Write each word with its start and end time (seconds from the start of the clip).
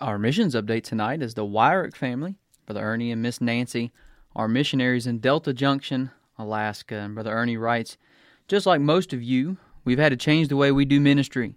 Our 0.00 0.18
missions 0.18 0.56
update 0.56 0.82
tonight 0.82 1.22
is 1.22 1.34
the 1.34 1.46
Wyrick 1.46 1.94
family, 1.94 2.34
Brother 2.66 2.82
Ernie 2.82 3.12
and 3.12 3.22
Miss 3.22 3.40
Nancy, 3.40 3.92
are 4.34 4.48
missionaries 4.48 5.06
in 5.06 5.20
Delta 5.20 5.54
Junction, 5.54 6.10
Alaska. 6.36 6.96
And 6.96 7.14
Brother 7.14 7.32
Ernie 7.32 7.56
writes, 7.56 7.96
Just 8.48 8.66
like 8.66 8.80
most 8.80 9.12
of 9.12 9.22
you, 9.22 9.56
we've 9.84 10.00
had 10.00 10.08
to 10.08 10.16
change 10.16 10.48
the 10.48 10.56
way 10.56 10.72
we 10.72 10.84
do 10.84 10.98
ministry. 10.98 11.54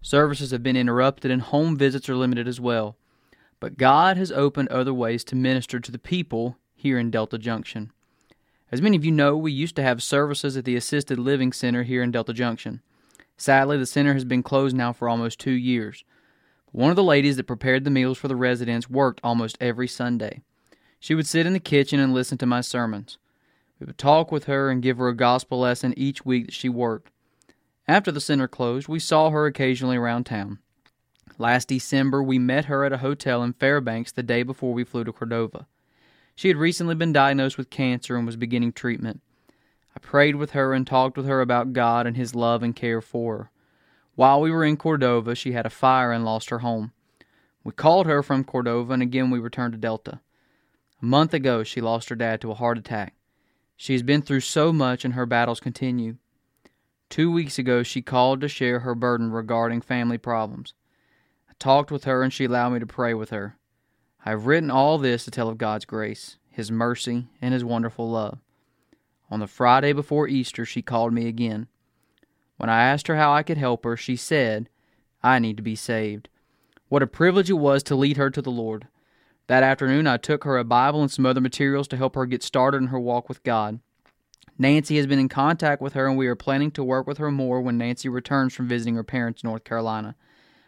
Services 0.00 0.52
have 0.52 0.62
been 0.62 0.76
interrupted 0.76 1.30
and 1.30 1.42
home 1.42 1.76
visits 1.76 2.08
are 2.08 2.16
limited 2.16 2.48
as 2.48 2.58
well. 2.58 2.96
But 3.60 3.76
God 3.76 4.16
has 4.16 4.32
opened 4.32 4.70
other 4.70 4.94
ways 4.94 5.22
to 5.24 5.36
minister 5.36 5.78
to 5.78 5.92
the 5.92 5.98
people 5.98 6.56
here 6.74 6.98
in 6.98 7.10
Delta 7.10 7.36
Junction. 7.36 7.92
As 8.72 8.80
many 8.80 8.96
of 8.96 9.04
you 9.04 9.12
know, 9.12 9.36
we 9.36 9.52
used 9.52 9.76
to 9.76 9.82
have 9.82 10.02
services 10.02 10.56
at 10.56 10.64
the 10.64 10.76
Assisted 10.76 11.18
Living 11.18 11.52
Center 11.52 11.82
here 11.82 12.02
in 12.02 12.10
Delta 12.10 12.32
Junction. 12.32 12.80
Sadly, 13.36 13.76
the 13.76 13.84
center 13.84 14.14
has 14.14 14.24
been 14.24 14.42
closed 14.42 14.74
now 14.74 14.94
for 14.94 15.10
almost 15.10 15.38
two 15.38 15.50
years. 15.50 16.04
One 16.72 16.90
of 16.90 16.96
the 16.96 17.02
ladies 17.02 17.36
that 17.36 17.46
prepared 17.46 17.84
the 17.84 17.90
meals 17.90 18.18
for 18.18 18.28
the 18.28 18.36
residents 18.36 18.90
worked 18.90 19.20
almost 19.24 19.56
every 19.60 19.88
Sunday. 19.88 20.42
She 21.00 21.14
would 21.14 21.26
sit 21.26 21.46
in 21.46 21.52
the 21.52 21.60
kitchen 21.60 22.00
and 22.00 22.12
listen 22.12 22.38
to 22.38 22.46
my 22.46 22.60
sermons. 22.60 23.18
We 23.78 23.86
would 23.86 23.98
talk 23.98 24.32
with 24.32 24.44
her 24.44 24.70
and 24.70 24.82
give 24.82 24.98
her 24.98 25.08
a 25.08 25.16
gospel 25.16 25.60
lesson 25.60 25.94
each 25.96 26.24
week 26.24 26.46
that 26.46 26.54
she 26.54 26.68
worked. 26.68 27.10
After 27.88 28.10
the 28.10 28.20
center 28.20 28.48
closed, 28.48 28.88
we 28.88 28.98
saw 28.98 29.30
her 29.30 29.46
occasionally 29.46 29.96
around 29.96 30.24
town. 30.24 30.58
Last 31.38 31.68
December, 31.68 32.22
we 32.22 32.38
met 32.38 32.64
her 32.64 32.84
at 32.84 32.92
a 32.92 32.98
hotel 32.98 33.42
in 33.42 33.52
Fairbanks 33.52 34.12
the 34.12 34.22
day 34.22 34.42
before 34.42 34.72
we 34.72 34.84
flew 34.84 35.04
to 35.04 35.12
Cordova. 35.12 35.66
She 36.34 36.48
had 36.48 36.56
recently 36.56 36.94
been 36.94 37.12
diagnosed 37.12 37.58
with 37.58 37.70
cancer 37.70 38.16
and 38.16 38.26
was 38.26 38.36
beginning 38.36 38.72
treatment. 38.72 39.20
I 39.94 39.98
prayed 39.98 40.36
with 40.36 40.50
her 40.50 40.74
and 40.74 40.86
talked 40.86 41.16
with 41.16 41.26
her 41.26 41.40
about 41.40 41.72
God 41.72 42.06
and 42.06 42.16
His 42.16 42.34
love 42.34 42.62
and 42.62 42.74
care 42.74 43.00
for 43.00 43.36
her. 43.36 43.50
While 44.16 44.40
we 44.40 44.50
were 44.50 44.64
in 44.64 44.78
Cordova, 44.78 45.34
she 45.34 45.52
had 45.52 45.66
a 45.66 45.70
fire 45.70 46.10
and 46.10 46.24
lost 46.24 46.48
her 46.48 46.60
home. 46.60 46.92
We 47.62 47.72
called 47.72 48.06
her 48.06 48.22
from 48.22 48.44
Cordova 48.44 48.94
and 48.94 49.02
again 49.02 49.30
we 49.30 49.38
returned 49.38 49.72
to 49.74 49.78
Delta. 49.78 50.20
A 51.02 51.04
month 51.04 51.34
ago, 51.34 51.62
she 51.62 51.82
lost 51.82 52.08
her 52.08 52.16
dad 52.16 52.40
to 52.40 52.50
a 52.50 52.54
heart 52.54 52.78
attack. 52.78 53.14
She 53.76 53.92
has 53.92 54.02
been 54.02 54.22
through 54.22 54.40
so 54.40 54.72
much 54.72 55.04
and 55.04 55.12
her 55.12 55.26
battles 55.26 55.60
continue. 55.60 56.16
Two 57.10 57.30
weeks 57.30 57.58
ago, 57.58 57.82
she 57.82 58.00
called 58.00 58.40
to 58.40 58.48
share 58.48 58.80
her 58.80 58.94
burden 58.94 59.30
regarding 59.30 59.82
family 59.82 60.16
problems. 60.16 60.72
I 61.50 61.52
talked 61.58 61.90
with 61.90 62.04
her 62.04 62.22
and 62.22 62.32
she 62.32 62.46
allowed 62.46 62.70
me 62.70 62.78
to 62.78 62.86
pray 62.86 63.12
with 63.12 63.28
her. 63.28 63.58
I 64.24 64.30
have 64.30 64.46
written 64.46 64.70
all 64.70 64.96
this 64.96 65.26
to 65.26 65.30
tell 65.30 65.50
of 65.50 65.58
God's 65.58 65.84
grace, 65.84 66.38
His 66.48 66.72
mercy, 66.72 67.28
and 67.42 67.52
His 67.52 67.64
wonderful 67.64 68.10
love. 68.10 68.38
On 69.30 69.40
the 69.40 69.46
Friday 69.46 69.92
before 69.92 70.26
Easter, 70.26 70.64
she 70.64 70.80
called 70.80 71.12
me 71.12 71.28
again. 71.28 71.68
When 72.56 72.70
I 72.70 72.84
asked 72.84 73.08
her 73.08 73.16
how 73.16 73.32
I 73.32 73.42
could 73.42 73.58
help 73.58 73.84
her, 73.84 73.96
she 73.96 74.16
said, 74.16 74.68
I 75.22 75.38
need 75.38 75.56
to 75.56 75.62
be 75.62 75.76
saved. 75.76 76.28
What 76.88 77.02
a 77.02 77.06
privilege 77.06 77.50
it 77.50 77.54
was 77.54 77.82
to 77.84 77.96
lead 77.96 78.16
her 78.16 78.30
to 78.30 78.40
the 78.40 78.50
Lord. 78.50 78.86
That 79.48 79.62
afternoon, 79.62 80.06
I 80.06 80.16
took 80.16 80.44
her 80.44 80.56
a 80.56 80.64
Bible 80.64 81.02
and 81.02 81.10
some 81.10 81.26
other 81.26 81.40
materials 81.40 81.88
to 81.88 81.96
help 81.96 82.14
her 82.14 82.26
get 82.26 82.42
started 82.42 82.78
in 82.78 82.86
her 82.88 82.98
walk 82.98 83.28
with 83.28 83.42
God. 83.42 83.80
Nancy 84.58 84.96
has 84.96 85.06
been 85.06 85.18
in 85.18 85.28
contact 85.28 85.82
with 85.82 85.92
her, 85.92 86.06
and 86.06 86.16
we 86.16 86.26
are 86.26 86.34
planning 86.34 86.70
to 86.72 86.84
work 86.84 87.06
with 87.06 87.18
her 87.18 87.30
more 87.30 87.60
when 87.60 87.76
Nancy 87.76 88.08
returns 88.08 88.54
from 88.54 88.68
visiting 88.68 88.94
her 88.94 89.04
parents 89.04 89.42
in 89.42 89.48
North 89.48 89.64
Carolina. 89.64 90.16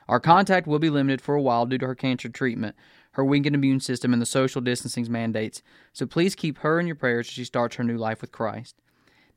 Our 0.09 0.21
contact 0.21 0.67
will 0.67 0.79
be 0.79 0.91
limited 0.91 1.21
for 1.21 1.35
a 1.35 1.43
while 1.43 1.67
due 1.67 1.79
to 1.79 1.87
her 1.87 1.95
cancer 1.95 2.29
treatment, 2.29 2.77
her 3.13 3.25
weakened 3.25 3.55
immune 3.55 3.81
system, 3.81 4.13
and 4.13 4.21
the 4.21 4.27
social 4.27 4.61
distancing 4.61 5.11
mandates, 5.11 5.63
so 5.93 6.07
please 6.07 6.35
keep 6.35 6.59
her 6.59 6.79
in 6.79 6.87
your 6.87 6.97
prayers 6.97 7.29
as 7.29 7.33
she 7.33 7.45
starts 7.45 7.77
her 7.77 7.85
new 7.85 7.97
life 7.97 8.21
with 8.21 8.33
Christ. 8.33 8.77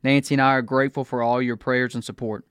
Nancy 0.04 0.36
and 0.36 0.42
I 0.42 0.54
are 0.54 0.62
grateful 0.62 1.04
for 1.04 1.22
all 1.22 1.42
your 1.42 1.58
prayers 1.58 1.96
and 1.96 2.04
support. 2.04 2.46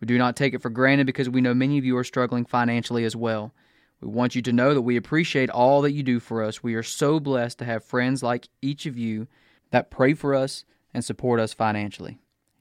We 0.00 0.06
do 0.06 0.18
not 0.18 0.36
take 0.36 0.54
it 0.54 0.62
for 0.62 0.70
granted 0.70 1.06
because 1.06 1.28
we 1.28 1.40
know 1.40 1.54
many 1.54 1.78
of 1.78 1.84
you 1.84 1.96
are 1.96 2.04
struggling 2.04 2.44
financially 2.44 3.04
as 3.04 3.16
well. 3.16 3.54
We 4.00 4.08
want 4.08 4.34
you 4.34 4.42
to 4.42 4.52
know 4.52 4.74
that 4.74 4.82
we 4.82 4.96
appreciate 4.96 5.48
all 5.48 5.80
that 5.82 5.92
you 5.92 6.02
do 6.02 6.20
for 6.20 6.42
us. 6.42 6.62
We 6.62 6.74
are 6.74 6.82
so 6.82 7.18
blessed 7.18 7.58
to 7.58 7.64
have 7.64 7.84
friends 7.84 8.22
like 8.22 8.48
each 8.60 8.84
of 8.84 8.98
you 8.98 9.26
that 9.70 9.90
pray 9.90 10.14
for 10.14 10.34
us 10.34 10.64
and 10.92 11.04
support 11.04 11.40
us 11.40 11.54
financially. 11.54 12.18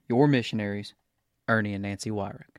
Your 0.08 0.28
missionaries, 0.28 0.94
Ernie 1.48 1.74
and 1.74 1.84
Nancy 1.84 2.10
Wyrick. 2.10 2.55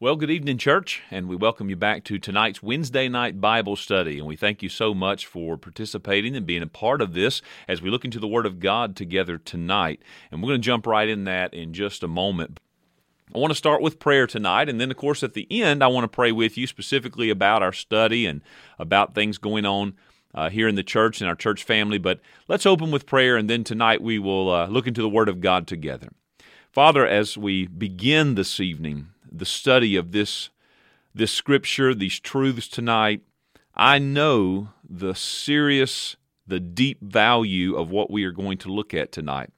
Well, 0.00 0.14
good 0.14 0.30
evening, 0.30 0.58
church, 0.58 1.02
and 1.10 1.28
we 1.28 1.34
welcome 1.34 1.70
you 1.70 1.74
back 1.74 2.04
to 2.04 2.20
tonight's 2.20 2.62
Wednesday 2.62 3.08
night 3.08 3.40
Bible 3.40 3.74
study. 3.74 4.18
And 4.18 4.28
we 4.28 4.36
thank 4.36 4.62
you 4.62 4.68
so 4.68 4.94
much 4.94 5.26
for 5.26 5.56
participating 5.56 6.36
and 6.36 6.46
being 6.46 6.62
a 6.62 6.68
part 6.68 7.02
of 7.02 7.14
this 7.14 7.42
as 7.66 7.82
we 7.82 7.90
look 7.90 8.04
into 8.04 8.20
the 8.20 8.28
Word 8.28 8.46
of 8.46 8.60
God 8.60 8.94
together 8.94 9.38
tonight. 9.38 10.00
And 10.30 10.40
we're 10.40 10.50
going 10.50 10.60
to 10.60 10.64
jump 10.64 10.86
right 10.86 11.08
in 11.08 11.24
that 11.24 11.52
in 11.52 11.72
just 11.72 12.04
a 12.04 12.06
moment. 12.06 12.60
I 13.34 13.38
want 13.38 13.50
to 13.50 13.56
start 13.56 13.82
with 13.82 13.98
prayer 13.98 14.28
tonight, 14.28 14.68
and 14.68 14.80
then, 14.80 14.92
of 14.92 14.96
course, 14.96 15.24
at 15.24 15.34
the 15.34 15.48
end, 15.50 15.82
I 15.82 15.88
want 15.88 16.04
to 16.04 16.08
pray 16.08 16.30
with 16.30 16.56
you 16.56 16.68
specifically 16.68 17.28
about 17.28 17.64
our 17.64 17.72
study 17.72 18.24
and 18.24 18.40
about 18.78 19.16
things 19.16 19.36
going 19.36 19.66
on 19.66 19.94
uh, 20.32 20.48
here 20.48 20.68
in 20.68 20.76
the 20.76 20.84
church 20.84 21.20
and 21.20 21.28
our 21.28 21.34
church 21.34 21.64
family. 21.64 21.98
But 21.98 22.20
let's 22.46 22.66
open 22.66 22.92
with 22.92 23.04
prayer, 23.04 23.36
and 23.36 23.50
then 23.50 23.64
tonight 23.64 24.00
we 24.00 24.20
will 24.20 24.48
uh, 24.48 24.68
look 24.68 24.86
into 24.86 25.02
the 25.02 25.08
Word 25.08 25.28
of 25.28 25.40
God 25.40 25.66
together. 25.66 26.10
Father, 26.70 27.04
as 27.04 27.36
we 27.36 27.66
begin 27.66 28.36
this 28.36 28.60
evening, 28.60 29.08
the 29.30 29.46
study 29.46 29.96
of 29.96 30.12
this 30.12 30.50
this 31.14 31.32
scripture, 31.32 31.94
these 31.94 32.20
truths 32.20 32.68
tonight, 32.68 33.22
I 33.74 33.98
know 33.98 34.68
the 34.88 35.14
serious, 35.14 36.16
the 36.46 36.60
deep 36.60 37.00
value 37.02 37.76
of 37.76 37.90
what 37.90 38.10
we 38.10 38.24
are 38.24 38.32
going 38.32 38.58
to 38.58 38.72
look 38.72 38.94
at 38.94 39.10
tonight. 39.10 39.50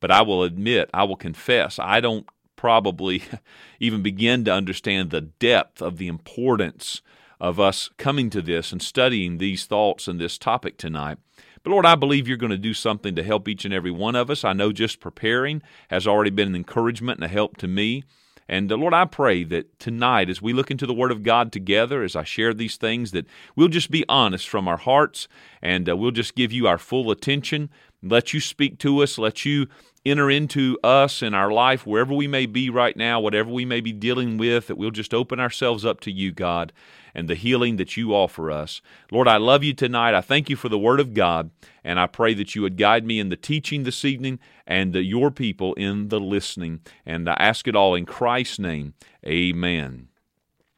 But 0.00 0.10
I 0.10 0.22
will 0.22 0.44
admit, 0.44 0.90
I 0.94 1.04
will 1.04 1.16
confess, 1.16 1.78
I 1.78 2.00
don't 2.00 2.26
probably 2.56 3.22
even 3.80 4.02
begin 4.02 4.44
to 4.44 4.52
understand 4.52 5.10
the 5.10 5.22
depth 5.22 5.82
of 5.82 5.96
the 5.96 6.08
importance 6.08 7.02
of 7.40 7.60
us 7.60 7.88
coming 7.96 8.30
to 8.30 8.42
this 8.42 8.72
and 8.72 8.82
studying 8.82 9.38
these 9.38 9.64
thoughts 9.64 10.08
and 10.08 10.20
this 10.20 10.38
topic 10.38 10.76
tonight. 10.76 11.18
But 11.62 11.70
Lord, 11.70 11.86
I 11.86 11.94
believe 11.94 12.26
you're 12.26 12.36
going 12.36 12.50
to 12.50 12.58
do 12.58 12.74
something 12.74 13.14
to 13.14 13.22
help 13.22 13.48
each 13.48 13.64
and 13.64 13.74
every 13.74 13.90
one 13.90 14.16
of 14.16 14.30
us. 14.30 14.44
I 14.44 14.52
know 14.52 14.72
just 14.72 15.00
preparing 15.00 15.62
has 15.88 16.06
already 16.06 16.30
been 16.30 16.48
an 16.48 16.56
encouragement 16.56 17.18
and 17.18 17.24
a 17.24 17.28
help 17.28 17.56
to 17.58 17.68
me. 17.68 18.04
And 18.48 18.72
uh, 18.72 18.76
Lord, 18.76 18.94
I 18.94 19.04
pray 19.04 19.44
that 19.44 19.78
tonight, 19.78 20.30
as 20.30 20.40
we 20.40 20.52
look 20.52 20.70
into 20.70 20.86
the 20.86 20.94
Word 20.94 21.12
of 21.12 21.22
God 21.22 21.52
together, 21.52 22.02
as 22.02 22.16
I 22.16 22.24
share 22.24 22.54
these 22.54 22.76
things, 22.76 23.10
that 23.12 23.26
we'll 23.54 23.68
just 23.68 23.90
be 23.90 24.04
honest 24.08 24.48
from 24.48 24.66
our 24.66 24.78
hearts 24.78 25.28
and 25.60 25.88
uh, 25.88 25.96
we'll 25.96 26.10
just 26.10 26.34
give 26.34 26.52
you 26.52 26.66
our 26.66 26.78
full 26.78 27.10
attention. 27.10 27.68
Let 28.02 28.32
you 28.32 28.40
speak 28.40 28.78
to 28.78 29.02
us. 29.02 29.18
Let 29.18 29.44
you 29.44 29.66
enter 30.06 30.30
into 30.30 30.78
us 30.82 31.22
in 31.22 31.34
our 31.34 31.50
life, 31.50 31.86
wherever 31.86 32.14
we 32.14 32.26
may 32.26 32.46
be 32.46 32.70
right 32.70 32.96
now, 32.96 33.20
whatever 33.20 33.50
we 33.50 33.64
may 33.64 33.80
be 33.80 33.92
dealing 33.92 34.38
with, 34.38 34.68
that 34.68 34.78
we'll 34.78 34.90
just 34.90 35.12
open 35.12 35.40
ourselves 35.40 35.84
up 35.84 36.00
to 36.00 36.10
you, 36.10 36.32
God, 36.32 36.72
and 37.18 37.26
the 37.28 37.34
healing 37.34 37.76
that 37.78 37.96
you 37.96 38.14
offer 38.14 38.48
us. 38.48 38.80
Lord, 39.10 39.26
I 39.26 39.38
love 39.38 39.64
you 39.64 39.74
tonight. 39.74 40.14
I 40.14 40.20
thank 40.20 40.48
you 40.48 40.54
for 40.54 40.68
the 40.68 40.78
Word 40.78 41.00
of 41.00 41.14
God, 41.14 41.50
and 41.82 41.98
I 41.98 42.06
pray 42.06 42.32
that 42.34 42.54
you 42.54 42.62
would 42.62 42.76
guide 42.76 43.04
me 43.04 43.18
in 43.18 43.28
the 43.28 43.34
teaching 43.34 43.82
this 43.82 44.04
evening 44.04 44.38
and 44.68 44.94
your 44.94 45.32
people 45.32 45.74
in 45.74 46.10
the 46.10 46.20
listening. 46.20 46.78
And 47.04 47.28
I 47.28 47.34
ask 47.34 47.66
it 47.66 47.74
all 47.74 47.96
in 47.96 48.06
Christ's 48.06 48.60
name. 48.60 48.94
Amen. 49.26 50.06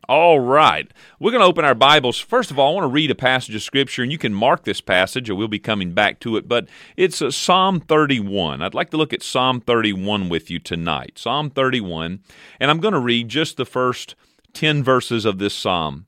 All 0.08 0.40
right. 0.40 0.90
We're 1.18 1.30
going 1.30 1.42
to 1.42 1.46
open 1.46 1.66
our 1.66 1.74
Bibles. 1.74 2.18
First 2.18 2.50
of 2.50 2.58
all, 2.58 2.70
I 2.70 2.74
want 2.74 2.84
to 2.84 2.94
read 2.94 3.10
a 3.10 3.14
passage 3.14 3.54
of 3.54 3.62
Scripture, 3.62 4.02
and 4.02 4.10
you 4.10 4.16
can 4.16 4.32
mark 4.32 4.64
this 4.64 4.80
passage, 4.80 5.28
or 5.28 5.34
we'll 5.34 5.46
be 5.46 5.58
coming 5.58 5.92
back 5.92 6.20
to 6.20 6.38
it. 6.38 6.48
But 6.48 6.68
it's 6.96 7.20
uh, 7.20 7.30
Psalm 7.30 7.80
31. 7.80 8.62
I'd 8.62 8.72
like 8.72 8.88
to 8.90 8.96
look 8.96 9.12
at 9.12 9.22
Psalm 9.22 9.60
31 9.60 10.30
with 10.30 10.50
you 10.50 10.58
tonight. 10.58 11.18
Psalm 11.18 11.50
31. 11.50 12.20
And 12.58 12.70
I'm 12.70 12.80
going 12.80 12.94
to 12.94 12.98
read 12.98 13.28
just 13.28 13.58
the 13.58 13.66
first 13.66 14.14
10 14.54 14.82
verses 14.82 15.26
of 15.26 15.36
this 15.36 15.54
psalm. 15.54 16.06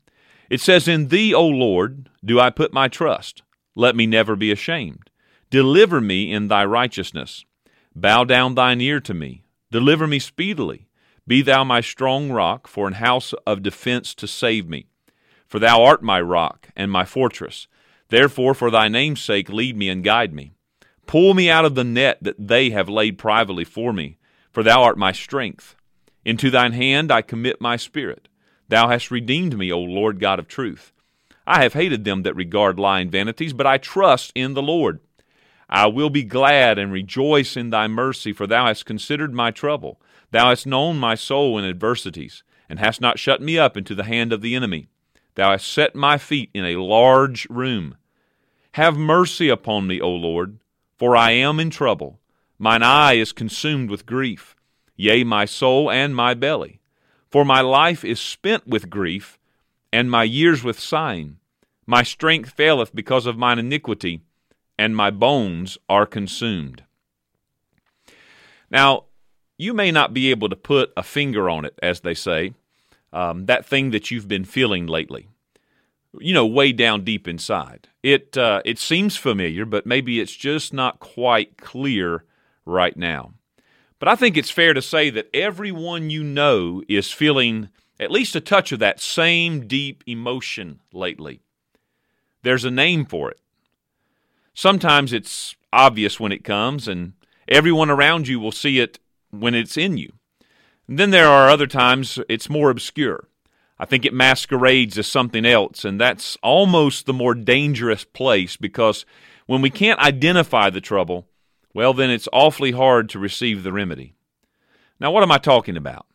It 0.52 0.60
says, 0.60 0.86
In 0.86 1.08
thee, 1.08 1.32
O 1.32 1.46
Lord, 1.46 2.10
do 2.22 2.38
I 2.38 2.50
put 2.50 2.74
my 2.74 2.86
trust. 2.86 3.40
Let 3.74 3.96
me 3.96 4.06
never 4.06 4.36
be 4.36 4.52
ashamed. 4.52 5.08
Deliver 5.48 5.98
me 5.98 6.30
in 6.30 6.48
thy 6.48 6.62
righteousness. 6.66 7.46
Bow 7.96 8.24
down 8.24 8.54
thine 8.54 8.78
ear 8.82 9.00
to 9.00 9.14
me. 9.14 9.44
Deliver 9.70 10.06
me 10.06 10.18
speedily. 10.18 10.88
Be 11.26 11.40
thou 11.40 11.64
my 11.64 11.80
strong 11.80 12.30
rock, 12.30 12.68
for 12.68 12.86
an 12.86 12.92
house 12.92 13.32
of 13.46 13.62
defense 13.62 14.14
to 14.16 14.26
save 14.26 14.68
me. 14.68 14.88
For 15.48 15.58
thou 15.58 15.82
art 15.82 16.02
my 16.02 16.20
rock 16.20 16.68
and 16.76 16.90
my 16.90 17.06
fortress. 17.06 17.66
Therefore, 18.10 18.52
for 18.52 18.70
thy 18.70 18.88
name's 18.88 19.22
sake, 19.22 19.48
lead 19.48 19.74
me 19.74 19.88
and 19.88 20.04
guide 20.04 20.34
me. 20.34 20.52
Pull 21.06 21.32
me 21.32 21.48
out 21.48 21.64
of 21.64 21.76
the 21.76 21.82
net 21.82 22.18
that 22.20 22.36
they 22.38 22.68
have 22.68 22.90
laid 22.90 23.16
privately 23.16 23.64
for 23.64 23.94
me, 23.94 24.18
for 24.50 24.62
thou 24.62 24.82
art 24.82 24.98
my 24.98 25.12
strength. 25.12 25.76
Into 26.26 26.50
thine 26.50 26.72
hand 26.72 27.10
I 27.10 27.22
commit 27.22 27.58
my 27.58 27.76
spirit. 27.76 28.28
Thou 28.72 28.88
hast 28.88 29.10
redeemed 29.10 29.58
me, 29.58 29.70
O 29.70 29.78
Lord 29.78 30.18
God 30.18 30.38
of 30.38 30.48
truth. 30.48 30.92
I 31.46 31.62
have 31.62 31.74
hated 31.74 32.04
them 32.04 32.22
that 32.22 32.34
regard 32.34 32.78
lying 32.78 33.10
vanities, 33.10 33.52
but 33.52 33.66
I 33.66 33.76
trust 33.76 34.32
in 34.34 34.54
the 34.54 34.62
Lord. 34.62 35.00
I 35.68 35.88
will 35.88 36.08
be 36.08 36.24
glad 36.24 36.78
and 36.78 36.90
rejoice 36.90 37.54
in 37.54 37.68
thy 37.68 37.86
mercy, 37.86 38.32
for 38.32 38.46
thou 38.46 38.68
hast 38.68 38.86
considered 38.86 39.34
my 39.34 39.50
trouble. 39.50 40.00
Thou 40.30 40.48
hast 40.48 40.66
known 40.66 40.96
my 40.96 41.16
soul 41.16 41.58
in 41.58 41.66
adversities, 41.66 42.44
and 42.66 42.78
hast 42.78 42.98
not 42.98 43.18
shut 43.18 43.42
me 43.42 43.58
up 43.58 43.76
into 43.76 43.94
the 43.94 44.04
hand 44.04 44.32
of 44.32 44.40
the 44.40 44.54
enemy. 44.54 44.88
Thou 45.34 45.50
hast 45.50 45.70
set 45.70 45.94
my 45.94 46.16
feet 46.16 46.48
in 46.54 46.64
a 46.64 46.80
large 46.80 47.46
room. 47.50 47.98
Have 48.72 48.96
mercy 48.96 49.50
upon 49.50 49.86
me, 49.86 50.00
O 50.00 50.08
Lord, 50.08 50.60
for 50.96 51.14
I 51.14 51.32
am 51.32 51.60
in 51.60 51.68
trouble. 51.68 52.20
Mine 52.58 52.82
eye 52.82 53.16
is 53.16 53.32
consumed 53.32 53.90
with 53.90 54.06
grief, 54.06 54.56
yea, 54.96 55.24
my 55.24 55.44
soul 55.44 55.90
and 55.90 56.16
my 56.16 56.32
belly. 56.32 56.80
For 57.32 57.46
my 57.46 57.62
life 57.62 58.04
is 58.04 58.20
spent 58.20 58.66
with 58.68 58.90
grief, 58.90 59.38
and 59.90 60.10
my 60.10 60.22
years 60.22 60.62
with 60.62 60.78
sighing. 60.78 61.38
My 61.86 62.02
strength 62.02 62.50
faileth 62.50 62.94
because 62.94 63.24
of 63.24 63.38
mine 63.38 63.58
iniquity, 63.58 64.20
and 64.78 64.94
my 64.94 65.10
bones 65.10 65.78
are 65.88 66.04
consumed. 66.04 66.84
Now, 68.70 69.04
you 69.56 69.72
may 69.72 69.90
not 69.90 70.12
be 70.12 70.30
able 70.30 70.50
to 70.50 70.56
put 70.56 70.92
a 70.94 71.02
finger 71.02 71.48
on 71.48 71.64
it, 71.64 71.78
as 71.82 72.00
they 72.00 72.12
say, 72.12 72.52
um, 73.14 73.46
that 73.46 73.64
thing 73.64 73.92
that 73.92 74.10
you've 74.10 74.28
been 74.28 74.44
feeling 74.44 74.86
lately. 74.86 75.28
You 76.18 76.34
know, 76.34 76.46
way 76.46 76.72
down 76.72 77.02
deep 77.02 77.26
inside. 77.26 77.88
It 78.02 78.36
uh, 78.36 78.60
it 78.66 78.78
seems 78.78 79.16
familiar, 79.16 79.64
but 79.64 79.86
maybe 79.86 80.20
it's 80.20 80.36
just 80.36 80.74
not 80.74 81.00
quite 81.00 81.56
clear 81.56 82.24
right 82.66 82.94
now. 82.94 83.32
But 84.02 84.08
I 84.08 84.16
think 84.16 84.36
it's 84.36 84.50
fair 84.50 84.74
to 84.74 84.82
say 84.82 85.10
that 85.10 85.30
everyone 85.32 86.10
you 86.10 86.24
know 86.24 86.82
is 86.88 87.12
feeling 87.12 87.68
at 88.00 88.10
least 88.10 88.34
a 88.34 88.40
touch 88.40 88.72
of 88.72 88.80
that 88.80 89.00
same 89.00 89.68
deep 89.68 90.02
emotion 90.08 90.80
lately. 90.92 91.40
There's 92.42 92.64
a 92.64 92.70
name 92.72 93.04
for 93.04 93.30
it. 93.30 93.38
Sometimes 94.54 95.12
it's 95.12 95.54
obvious 95.72 96.18
when 96.18 96.32
it 96.32 96.42
comes, 96.42 96.88
and 96.88 97.12
everyone 97.46 97.90
around 97.90 98.26
you 98.26 98.40
will 98.40 98.50
see 98.50 98.80
it 98.80 98.98
when 99.30 99.54
it's 99.54 99.76
in 99.76 99.96
you. 99.96 100.12
And 100.88 100.98
then 100.98 101.10
there 101.10 101.28
are 101.28 101.48
other 101.48 101.68
times 101.68 102.18
it's 102.28 102.50
more 102.50 102.70
obscure. 102.70 103.28
I 103.78 103.84
think 103.84 104.04
it 104.04 104.12
masquerades 104.12 104.98
as 104.98 105.06
something 105.06 105.46
else, 105.46 105.84
and 105.84 106.00
that's 106.00 106.36
almost 106.42 107.06
the 107.06 107.12
more 107.12 107.36
dangerous 107.36 108.02
place 108.02 108.56
because 108.56 109.06
when 109.46 109.62
we 109.62 109.70
can't 109.70 110.00
identify 110.00 110.70
the 110.70 110.80
trouble, 110.80 111.28
well, 111.74 111.94
then 111.94 112.10
it's 112.10 112.28
awfully 112.32 112.72
hard 112.72 113.08
to 113.10 113.18
receive 113.18 113.62
the 113.62 113.72
remedy. 113.72 114.14
Now, 115.00 115.10
what 115.10 115.22
am 115.22 115.32
I 115.32 115.38
talking 115.38 115.76
about? 115.76 116.06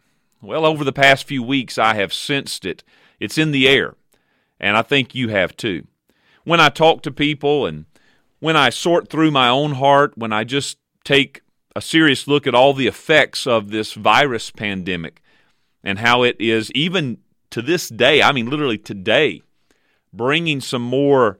Well, 0.41 0.65
over 0.65 0.83
the 0.83 0.93
past 0.93 1.25
few 1.25 1.41
weeks, 1.41 1.77
I 1.77 1.95
have 1.95 2.13
sensed 2.13 2.65
it. 2.65 2.83
It's 3.19 3.37
in 3.37 3.51
the 3.51 3.67
air, 3.67 3.95
and 4.59 4.77
I 4.77 4.81
think 4.83 5.15
you 5.15 5.29
have 5.29 5.57
too. 5.57 5.87
When 6.43 6.59
I 6.59 6.69
talk 6.69 7.01
to 7.03 7.11
people 7.11 7.65
and 7.65 7.85
when 8.39 8.55
I 8.55 8.69
sort 8.69 9.09
through 9.09 9.31
my 9.31 9.49
own 9.49 9.73
heart, 9.73 10.17
when 10.17 10.31
I 10.31 10.43
just 10.43 10.77
take 11.03 11.41
a 11.75 11.81
serious 11.81 12.27
look 12.27 12.45
at 12.47 12.55
all 12.55 12.73
the 12.73 12.87
effects 12.87 13.47
of 13.47 13.71
this 13.71 13.93
virus 13.93 14.51
pandemic 14.51 15.21
and 15.83 15.99
how 15.99 16.23
it 16.23 16.35
is, 16.39 16.71
even 16.71 17.17
to 17.49 17.61
this 17.61 17.89
day, 17.89 18.21
I 18.21 18.31
mean, 18.31 18.49
literally 18.49 18.77
today, 18.77 19.41
bringing 20.13 20.61
some 20.61 20.81
more 20.81 21.39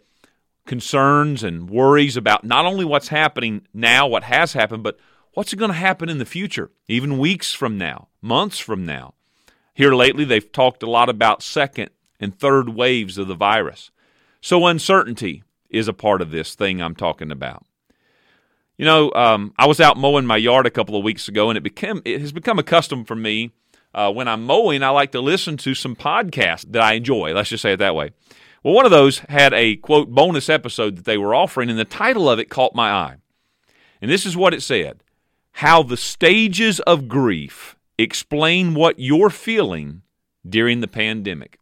concerns 0.68 1.44
and 1.44 1.69
worries 1.69 2.16
about 2.16 2.44
not 2.44 2.66
only 2.66 2.86
what's 2.86 3.08
happening 3.08 3.66
now, 3.74 4.06
what 4.08 4.24
has 4.24 4.54
happened, 4.54 4.84
but 4.84 5.00
what's 5.34 5.54
going 5.54 5.72
to 5.72 5.78
happen 5.78 6.10
in 6.10 6.19
the 6.19 6.25
future, 6.25 6.72
even 6.88 7.18
weeks 7.18 7.54
from 7.54 7.78
now, 7.78 8.10
months 8.22 8.60
from 8.60 8.86
now. 8.86 9.14
Here 9.74 9.94
lately, 9.94 10.25
they've 10.25 10.52
talked 10.52 10.84
a 10.84 10.90
lot 10.90 11.10
about 11.10 11.42
second 11.42 11.90
and 12.19 12.38
third 12.38 12.69
waves 12.69 13.18
of 13.18 13.28
the 13.28 13.36
virus. 13.36 13.92
So, 14.42 14.66
uncertainty 14.66 15.44
is 15.69 15.88
a 15.88 15.94
part 15.94 16.22
of 16.22 16.31
this 16.31 16.56
thing 16.56 16.81
I'm 16.81 16.96
talking 16.96 17.31
about. 17.31 17.66
You 18.78 18.86
know, 18.86 19.12
um, 19.14 19.54
I 19.58 19.66
was 19.66 19.80
out 19.80 19.98
mowing 19.98 20.25
my 20.25 20.38
yard 20.38 20.66
a 20.66 20.72
couple 20.72 20.96
of 20.96 21.04
weeks 21.04 21.28
ago, 21.28 21.50
and 21.50 21.58
it 21.58 21.62
became 21.62 22.02
it 22.06 22.22
has 22.22 22.31
become 22.31 22.60
a 22.60 22.64
custom 22.64 23.06
for 23.06 23.16
me. 23.16 23.52
Uh, 23.94 24.12
when 24.12 24.28
I'm 24.28 24.44
mowing, 24.44 24.84
I 24.84 24.90
like 24.90 25.12
to 25.14 25.22
listen 25.22 25.58
to 25.58 25.74
some 25.74 25.96
podcasts 25.96 26.72
that 26.72 26.81
I 26.84 26.94
enjoy. 26.94 27.34
Let's 27.34 27.50
just 27.50 27.64
say 27.64 27.74
it 27.74 27.78
that 27.78 27.96
way. 27.96 28.12
Well, 28.68 28.75
one 28.75 28.84
of 28.84 28.92
those 28.92 29.19
had 29.30 29.54
a 29.54 29.78
quote 29.78 30.10
bonus 30.10 30.50
episode 30.50 30.98
that 30.98 31.06
they 31.06 31.18
were 31.18 31.34
offering, 31.34 31.69
and 31.69 31.80
the 31.80 31.86
title 31.86 32.30
of 32.30 32.38
it 32.38 32.50
caught 32.50 32.75
my 32.75 32.92
eye. 32.92 33.16
And 34.02 34.12
this 34.12 34.25
is 34.25 34.36
what 34.36 34.54
it 34.54 34.62
said 34.62 35.04
How 35.54 35.84
the 35.84 35.96
stages 35.96 36.81
of 36.81 37.08
grief 37.08 37.78
explain 37.98 38.74
what 38.74 39.00
you're 39.00 39.30
feeling 39.30 40.02
during 40.46 40.81
the 40.81 40.88
pandemic. 40.90 41.60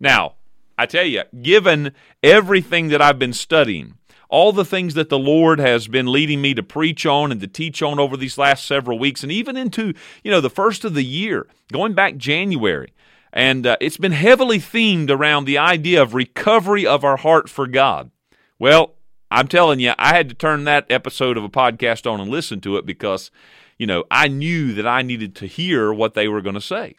Now, 0.00 0.34
I 0.76 0.86
tell 0.86 1.04
you, 1.04 1.22
given 1.40 1.92
everything 2.20 2.88
that 2.88 3.00
I've 3.00 3.20
been 3.20 3.32
studying, 3.32 3.98
all 4.28 4.50
the 4.52 4.64
things 4.64 4.94
that 4.94 5.08
the 5.08 5.20
Lord 5.20 5.60
has 5.60 5.86
been 5.86 6.10
leading 6.10 6.40
me 6.40 6.54
to 6.54 6.64
preach 6.64 7.06
on 7.06 7.30
and 7.30 7.40
to 7.42 7.46
teach 7.46 7.80
on 7.80 8.00
over 8.00 8.16
these 8.16 8.38
last 8.38 8.66
several 8.66 8.98
weeks, 8.98 9.22
and 9.22 9.30
even 9.30 9.56
into 9.56 9.94
you 10.24 10.32
know 10.32 10.40
the 10.40 10.50
first 10.50 10.84
of 10.84 10.94
the 10.94 11.04
year, 11.04 11.46
going 11.72 11.92
back 11.92 12.16
January, 12.16 12.92
and 13.32 13.66
uh, 13.66 13.76
it's 13.80 13.96
been 13.96 14.12
heavily 14.12 14.58
themed 14.58 15.10
around 15.10 15.44
the 15.44 15.58
idea 15.58 16.02
of 16.02 16.14
recovery 16.14 16.86
of 16.86 17.04
our 17.04 17.16
heart 17.16 17.48
for 17.48 17.66
God. 17.66 18.10
Well, 18.58 18.94
I'm 19.30 19.48
telling 19.48 19.80
you, 19.80 19.92
I 19.98 20.14
had 20.14 20.28
to 20.28 20.34
turn 20.34 20.64
that 20.64 20.86
episode 20.90 21.36
of 21.36 21.44
a 21.44 21.48
podcast 21.48 22.10
on 22.10 22.20
and 22.20 22.30
listen 22.30 22.60
to 22.62 22.76
it 22.76 22.84
because 22.84 23.30
you 23.78 23.86
know 23.86 24.04
I 24.10 24.28
knew 24.28 24.74
that 24.74 24.86
I 24.86 25.02
needed 25.02 25.36
to 25.36 25.46
hear 25.46 25.92
what 25.92 26.14
they 26.14 26.28
were 26.28 26.40
going 26.40 26.54
to 26.54 26.60
say. 26.60 26.96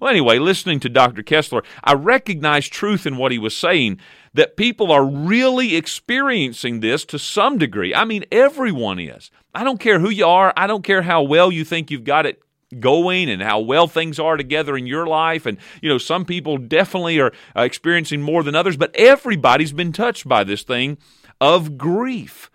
Well, 0.00 0.10
anyway, 0.10 0.38
listening 0.38 0.80
to 0.80 0.88
Dr. 0.88 1.22
Kessler, 1.22 1.62
I 1.84 1.94
recognized 1.94 2.72
truth 2.72 3.06
in 3.06 3.16
what 3.16 3.30
he 3.30 3.38
was 3.38 3.56
saying 3.56 4.00
that 4.34 4.56
people 4.56 4.90
are 4.90 5.06
really 5.06 5.76
experiencing 5.76 6.80
this 6.80 7.04
to 7.06 7.18
some 7.18 7.58
degree. 7.58 7.94
I 7.94 8.04
mean, 8.04 8.24
everyone 8.32 8.98
is. 8.98 9.30
I 9.54 9.62
don't 9.62 9.78
care 9.78 10.00
who 10.00 10.10
you 10.10 10.26
are, 10.26 10.52
I 10.56 10.66
don't 10.66 10.82
care 10.82 11.02
how 11.02 11.22
well 11.22 11.52
you 11.52 11.64
think 11.64 11.90
you've 11.90 12.04
got 12.04 12.26
it 12.26 12.42
going 12.80 13.30
and 13.30 13.42
how 13.42 13.60
well 13.60 13.86
things 13.86 14.18
are 14.18 14.36
together 14.36 14.76
in 14.76 14.86
your 14.86 15.06
life 15.06 15.46
and 15.46 15.58
you 15.80 15.88
know 15.88 15.98
some 15.98 16.24
people 16.24 16.58
definitely 16.58 17.18
are 17.20 17.32
uh, 17.56 17.62
experiencing 17.62 18.22
more 18.22 18.42
than 18.42 18.54
others 18.54 18.76
but 18.76 18.94
everybody's 18.96 19.72
been 19.72 19.92
touched 19.92 20.28
by 20.28 20.44
this 20.44 20.62
thing 20.62 20.98
of 21.40 21.78
grief 21.78 22.50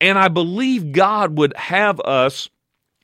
and 0.00 0.18
i 0.18 0.28
believe 0.28 0.92
god 0.92 1.36
would 1.36 1.56
have 1.56 2.00
us 2.00 2.48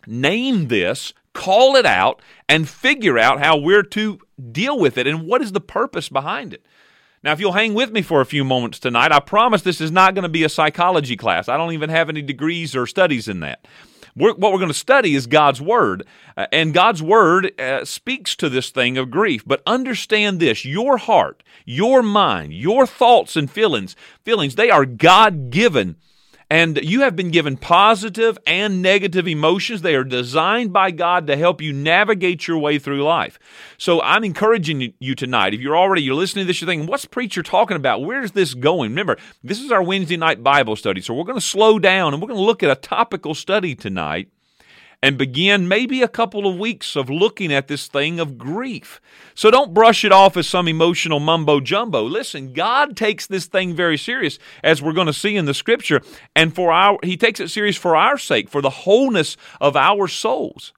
name 0.06 0.68
this 0.68 1.12
call 1.38 1.76
it 1.76 1.86
out, 1.86 2.20
and 2.48 2.68
figure 2.68 3.16
out 3.16 3.38
how 3.38 3.56
we're 3.56 3.84
to 3.84 4.18
deal 4.50 4.76
with 4.76 4.98
it 4.98 5.06
and 5.06 5.24
what 5.24 5.40
is 5.40 5.52
the 5.52 5.60
purpose 5.60 6.08
behind 6.08 6.52
it. 6.52 6.66
Now, 7.22 7.32
if 7.32 7.38
you'll 7.38 7.52
hang 7.52 7.74
with 7.74 7.92
me 7.92 8.02
for 8.02 8.20
a 8.20 8.26
few 8.26 8.44
moments 8.44 8.80
tonight, 8.80 9.12
I 9.12 9.20
promise 9.20 9.62
this 9.62 9.80
is 9.80 9.92
not 9.92 10.14
going 10.14 10.24
to 10.24 10.28
be 10.28 10.42
a 10.42 10.48
psychology 10.48 11.16
class. 11.16 11.48
I 11.48 11.56
don't 11.56 11.72
even 11.72 11.90
have 11.90 12.08
any 12.08 12.22
degrees 12.22 12.74
or 12.74 12.86
studies 12.86 13.28
in 13.28 13.38
that. 13.40 13.66
We're, 14.18 14.34
what 14.34 14.52
we're 14.52 14.58
going 14.58 14.68
to 14.68 14.74
study 14.74 15.14
is 15.14 15.26
God's 15.26 15.60
Word. 15.60 16.06
Uh, 16.36 16.46
and 16.52 16.74
God's 16.74 17.02
Word 17.02 17.58
uh, 17.60 17.84
speaks 17.84 18.34
to 18.36 18.48
this 18.48 18.70
thing 18.70 18.98
of 18.98 19.10
grief. 19.10 19.44
But 19.46 19.62
understand 19.66 20.40
this 20.40 20.64
your 20.64 20.98
heart, 20.98 21.42
your 21.64 22.02
mind, 22.02 22.52
your 22.52 22.86
thoughts 22.86 23.36
and 23.36 23.50
feelings, 23.50 23.94
feelings 24.24 24.56
they 24.56 24.70
are 24.70 24.84
God 24.84 25.50
given 25.50 25.96
and 26.50 26.78
you 26.82 27.02
have 27.02 27.14
been 27.14 27.30
given 27.30 27.56
positive 27.56 28.38
and 28.46 28.80
negative 28.80 29.28
emotions. 29.28 29.82
They 29.82 29.94
are 29.94 30.04
designed 30.04 30.72
by 30.72 30.90
God 30.90 31.26
to 31.26 31.36
help 31.36 31.60
you 31.60 31.72
navigate 31.72 32.48
your 32.48 32.58
way 32.58 32.78
through 32.78 33.02
life. 33.02 33.38
So 33.76 34.00
I'm 34.00 34.24
encouraging 34.24 34.94
you 34.98 35.14
tonight. 35.14 35.54
If 35.54 35.60
you're 35.60 35.76
already 35.76 36.02
you're 36.02 36.14
listening 36.14 36.44
to 36.44 36.46
this, 36.46 36.60
you're 36.60 36.68
thinking, 36.68 36.88
what's 36.88 37.04
preacher 37.04 37.42
talking 37.42 37.76
about? 37.76 38.02
Where's 38.02 38.32
this 38.32 38.54
going? 38.54 38.90
Remember, 38.90 39.18
this 39.42 39.60
is 39.60 39.70
our 39.70 39.82
Wednesday 39.82 40.16
night 40.16 40.42
Bible 40.42 40.76
study. 40.76 41.00
So 41.00 41.14
we're 41.14 41.24
going 41.24 41.38
to 41.38 41.40
slow 41.40 41.78
down 41.78 42.14
and 42.14 42.22
we're 42.22 42.28
going 42.28 42.40
to 42.40 42.44
look 42.44 42.62
at 42.62 42.70
a 42.70 42.80
topical 42.80 43.34
study 43.34 43.74
tonight 43.74 44.30
and 45.02 45.16
begin 45.16 45.68
maybe 45.68 46.02
a 46.02 46.08
couple 46.08 46.46
of 46.46 46.58
weeks 46.58 46.96
of 46.96 47.08
looking 47.08 47.52
at 47.52 47.68
this 47.68 47.86
thing 47.86 48.18
of 48.18 48.36
grief. 48.36 49.00
So 49.34 49.50
don't 49.50 49.72
brush 49.72 50.04
it 50.04 50.10
off 50.10 50.36
as 50.36 50.48
some 50.48 50.66
emotional 50.66 51.20
mumbo 51.20 51.60
jumbo. 51.60 52.02
Listen, 52.02 52.52
God 52.52 52.96
takes 52.96 53.26
this 53.26 53.46
thing 53.46 53.74
very 53.74 53.96
serious, 53.96 54.38
as 54.64 54.82
we're 54.82 54.92
going 54.92 55.06
to 55.06 55.12
see 55.12 55.36
in 55.36 55.44
the 55.44 55.54
scripture, 55.54 56.00
and 56.34 56.54
for 56.54 56.72
our 56.72 56.98
He 57.02 57.16
takes 57.16 57.38
it 57.40 57.48
serious 57.48 57.76
for 57.76 57.94
our 57.94 58.18
sake, 58.18 58.48
for 58.48 58.60
the 58.60 58.70
wholeness 58.70 59.36
of 59.60 59.76
our 59.76 60.08
souls. 60.08 60.72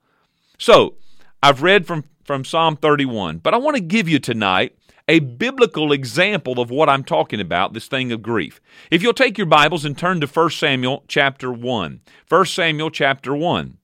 So 0.59 0.97
I've 1.43 1.63
read 1.63 1.87
from, 1.87 2.05
from 2.25 2.45
Psalm 2.45 2.77
31, 2.77 3.39
but 3.39 3.55
I 3.55 3.57
want 3.57 3.77
to 3.77 3.83
give 3.83 4.09
you 4.09 4.19
tonight 4.19 4.77
a 5.09 5.19
biblical 5.19 5.91
example 5.93 6.61
of 6.61 6.71
what 6.71 6.89
I'm 6.89 7.03
talking 7.03 7.41
about, 7.41 7.73
this 7.73 7.89
thing 7.89 8.13
of 8.13 8.23
grief. 8.23 8.61
If 8.93 9.03
you'll 9.03 9.15
take 9.15 9.39
your 9.39 9.47
Bibles 9.47 9.85
and 9.85 9.99
turn 9.99 10.21
to 10.21 10.27
1 10.27 10.51
Samuel 10.51 11.05
chapter 11.09 11.51
1. 11.51 12.01
1 12.29 12.45
Samuel 12.45 12.91
chapter 12.91 13.35
1. 13.35 13.79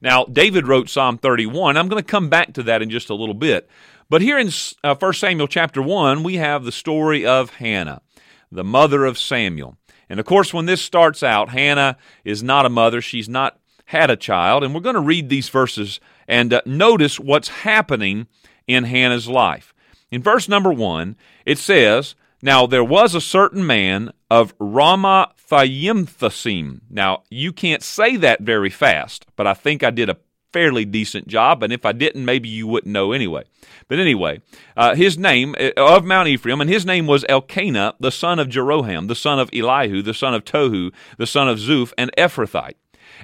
Now, 0.00 0.24
David 0.24 0.66
wrote 0.66 0.88
Psalm 0.88 1.18
31. 1.18 1.76
I'm 1.76 1.88
going 1.88 2.02
to 2.02 2.08
come 2.08 2.28
back 2.28 2.54
to 2.54 2.62
that 2.64 2.82
in 2.82 2.90
just 2.90 3.10
a 3.10 3.14
little 3.14 3.34
bit. 3.34 3.68
But 4.08 4.22
here 4.22 4.38
in 4.38 4.50
uh, 4.82 4.94
1 4.94 5.12
Samuel 5.14 5.46
chapter 5.46 5.82
1, 5.82 6.22
we 6.22 6.36
have 6.36 6.64
the 6.64 6.72
story 6.72 7.26
of 7.26 7.50
Hannah, 7.50 8.02
the 8.50 8.64
mother 8.64 9.04
of 9.04 9.18
Samuel. 9.18 9.76
And 10.08 10.18
of 10.18 10.26
course, 10.26 10.52
when 10.52 10.66
this 10.66 10.82
starts 10.82 11.22
out, 11.22 11.50
Hannah 11.50 11.96
is 12.24 12.42
not 12.42 12.66
a 12.66 12.70
mother. 12.70 13.00
She's 13.00 13.28
not 13.28 13.60
had 13.86 14.10
a 14.10 14.16
child. 14.16 14.64
And 14.64 14.74
we're 14.74 14.80
going 14.80 14.94
to 14.94 15.00
read 15.00 15.28
these 15.28 15.48
verses 15.48 16.00
and 16.26 16.52
uh, 16.52 16.62
notice 16.64 17.20
what's 17.20 17.48
happening 17.48 18.26
in 18.66 18.84
Hannah's 18.84 19.28
life. 19.28 19.74
In 20.10 20.22
verse 20.22 20.48
number 20.48 20.72
1, 20.72 21.16
it 21.46 21.58
says, 21.58 22.14
Now 22.42 22.66
there 22.66 22.84
was 22.84 23.14
a 23.14 23.20
certain 23.20 23.66
man 23.66 24.12
of 24.30 24.54
Ramah 24.58 25.32
Thaimthasim. 25.50 26.80
Now, 26.88 27.24
you 27.30 27.52
can't 27.52 27.82
say 27.82 28.16
that 28.16 28.40
very 28.40 28.70
fast, 28.70 29.26
but 29.36 29.46
I 29.46 29.54
think 29.54 29.82
I 29.82 29.90
did 29.90 30.08
a 30.08 30.16
fairly 30.52 30.84
decent 30.84 31.28
job, 31.28 31.62
and 31.62 31.72
if 31.72 31.84
I 31.84 31.92
didn't, 31.92 32.24
maybe 32.24 32.48
you 32.48 32.66
wouldn't 32.66 32.92
know 32.92 33.12
anyway. 33.12 33.44
But 33.88 33.98
anyway, 33.98 34.40
uh, 34.76 34.94
his 34.94 35.18
name 35.18 35.54
uh, 35.58 35.70
of 35.76 36.04
Mount 36.04 36.28
Ephraim, 36.28 36.60
and 36.60 36.70
his 36.70 36.86
name 36.86 37.06
was 37.06 37.24
Elkanah, 37.28 37.94
the 38.00 38.10
son 38.12 38.38
of 38.38 38.48
Jeroham, 38.48 39.08
the 39.08 39.14
son 39.14 39.38
of 39.38 39.50
Elihu, 39.52 40.02
the 40.02 40.14
son 40.14 40.34
of 40.34 40.44
Tohu, 40.44 40.92
the 41.18 41.26
son 41.26 41.48
of 41.48 41.58
Zuph, 41.58 41.92
and 41.98 42.10
Ephrathite. 42.16 42.74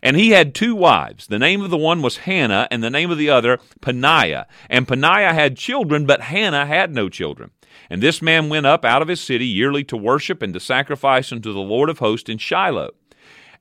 And 0.03 0.17
he 0.17 0.31
had 0.31 0.55
two 0.55 0.75
wives. 0.75 1.27
The 1.27 1.39
name 1.39 1.63
of 1.63 1.71
the 1.71 1.77
one 1.77 2.03
was 2.03 2.19
Hannah, 2.19 2.69
and 2.71 2.83
the 2.83 2.91
name 2.91 3.11
of 3.11 3.19
the 3.19 3.31
other 3.31 3.59
Peninnah. 3.81 4.47
And 4.69 4.87
Peninnah 4.87 5.33
had 5.33 5.57
children, 5.57 6.07
but 6.07 6.23
Hannah 6.23 6.67
had 6.67 6.93
no 6.93 7.09
children. 7.09 7.51
And 7.91 8.03
this 8.03 8.21
man 8.21 8.49
went 8.49 8.67
up 8.67 8.85
out 8.85 9.03
of 9.03 9.09
his 9.09 9.21
city 9.21 9.47
yearly 9.47 9.85
to 9.85 9.97
worship 9.97 10.43
and 10.43 10.53
to 10.55 10.61
sacrifice 10.61 11.33
unto 11.33 11.53
the 11.53 11.61
Lord 11.61 11.89
of 11.89 11.99
hosts 11.99 12.29
in 12.29 12.39
Shiloh. 12.39 12.91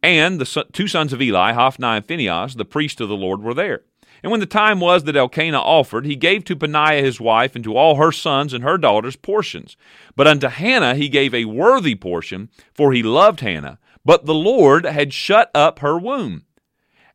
And 0.02 0.40
the 0.40 0.66
two 0.72 0.88
sons 0.88 1.14
of 1.14 1.22
Eli, 1.22 1.54
Hophni 1.54 1.88
and 1.88 2.06
Phinehas, 2.06 2.56
the 2.56 2.66
priest 2.66 3.02
of 3.02 3.10
the 3.10 3.16
Lord, 3.16 3.42
were 3.42 3.54
there. 3.54 3.82
And 4.24 4.32
when 4.32 4.40
the 4.40 4.48
time 4.48 4.80
was 4.80 5.04
that 5.04 5.16
Elkanah 5.16 5.60
offered, 5.60 6.06
he 6.06 6.16
gave 6.16 6.46
to 6.46 6.56
Peninnah 6.56 7.02
his 7.02 7.20
wife 7.20 7.56
and 7.56 7.64
to 7.64 7.76
all 7.76 7.96
her 7.96 8.12
sons 8.12 8.54
and 8.54 8.64
her 8.64 8.78
daughters 8.78 9.16
portions. 9.16 9.78
But 10.16 10.28
unto 10.28 10.48
Hannah 10.48 10.96
he 10.96 11.10
gave 11.10 11.34
a 11.34 11.46
worthy 11.46 11.96
portion, 11.96 12.50
for 12.74 12.92
he 12.92 13.04
loved 13.04 13.42
Hannah. 13.42 13.78
But 14.04 14.26
the 14.26 14.34
Lord 14.34 14.86
had 14.86 15.14
shut 15.14 15.52
up 15.54 15.80
her 15.80 15.98
womb. 15.98 16.46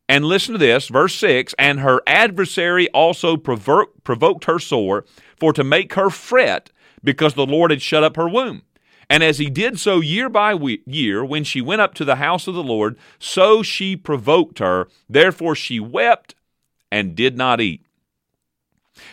And 0.09 0.25
listen 0.25 0.53
to 0.53 0.59
this, 0.59 0.89
verse 0.89 1.15
6 1.15 1.55
And 1.59 1.81
her 1.81 2.01
adversary 2.07 2.89
also 2.91 3.37
provoked 3.37 4.45
her 4.45 4.59
sore, 4.59 5.05
for 5.37 5.53
to 5.53 5.65
make 5.65 5.95
her 5.95 6.11
fret, 6.11 6.71
because 7.03 7.35
the 7.35 7.47
Lord 7.47 7.71
had 7.71 7.83
shut 7.83 8.05
up 8.05 8.17
her 8.17 8.29
womb. 8.29 8.63
And 9.09 9.25
as 9.25 9.39
he 9.39 9.51
did 9.51 9.81
so 9.81 10.01
year 10.01 10.29
by 10.29 10.57
year, 10.87 11.25
when 11.25 11.43
she 11.43 11.61
went 11.61 11.81
up 11.81 11.95
to 11.95 12.05
the 12.05 12.17
house 12.17 12.47
of 12.47 12.55
the 12.55 12.63
Lord, 12.63 12.97
so 13.19 13.63
she 13.63 13.97
provoked 13.97 14.61
her. 14.61 14.89
Therefore 15.09 15.57
she 15.57 15.81
wept 15.81 16.37
and 16.93 17.17
did 17.17 17.37
not 17.37 17.61
eat. 17.61 17.85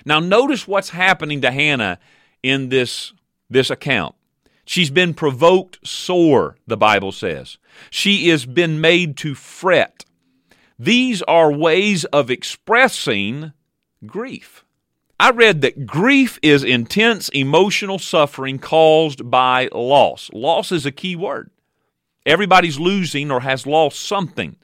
Now, 0.06 0.20
notice 0.20 0.68
what's 0.68 0.90
happening 0.90 1.42
to 1.42 1.52
Hannah 1.52 1.98
in 2.44 2.70
this, 2.70 3.14
this 3.50 3.70
account. 3.70 4.16
She's 4.66 4.90
been 4.92 5.14
provoked 5.14 5.80
sore, 5.88 6.58
the 6.68 6.78
Bible 6.78 7.12
says. 7.12 7.58
She 7.90 8.28
has 8.30 8.46
been 8.46 8.82
made 8.82 9.18
to 9.18 9.34
fret. 9.34 10.06
These 10.78 11.22
are 11.24 11.52
ways 11.52 12.06
of 12.06 12.30
expressing 12.30 13.54
grief. 14.06 14.64
I 15.20 15.32
read 15.32 15.62
that 15.62 15.88
grief 15.88 16.38
is 16.44 16.64
intense 16.64 17.30
emotional 17.30 17.98
suffering 17.98 18.60
caused 18.60 19.32
by 19.32 19.70
loss. 19.74 20.30
Loss 20.32 20.72
is 20.72 20.86
a 20.86 20.92
key 20.92 21.16
word. 21.16 21.50
Everybody's 22.26 22.80
losing 22.80 23.32
or 23.32 23.40
has 23.40 23.66
lost 23.66 24.00
something. 24.00 24.58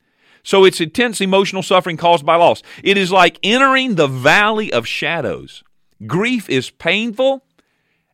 So 0.43 0.65
it's 0.65 0.81
intense 0.81 1.21
emotional 1.21 1.63
suffering 1.63 1.97
caused 1.97 2.25
by 2.25 2.35
loss. 2.35 2.61
It 2.83 2.97
is 2.97 3.11
like 3.11 3.39
entering 3.41 3.95
the 3.95 4.07
valley 4.07 4.71
of 4.71 4.85
shadows. 4.85 5.63
Grief 6.05 6.49
is 6.49 6.69
painful 6.69 7.45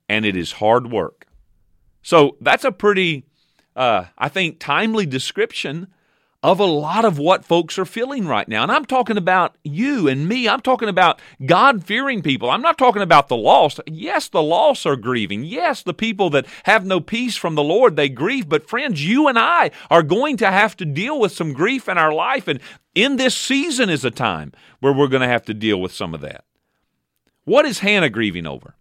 and 0.07 0.25
it 0.25 0.37
is 0.37 0.53
hard 0.53 0.91
work. 0.91 1.25
So 2.03 2.37
that's 2.39 2.63
a 2.63 2.71
pretty, 2.71 3.25
uh, 3.75 4.05
I 4.17 4.29
think, 4.29 4.59
timely 4.59 5.05
description 5.05 5.87
of 6.41 6.59
a 6.59 6.65
lot 6.65 7.03
of 7.03 7.19
what 7.19 7.43
folks 7.43 7.77
are 7.77 7.85
feeling 7.85 8.25
right 8.25 8.47
now. 8.47 8.63
And 8.63 8.71
I'm 8.71 8.85
talking 8.85 9.17
about 9.17 9.57
you 9.63 10.07
and 10.07 10.27
me. 10.27 10.47
I'm 10.47 10.61
talking 10.61 10.87
about 10.87 11.19
God 11.45 11.83
fearing 11.83 12.21
people. 12.21 12.49
I'm 12.49 12.61
not 12.61 12.77
talking 12.77 13.01
about 13.01 13.27
the 13.27 13.35
lost. 13.35 13.81
Yes, 13.85 14.29
the 14.29 14.41
lost 14.41 14.85
are 14.85 14.95
grieving. 14.95 15.43
Yes, 15.43 15.83
the 15.83 15.93
people 15.93 16.29
that 16.29 16.45
have 16.63 16.85
no 16.85 17.01
peace 17.01 17.35
from 17.35 17.55
the 17.55 17.63
Lord, 17.63 17.97
they 17.97 18.07
grieve. 18.07 18.47
But 18.47 18.69
friends, 18.69 19.05
you 19.05 19.27
and 19.27 19.37
I 19.37 19.71
are 19.89 20.03
going 20.03 20.37
to 20.37 20.49
have 20.49 20.77
to 20.77 20.85
deal 20.85 21.19
with 21.19 21.33
some 21.33 21.51
grief 21.51 21.89
in 21.89 21.97
our 21.97 22.13
life. 22.13 22.47
And 22.47 22.61
in 22.95 23.17
this 23.17 23.35
season 23.35 23.89
is 23.89 24.05
a 24.05 24.11
time 24.11 24.53
where 24.79 24.93
we're 24.93 25.07
going 25.07 25.21
to 25.21 25.27
have 25.27 25.43
to 25.45 25.53
deal 25.53 25.81
with 25.81 25.91
some 25.91 26.13
of 26.13 26.21
that. 26.21 26.45
What 27.43 27.65
is 27.65 27.79
Hannah 27.79 28.09
grieving 28.09 28.47
over? 28.47 28.75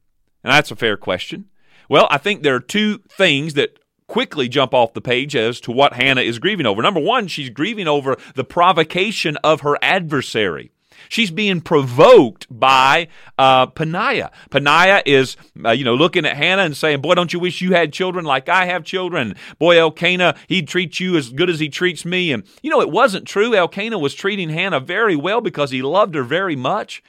And 0.45 0.53
that's 0.53 0.71
a 0.71 0.77
fair 0.77 0.97
question. 0.97 1.47
Well, 1.89 2.07
I 2.09 2.19
think 2.19 2.43
there 2.43 2.55
are 2.55 2.61
two 2.61 2.99
things 3.11 3.55
that 3.55 3.79
quickly 4.09 4.49
jump 4.49 4.75
off 4.75 4.95
the 4.95 5.01
page 5.01 5.37
as 5.37 5.61
to 5.61 5.71
what 5.71 5.93
Hannah 5.93 6.23
is 6.23 6.41
grieving 6.41 6.67
over. 6.67 6.83
Number 6.83 7.01
one, 7.01 7.29
she's 7.29 7.51
grieving 7.51 7.87
over 7.87 8.17
the 8.35 8.45
provocation 8.45 9.37
of 9.45 9.61
her 9.61 9.79
adversary. 9.81 10.73
She's 11.09 11.31
being 11.31 11.61
provoked 11.61 12.47
by 12.51 13.09
uh, 13.39 13.67
Peninnah. 13.67 14.31
Peninnah 14.51 15.03
is, 15.07 15.37
uh, 15.65 15.71
you 15.71 15.85
know, 15.85 15.95
looking 15.95 16.27
at 16.27 16.37
Hannah 16.37 16.63
and 16.63 16.77
saying, 16.77 17.01
"Boy, 17.01 17.15
don't 17.15 17.33
you 17.33 17.39
wish 17.39 17.61
you 17.61 17.73
had 17.73 17.93
children 17.93 18.25
like 18.25 18.49
I 18.49 18.67
have 18.67 18.85
children? 18.85 19.37
Boy, 19.59 19.79
Elkanah, 19.79 20.35
he'd 20.49 20.69
treat 20.69 20.99
you 21.01 21.17
as 21.17 21.31
good 21.31 21.49
as 21.49 21.61
he 21.61 21.69
treats 21.69 22.05
me." 22.05 22.33
And 22.33 22.43
you 22.63 22.71
know, 22.71 22.81
it 22.81 22.91
wasn't 22.91 23.29
true. 23.29 23.55
Elkanah 23.55 23.99
was 23.99 24.15
treating 24.15 24.51
Hannah 24.51 24.81
very 24.81 25.17
well 25.17 25.41
because 25.41 25.71
he 25.71 25.83
loved 25.83 26.15
her 26.15 26.25
very 26.25 26.57
much. 26.57 27.03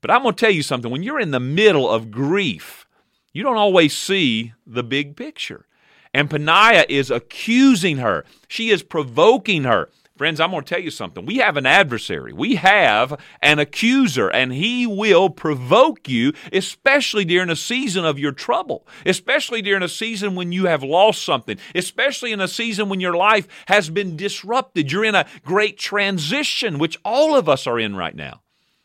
But 0.00 0.10
I'm 0.10 0.22
going 0.22 0.34
to 0.34 0.40
tell 0.40 0.52
you 0.52 0.62
something. 0.62 0.90
When 0.90 1.02
you're 1.02 1.20
in 1.20 1.30
the 1.30 1.40
middle 1.40 1.90
of 1.90 2.10
grief, 2.10 2.86
you 3.32 3.42
don't 3.42 3.56
always 3.56 3.96
see 3.96 4.52
the 4.66 4.82
big 4.82 5.16
picture. 5.16 5.66
And 6.14 6.30
Peninnah 6.30 6.86
is 6.88 7.10
accusing 7.10 7.98
her. 7.98 8.24
She 8.48 8.70
is 8.70 8.84
provoking 8.84 9.64
her. 9.64 9.90
Friends, 10.16 10.38
I'm 10.38 10.52
going 10.52 10.62
to 10.62 10.68
tell 10.68 10.82
you 10.82 10.92
something. 10.92 11.26
We 11.26 11.38
have 11.38 11.56
an 11.56 11.66
adversary. 11.66 12.32
We 12.32 12.54
have 12.54 13.20
an 13.42 13.58
accuser, 13.58 14.28
and 14.28 14.52
he 14.52 14.86
will 14.86 15.28
provoke 15.28 16.08
you, 16.08 16.32
especially 16.52 17.24
during 17.24 17.50
a 17.50 17.56
season 17.56 18.04
of 18.04 18.16
your 18.16 18.30
trouble, 18.30 18.86
especially 19.04 19.60
during 19.60 19.82
a 19.82 19.88
season 19.88 20.36
when 20.36 20.52
you 20.52 20.66
have 20.66 20.84
lost 20.84 21.24
something, 21.24 21.58
especially 21.74 22.30
in 22.30 22.40
a 22.40 22.46
season 22.46 22.88
when 22.88 23.00
your 23.00 23.16
life 23.16 23.48
has 23.66 23.90
been 23.90 24.16
disrupted. 24.16 24.92
You're 24.92 25.04
in 25.04 25.16
a 25.16 25.26
great 25.44 25.78
transition, 25.78 26.78
which 26.78 26.96
all 27.04 27.34
of 27.34 27.48
us 27.48 27.66
are 27.66 27.80
in 27.80 27.96
right 27.96 28.14
now. 28.14 28.40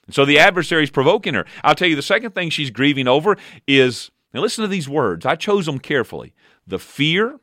And 0.07 0.15
so 0.15 0.25
the 0.25 0.39
adversary 0.39 0.81
is 0.81 0.89
provoking 0.89 1.36
her. 1.36 1.45
I'll 1.63 1.75
tell 1.75 1.88
you 1.88 1.95
the 1.95 2.01
second 2.01 2.31
thing 2.31 2.50
she's 2.50 2.71
grieving 2.71 3.07
over 3.07 3.38
is 3.67 4.09
now 4.33 4.41
listen 4.41 4.63
to 4.63 4.67
these 4.67 4.89
words. 4.89 5.27
I 5.27 5.36
chose 5.36 5.67
them 5.67 5.77
carefully 5.77 6.33
the 6.69 6.79
fear, 6.79 7.39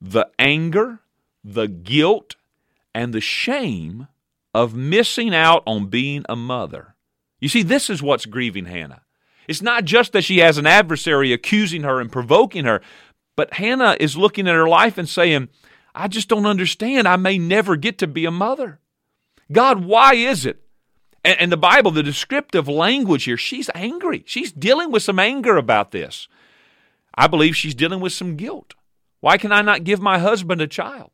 the 0.00 0.28
anger, 0.38 1.00
the 1.44 1.68
guilt, 1.68 2.36
and 2.94 3.12
the 3.12 3.20
shame 3.20 4.08
of 4.54 4.74
missing 4.74 5.34
out 5.34 5.62
on 5.66 5.86
being 5.86 6.24
a 6.28 6.34
mother. 6.34 6.94
You 7.38 7.48
see, 7.48 7.62
this 7.62 7.90
is 7.90 8.02
what's 8.02 8.26
grieving 8.26 8.64
Hannah. 8.64 9.02
It's 9.46 9.62
not 9.62 9.84
just 9.84 10.12
that 10.12 10.24
she 10.24 10.38
has 10.38 10.58
an 10.58 10.66
adversary 10.66 11.32
accusing 11.32 11.82
her 11.82 12.00
and 12.00 12.10
provoking 12.10 12.64
her, 12.64 12.80
but 13.36 13.54
Hannah 13.54 13.96
is 14.00 14.16
looking 14.16 14.48
at 14.48 14.54
her 14.54 14.68
life 14.68 14.96
and 14.96 15.08
saying, 15.08 15.48
I 15.94 16.08
just 16.08 16.28
don't 16.28 16.46
understand. 16.46 17.06
I 17.06 17.16
may 17.16 17.38
never 17.38 17.76
get 17.76 17.98
to 17.98 18.06
be 18.06 18.24
a 18.24 18.30
mother. 18.30 18.80
God, 19.52 19.84
why 19.84 20.14
is 20.14 20.46
it? 20.46 20.62
And, 21.22 21.50
the 21.50 21.56
Bible, 21.56 21.90
the 21.90 22.02
descriptive 22.04 22.68
language 22.68 23.24
here, 23.24 23.36
she's 23.36 23.68
angry. 23.74 24.22
She's 24.26 24.52
dealing 24.52 24.92
with 24.92 25.02
some 25.02 25.18
anger 25.18 25.56
about 25.56 25.90
this. 25.90 26.28
I 27.16 27.26
believe 27.26 27.56
she's 27.56 27.74
dealing 27.74 28.00
with 28.00 28.12
some 28.12 28.36
guilt. 28.36 28.74
Why 29.20 29.38
can 29.38 29.52
I 29.52 29.62
not 29.62 29.84
give 29.84 30.00
my 30.00 30.18
husband 30.18 30.60
a 30.60 30.66
child? 30.66 31.10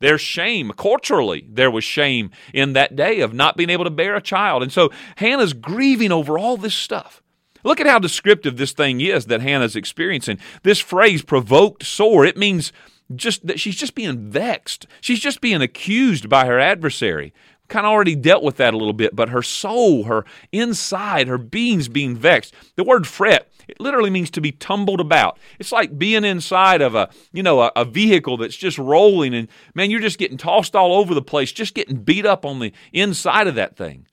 There's 0.00 0.20
shame. 0.20 0.72
Culturally, 0.76 1.46
there 1.48 1.70
was 1.70 1.84
shame 1.84 2.30
in 2.52 2.72
that 2.72 2.96
day 2.96 3.20
of 3.20 3.32
not 3.32 3.56
being 3.56 3.70
able 3.70 3.84
to 3.84 3.90
bear 3.90 4.16
a 4.16 4.20
child. 4.20 4.62
And 4.62 4.72
so 4.72 4.90
Hannah's 5.16 5.52
grieving 5.52 6.10
over 6.10 6.38
all 6.38 6.56
this 6.56 6.74
stuff. 6.74 7.22
Look 7.64 7.80
at 7.80 7.86
how 7.86 8.00
descriptive 8.00 8.56
this 8.56 8.72
thing 8.72 9.00
is 9.00 9.26
that 9.26 9.40
Hannah's 9.40 9.76
experiencing. 9.76 10.38
This 10.64 10.80
phrase, 10.80 11.22
provoked 11.22 11.84
sore, 11.84 12.24
it 12.24 12.36
means 12.36 12.72
just 13.14 13.46
that 13.46 13.60
she's 13.60 13.76
just 13.76 13.94
being 13.94 14.30
vexed. 14.30 14.86
She's 15.00 15.20
just 15.20 15.40
being 15.40 15.62
accused 15.62 16.28
by 16.28 16.46
her 16.46 16.58
adversary. 16.58 17.32
Kind 17.72 17.86
of 17.86 17.90
already 17.90 18.14
dealt 18.14 18.42
with 18.42 18.56
that 18.56 18.74
a 18.74 18.76
little 18.76 18.92
bit, 18.92 19.16
but 19.16 19.30
her 19.30 19.40
soul, 19.40 20.04
her 20.04 20.26
inside, 20.52 21.26
her 21.26 21.38
being's 21.38 21.88
being 21.88 22.14
vexed. 22.14 22.52
The 22.76 22.84
word 22.84 23.06
fret 23.06 23.48
it 23.66 23.80
literally 23.80 24.10
means 24.10 24.30
to 24.32 24.42
be 24.42 24.52
tumbled 24.52 25.00
about. 25.00 25.38
It's 25.58 25.72
like 25.72 25.98
being 25.98 26.24
inside 26.24 26.82
of 26.82 26.94
a, 26.94 27.08
you 27.32 27.42
know, 27.42 27.62
a, 27.62 27.72
a, 27.74 27.86
vehicle 27.86 28.36
that's 28.36 28.56
just 28.56 28.76
rolling 28.76 29.32
and 29.32 29.48
man, 29.74 29.90
you're 29.90 30.00
just 30.00 30.18
getting 30.18 30.36
tossed 30.36 30.76
all 30.76 30.94
over 30.94 31.14
the 31.14 31.22
place, 31.22 31.52
just 31.52 31.74
getting 31.74 31.96
beat 31.96 32.26
up 32.26 32.44
on 32.44 32.58
the 32.58 32.72
inside 32.92 33.46
of 33.46 33.54
that 33.54 33.76
thing. 33.76 34.06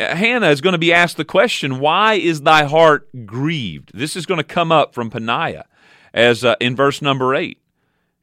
Uh, 0.00 0.16
Hannah 0.16 0.50
is 0.50 0.60
going 0.60 0.72
to 0.72 0.78
be 0.78 0.92
asked 0.92 1.16
the 1.16 1.24
question, 1.24 1.78
why 1.78 2.14
is 2.14 2.40
thy 2.40 2.64
heart 2.64 3.08
grieved? 3.24 3.92
This 3.94 4.16
is 4.16 4.26
going 4.26 4.38
to 4.38 4.44
come 4.44 4.72
up 4.72 4.94
from 4.94 5.08
Peninnah 5.08 5.66
as 6.12 6.44
uh, 6.44 6.56
in 6.60 6.74
verse 6.74 7.00
number 7.00 7.36
8. 7.36 7.61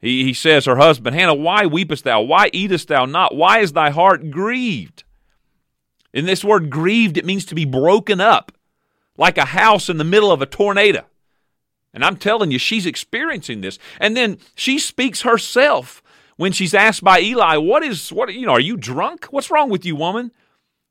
He, 0.00 0.24
he 0.24 0.32
says, 0.32 0.64
her 0.64 0.76
husband, 0.76 1.14
Hannah, 1.14 1.34
why 1.34 1.66
weepest 1.66 2.04
thou? 2.04 2.22
Why 2.22 2.50
eatest 2.52 2.88
thou 2.88 3.04
not? 3.04 3.34
Why 3.34 3.58
is 3.58 3.72
thy 3.72 3.90
heart 3.90 4.30
grieved? 4.30 5.04
In 6.12 6.26
this 6.26 6.42
word 6.42 6.70
grieved, 6.70 7.16
it 7.16 7.26
means 7.26 7.44
to 7.46 7.54
be 7.54 7.64
broken 7.64 8.20
up 8.20 8.52
like 9.16 9.38
a 9.38 9.44
house 9.46 9.88
in 9.88 9.98
the 9.98 10.04
middle 10.04 10.32
of 10.32 10.42
a 10.42 10.46
tornado. 10.46 11.04
And 11.92 12.04
I'm 12.04 12.16
telling 12.16 12.50
you, 12.50 12.58
she's 12.58 12.86
experiencing 12.86 13.60
this. 13.60 13.78
And 13.98 14.16
then 14.16 14.38
she 14.54 14.78
speaks 14.78 15.22
herself 15.22 16.02
when 16.36 16.52
she's 16.52 16.72
asked 16.72 17.04
by 17.04 17.20
Eli, 17.20 17.56
"What 17.56 17.82
is 17.82 18.10
what? 18.10 18.32
You 18.32 18.46
know, 18.46 18.52
are 18.52 18.60
you 18.60 18.76
drunk? 18.76 19.26
What's 19.26 19.50
wrong 19.50 19.68
with 19.68 19.84
you, 19.84 19.96
woman?" 19.96 20.30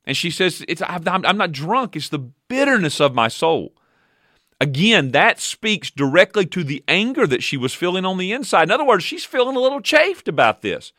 And 0.05 0.15
she 0.15 0.29
says, 0.29 0.63
"It's 0.67 0.81
I'm, 0.81 1.25
I'm 1.25 1.37
not 1.37 1.51
drunk. 1.51 1.95
It's 1.95 2.09
the 2.09 2.19
bitterness 2.19 2.99
of 2.99 3.15
my 3.15 3.29
soul." 3.29 3.73
Again, 4.61 5.11
that 5.11 5.39
speaks 5.39 5.89
directly 5.89 6.45
to 6.47 6.63
the 6.63 6.83
anger 6.87 7.25
that 7.25 7.43
she 7.43 7.55
was 7.55 7.73
feeling 7.73 8.05
on 8.05 8.17
the 8.17 8.33
inside. 8.33 8.63
In 8.63 8.71
other 8.71 8.85
words, 8.85 9.05
she's 9.05 9.23
feeling 9.23 9.55
a 9.55 9.59
little 9.59 9.81
chafed 9.81 10.27
about 10.27 10.61
this. 10.61 10.91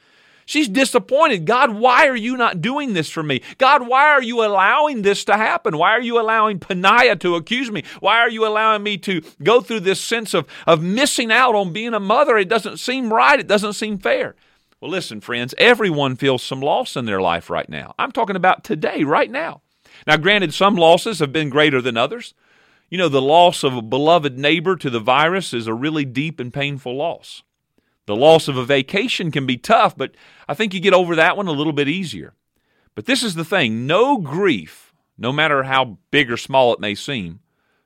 She's 0.46 0.68
disappointed. 0.68 1.44
God, 1.44 1.76
why 1.76 2.08
are 2.08 2.16
you 2.16 2.36
not 2.36 2.60
doing 2.60 2.94
this 2.94 3.08
for 3.08 3.22
me? 3.22 3.40
God, 3.58 3.86
why 3.86 4.08
are 4.10 4.22
you 4.22 4.44
allowing 4.44 5.02
this 5.02 5.24
to 5.26 5.36
happen? 5.36 5.76
Why 5.76 5.90
are 5.92 6.00
you 6.00 6.18
allowing 6.18 6.58
Peninnah 6.58 7.16
to 7.16 7.36
accuse 7.36 7.70
me? 7.70 7.84
Why 8.00 8.18
are 8.18 8.30
you 8.30 8.44
allowing 8.44 8.82
me 8.82 8.96
to 8.98 9.22
go 9.42 9.60
through 9.60 9.80
this 9.80 10.00
sense 10.00 10.34
of, 10.34 10.48
of 10.66 10.82
missing 10.82 11.30
out 11.30 11.54
on 11.54 11.72
being 11.72 11.94
a 11.94 12.00
mother? 12.00 12.36
It 12.36 12.48
doesn't 12.48 12.78
seem 12.78 13.12
right. 13.12 13.38
It 13.38 13.46
doesn't 13.46 13.74
seem 13.74 13.98
fair. 13.98 14.34
Well, 14.80 14.90
listen, 14.90 15.20
friends, 15.20 15.54
everyone 15.58 16.16
feels 16.16 16.42
some 16.42 16.60
loss 16.60 16.96
in 16.96 17.04
their 17.04 17.20
life 17.20 17.48
right 17.50 17.68
now. 17.68 17.94
I'm 17.98 18.10
talking 18.10 18.36
about 18.36 18.64
today, 18.64 19.04
right 19.04 19.30
now. 19.30 19.60
Now, 20.06 20.16
granted, 20.16 20.54
some 20.54 20.74
losses 20.74 21.18
have 21.18 21.32
been 21.32 21.50
greater 21.50 21.82
than 21.82 21.96
others. 21.96 22.34
You 22.90 22.98
know, 22.98 23.08
the 23.08 23.22
loss 23.22 23.62
of 23.62 23.76
a 23.76 23.82
beloved 23.82 24.36
neighbor 24.36 24.74
to 24.74 24.90
the 24.90 24.98
virus 24.98 25.54
is 25.54 25.68
a 25.68 25.74
really 25.74 26.04
deep 26.04 26.40
and 26.40 26.52
painful 26.52 26.96
loss. 26.96 27.44
The 28.06 28.16
loss 28.16 28.48
of 28.48 28.56
a 28.56 28.64
vacation 28.64 29.30
can 29.30 29.46
be 29.46 29.56
tough, 29.56 29.96
but 29.96 30.16
I 30.48 30.54
think 30.54 30.74
you 30.74 30.80
get 30.80 30.92
over 30.92 31.14
that 31.14 31.36
one 31.36 31.46
a 31.46 31.52
little 31.52 31.72
bit 31.72 31.88
easier. 31.88 32.34
But 32.96 33.06
this 33.06 33.22
is 33.22 33.36
the 33.36 33.44
thing 33.44 33.86
no 33.86 34.18
grief, 34.18 34.92
no 35.16 35.32
matter 35.32 35.62
how 35.62 35.98
big 36.10 36.32
or 36.32 36.36
small 36.36 36.74
it 36.74 36.80
may 36.80 36.96
seem, 36.96 37.38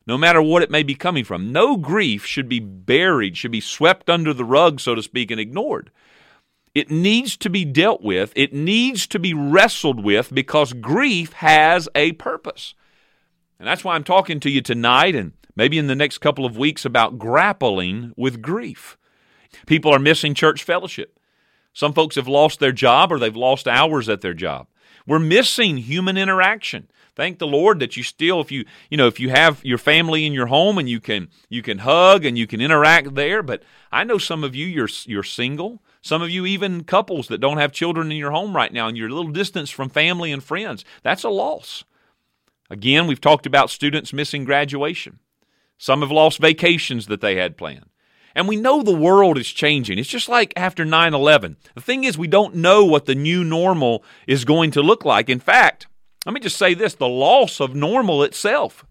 no 0.07 0.17
matter 0.17 0.41
what 0.41 0.63
it 0.63 0.71
may 0.71 0.83
be 0.83 0.95
coming 0.95 1.25
from, 1.25 1.53
no 1.53 1.77
grief 1.77 2.25
should 2.25 2.49
be 2.49 2.61
buried, 2.61 3.37
should 3.37 3.53
be 3.53 3.61
swept 3.61 4.09
under 4.09 4.33
the 4.33 4.45
rug, 4.45 4.81
so 4.81 4.95
to 4.95 5.03
speak, 5.03 5.31
and 5.31 5.39
ignored. 5.39 5.91
It 6.75 6.91
needs 6.91 7.37
to 7.39 7.51
be 7.51 7.67
dealt 7.67 8.01
with, 8.03 8.33
it 8.35 8.55
needs 8.55 9.07
to 9.09 9.19
be 9.19 9.35
wrestled 9.35 10.03
with 10.03 10.35
because 10.35 10.73
grief 10.73 11.35
has 11.35 11.91
a 11.95 12.13
purpose. 12.13 12.75
And 13.59 13.69
that's 13.69 13.85
why 13.85 13.95
I'm 13.95 14.05
talking 14.05 14.41
to 14.41 14.51
you 14.51 14.61
tonight 14.61 15.15
and 15.15 15.33
maybe 15.57 15.79
in 15.79 15.87
the 15.87 15.95
next 15.95 16.19
couple 16.19 16.45
of 16.45 16.57
weeks 16.57 16.85
about 16.85 17.19
grappling 17.19 18.13
with 18.17 18.43
grief. 18.43 18.99
People 19.67 19.93
are 19.93 19.99
missing 19.99 20.35
church 20.35 20.65
fellowship. 20.65 21.19
Some 21.73 21.93
folks 21.93 22.17
have 22.17 22.29
lost 22.29 22.61
their 22.61 22.73
job 22.73 23.13
or 23.13 23.19
they've 23.19 23.35
lost 23.35 23.67
hours 23.67 24.09
at 24.09 24.21
their 24.21 24.35
job. 24.35 24.67
We're 25.07 25.19
missing 25.19 25.79
human 25.79 26.17
interaction. 26.17 26.89
Thank 27.17 27.39
the 27.39 27.47
Lord 27.47 27.79
that 27.79 27.97
you 27.97 28.03
still, 28.03 28.41
if 28.41 28.51
you, 28.51 28.65
you 28.91 28.97
know, 28.97 29.07
if 29.07 29.21
you 29.21 29.31
have 29.31 29.65
your 29.65 29.79
family 29.79 30.27
in 30.27 30.33
your 30.33 30.47
home 30.47 30.79
and 30.79 30.89
you 30.89 30.99
can, 30.99 31.29
you 31.49 31.63
can 31.63 31.79
hug 31.79 32.25
and 32.25 32.37
you 32.37 32.47
can 32.47 32.61
interact 32.61 33.15
there. 33.15 33.43
But 33.43 33.63
I 33.93 34.03
know 34.03 34.19
some 34.19 34.43
of 34.43 34.57
you, 34.57 34.67
you're, 34.67 34.89
you're 35.05 35.23
single. 35.23 35.81
Some 36.01 36.23
of 36.23 36.31
you, 36.31 36.45
even 36.45 36.85
couples 36.85 37.29
that 37.29 37.39
don't 37.39 37.59
have 37.59 37.73
children 37.73 38.11
in 38.11 38.19
your 38.19 38.33
home 38.33 38.57
right 38.57 38.73
now 38.73 38.89
and 38.89 38.97
you're 38.97 39.09
a 39.09 39.15
little 39.15 39.31
distance 39.31 39.71
from 39.71 39.91
family 39.91 40.33
and 40.33 40.43
friends. 40.43 40.85
That's 41.03 41.23
a 41.23 41.29
loss. 41.29 41.85
Again, 42.75 43.07
we've 43.07 43.21
talked 43.21 43.47
about 43.47 43.71
students 43.71 44.13
missing 44.13 44.45
graduation. 44.45 45.21
Some 45.79 46.01
have 46.01 46.11
lost 46.11 46.41
vacations 46.41 47.07
that 47.07 47.21
they 47.21 47.37
had 47.37 47.57
planned. 47.57 47.89
And 48.35 48.49
we 48.49 48.57
know 48.57 48.83
the 48.83 48.93
world 48.93 49.39
is 49.39 49.49
changing. 49.49 49.97
It's 49.97 50.09
just 50.09 50.29
like 50.29 50.53
after 50.57 50.85
9 50.85 51.15
11. 51.15 51.57
The 51.77 51.81
thing 51.81 52.03
is, 52.03 52.19
we 52.19 52.27
don't 52.27 52.57
know 52.57 52.85
what 52.85 53.07
the 53.07 53.15
new 53.15 53.45
normal 53.45 54.03
is 54.27 54.45
going 54.45 54.73
to 54.73 54.83
look 54.83 55.05
like. 55.05 55.29
In 55.29 55.39
fact, 55.39 55.87
let 56.27 56.33
me 56.33 56.41
just 56.41 56.57
say 56.57 56.75
this 56.75 56.95
the 56.95 57.07
loss 57.07 57.61
of 57.61 57.77
normal 57.77 58.25
itself 58.25 58.85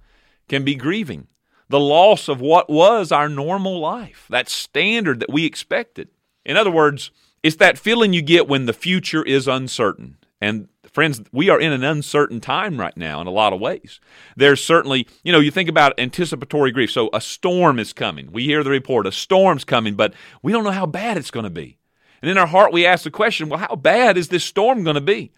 can 0.47 0.63
be 0.63 0.75
grieving. 0.75 1.27
The 1.67 1.77
loss 1.77 2.29
of 2.29 2.39
what 2.39 2.69
was 2.69 3.11
our 3.11 3.27
normal 3.27 3.81
life, 3.81 4.27
that 4.29 4.47
standard 4.47 5.19
that 5.19 5.33
we 5.33 5.45
expected. 5.45 6.07
In 6.45 6.55
other 6.55 6.71
words, 6.71 7.11
it's 7.43 7.57
that 7.57 7.77
feeling 7.77 8.13
you 8.13 8.21
get 8.21 8.47
when 8.47 8.65
the 8.65 8.71
future 8.71 9.23
is 9.23 9.45
uncertain. 9.45 10.15
And 10.39 10.69
friends, 10.93 11.21
we 11.31 11.49
are 11.49 11.59
in 11.59 11.71
an 11.71 11.83
uncertain 11.83 12.39
time 12.39 12.79
right 12.79 12.95
now 12.95 13.19
in 13.19 13.27
a 13.27 13.31
lot 13.31 13.51
of 13.51 13.59
ways. 13.59 13.99
There's 14.37 14.63
certainly, 14.63 15.07
you 15.23 15.31
know, 15.31 15.39
you 15.39 15.51
think 15.51 15.67
about 15.67 15.99
anticipatory 15.99 16.71
grief. 16.71 16.91
So 16.91 17.09
a 17.13 17.19
storm 17.19 17.79
is 17.79 17.91
coming. 17.91 18.31
We 18.31 18.43
hear 18.43 18.63
the 18.63 18.69
report, 18.69 19.07
a 19.07 19.11
storm's 19.11 19.65
coming, 19.65 19.95
but 19.95 20.13
we 20.41 20.51
don't 20.51 20.63
know 20.63 20.71
how 20.71 20.85
bad 20.85 21.17
it's 21.17 21.31
going 21.31 21.45
to 21.45 21.49
be. 21.49 21.77
And 22.21 22.29
in 22.29 22.37
our 22.37 22.47
heart, 22.47 22.71
we 22.71 22.85
ask 22.85 23.03
the 23.03 23.11
question, 23.11 23.49
well, 23.49 23.59
how 23.59 23.75
bad 23.75 24.17
is 24.17 24.29
this 24.29 24.45
storm 24.45 24.83
going 24.83 24.95
to 24.95 25.01
be? 25.01 25.33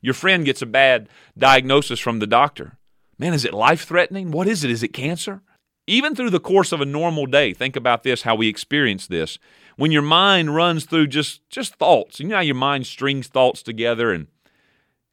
Your 0.00 0.14
friend 0.14 0.44
gets 0.44 0.62
a 0.62 0.66
bad 0.66 1.08
diagnosis 1.38 2.00
from 2.00 2.18
the 2.18 2.26
doctor. 2.26 2.78
Man, 3.18 3.32
is 3.32 3.44
it 3.44 3.54
life 3.54 3.84
threatening? 3.84 4.32
What 4.32 4.48
is 4.48 4.64
it? 4.64 4.70
Is 4.70 4.82
it 4.82 4.88
cancer? 4.88 5.42
Even 5.86 6.14
through 6.14 6.30
the 6.30 6.40
course 6.40 6.72
of 6.72 6.80
a 6.80 6.86
normal 6.86 7.26
day, 7.26 7.52
think 7.52 7.76
about 7.76 8.02
this 8.02 8.22
how 8.22 8.34
we 8.34 8.48
experience 8.48 9.06
this. 9.06 9.38
When 9.76 9.92
your 9.92 10.02
mind 10.02 10.54
runs 10.54 10.86
through 10.86 11.08
just, 11.08 11.48
just 11.50 11.74
thoughts, 11.76 12.20
you 12.20 12.28
know 12.28 12.36
how 12.36 12.42
your 12.42 12.54
mind 12.54 12.86
strings 12.86 13.28
thoughts 13.28 13.62
together 13.62 14.12
and 14.12 14.26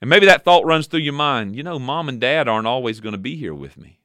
and 0.02 0.10
maybe 0.10 0.26
that 0.26 0.44
thought 0.44 0.66
runs 0.66 0.88
through 0.88 1.02
your 1.02 1.14
mind, 1.14 1.56
you 1.56 1.64
know, 1.64 1.78
mom 1.78 2.10
and 2.10 2.20
dad 2.20 2.48
aren't 2.48 2.68
always 2.68 3.00
going 3.00 3.14
to 3.14 3.20
be 3.20 3.36
here 3.36 3.54
with 3.54 3.78
me. 3.78 4.00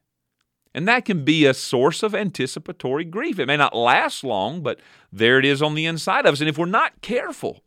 And 0.74 0.86
that 0.86 1.06
can 1.06 1.24
be 1.24 1.46
a 1.46 1.54
source 1.54 2.02
of 2.02 2.14
anticipatory 2.14 3.04
grief. 3.04 3.38
It 3.38 3.46
may 3.46 3.56
not 3.56 3.74
last 3.74 4.22
long, 4.22 4.62
but 4.62 4.78
there 5.10 5.38
it 5.38 5.46
is 5.46 5.62
on 5.62 5.74
the 5.74 5.86
inside 5.86 6.26
of 6.26 6.34
us. 6.34 6.40
And 6.40 6.50
if 6.50 6.58
we're 6.58 6.66
not 6.66 7.00
careful, 7.00 7.64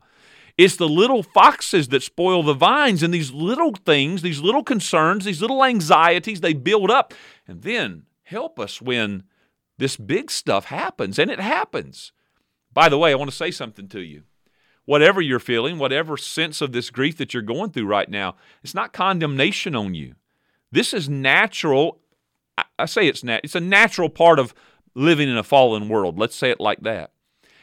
it's 0.59 0.75
the 0.75 0.87
little 0.87 1.23
foxes 1.23 1.87
that 1.87 2.03
spoil 2.03 2.43
the 2.43 2.53
vines, 2.53 3.01
and 3.01 3.11
these 3.11 3.31
little 3.31 3.73
things, 3.73 4.21
these 4.21 4.41
little 4.41 4.63
concerns, 4.63 5.25
these 5.25 5.41
little 5.41 5.63
anxieties, 5.63 6.41
they 6.41 6.53
build 6.53 6.91
up 6.91 7.15
and 7.47 7.63
then 7.63 8.03
help 8.23 8.59
us 8.59 8.79
when 8.79 9.23
this 9.79 9.97
big 9.97 10.29
stuff 10.29 10.65
happens. 10.65 11.17
And 11.17 11.31
it 11.31 11.39
happens. 11.39 12.11
By 12.71 12.89
the 12.89 12.97
way, 12.99 13.11
I 13.11 13.15
want 13.15 13.31
to 13.31 13.35
say 13.35 13.49
something 13.49 13.87
to 13.87 14.01
you 14.01 14.23
whatever 14.89 15.21
you're 15.21 15.37
feeling, 15.37 15.77
whatever 15.77 16.17
sense 16.17 16.61
of 16.61 16.71
this 16.71 16.89
grief 16.89 17.15
that 17.15 17.31
you're 17.31 17.43
going 17.43 17.69
through 17.69 17.85
right 17.85 18.09
now, 18.09 18.35
it's 18.63 18.73
not 18.73 18.91
condemnation 18.91 19.75
on 19.75 19.93
you. 19.93 20.15
This 20.71 20.95
is 20.95 21.07
natural. 21.07 21.99
I 22.79 22.87
say 22.87 23.07
it's 23.07 23.23
nat- 23.23 23.41
it's 23.43 23.53
a 23.53 23.59
natural 23.59 24.09
part 24.09 24.39
of 24.39 24.51
living 24.95 25.29
in 25.29 25.37
a 25.37 25.43
fallen 25.43 25.89
world. 25.89 26.17
Let's 26.17 26.35
say 26.35 26.49
it 26.49 26.59
like 26.59 26.81
that. 26.81 27.11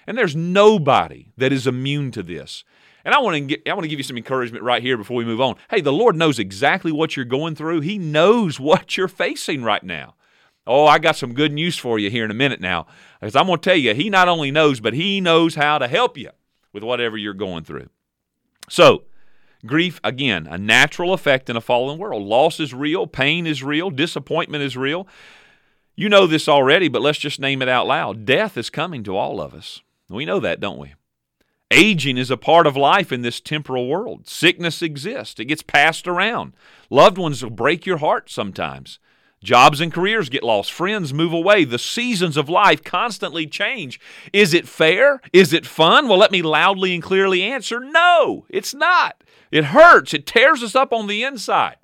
And 0.07 0.17
there's 0.17 0.37
nobody 0.37 1.33
that 1.37 1.53
is 1.53 1.67
immune 1.67 2.12
to 2.12 2.23
this. 2.23 2.62
And 3.05 3.12
I 3.12 3.19
want 3.19 3.35
to 3.35 3.41
get, 3.41 3.69
I 3.69 3.75
want 3.75 3.83
to 3.83 3.89
give 3.89 3.99
you 3.99 4.05
some 4.05 4.17
encouragement 4.17 4.62
right 4.62 4.81
here 4.81 4.97
before 4.97 5.17
we 5.17 5.25
move 5.25 5.41
on. 5.41 5.57
Hey, 5.69 5.81
the 5.81 5.93
Lord 5.93 6.15
knows 6.15 6.39
exactly 6.39 6.93
what 6.93 7.17
you're 7.17 7.25
going 7.25 7.57
through. 7.57 7.81
He 7.81 7.99
knows 7.99 8.61
what 8.61 8.97
you're 8.97 9.09
facing 9.09 9.65
right 9.65 9.83
now. 9.83 10.15
Oh, 10.65 10.87
I 10.87 11.01
got 11.01 11.17
some 11.17 11.35
good 11.35 11.53
news 11.53 11.77
for 11.77 11.99
you 11.99 12.09
here 12.09 12.25
in 12.25 12.31
a 12.31 12.35
minute 12.35 12.61
now. 12.61 12.87
Because 13.21 13.35
I'm 13.35 13.49
going 13.49 13.59
to 13.59 13.69
tell 13.69 13.77
you, 13.77 13.95
He 13.95 14.11
not 14.11 14.29
only 14.29 14.53
knows, 14.53 14.79
but 14.79 14.95
He 14.95 15.21
knows 15.21 15.57
how 15.57 15.79
to 15.79 15.89
help 15.89 16.17
you 16.17 16.31
with 16.77 16.85
whatever 16.85 17.17
you're 17.17 17.33
going 17.33 17.65
through. 17.65 17.89
So, 18.69 19.05
grief, 19.65 19.99
again, 20.05 20.47
a 20.47 20.59
natural 20.59 21.15
effect 21.15 21.49
in 21.49 21.57
a 21.57 21.61
fallen 21.62 21.97
world. 21.97 22.23
Loss 22.23 22.61
is 22.61 22.75
real, 22.75 23.07
pain 23.07 23.47
is 23.47 23.62
real, 23.62 23.89
disappointment 23.89 24.62
is 24.62 24.77
real. 24.77 25.09
You 25.95 26.11
know 26.11 26.27
this 26.27 26.51
already, 26.51 26.89
but 26.89 27.01
let's 27.01 27.17
just 27.17 27.41
name 27.41 27.62
it 27.62 27.69
out 27.71 27.87
loud. 27.87 28.27
Death 28.27 28.59
is 28.59 28.69
coming 28.69 29.03
to 29.05 29.17
all 29.17 29.41
of 29.41 29.55
us. 29.55 29.81
We 30.11 30.27
know 30.27 30.39
that, 30.39 30.61
don't 30.61 30.79
we? 30.79 30.93
Aging 31.71 32.19
is 32.19 32.31
a 32.31 32.37
part 32.37 32.67
of 32.67 32.77
life 32.77 33.11
in 33.11 33.23
this 33.23 33.41
temporal 33.41 33.89
world. 33.89 34.29
Sickness 34.29 34.83
exists, 34.83 35.41
it 35.41 35.47
gets 35.47 35.62
passed 35.62 36.07
around. 36.07 36.53
Loved 36.91 37.17
ones 37.17 37.43
will 37.43 37.49
break 37.49 37.87
your 37.87 37.97
heart 37.97 38.29
sometimes. 38.29 38.99
Jobs 39.47 39.81
and 39.81 39.93
careers 39.93 40.29
get 40.29 40.43
lost. 40.43 40.73
Friends 40.73 41.15
move 41.15 41.33
away. 41.33 41.65
The 41.65 41.79
seasons 41.79 42.37
of 42.37 42.49
life 42.49 42.83
constantly 42.83 43.47
change. 43.47 44.01
Is 44.33 44.53
it 44.53 44.67
fair? 44.67 45.21
Is 45.33 45.53
it 45.53 45.65
fun? 45.65 46.09
Well, 46.09 46.19
let 46.19 46.33
me 46.33 46.43
loudly 46.43 46.93
and 46.93 47.03
clearly 47.03 47.45
answer 47.45 47.79
no, 47.79 48.45
it's 48.51 48.75
not. 48.75 49.23
It 49.53 49.67
hurts. 49.67 50.13
It 50.13 50.27
tears 50.27 50.65
us 50.65 50.75
up 50.75 50.93
on 50.93 51.07
the 51.07 51.23
inside. 51.23 51.77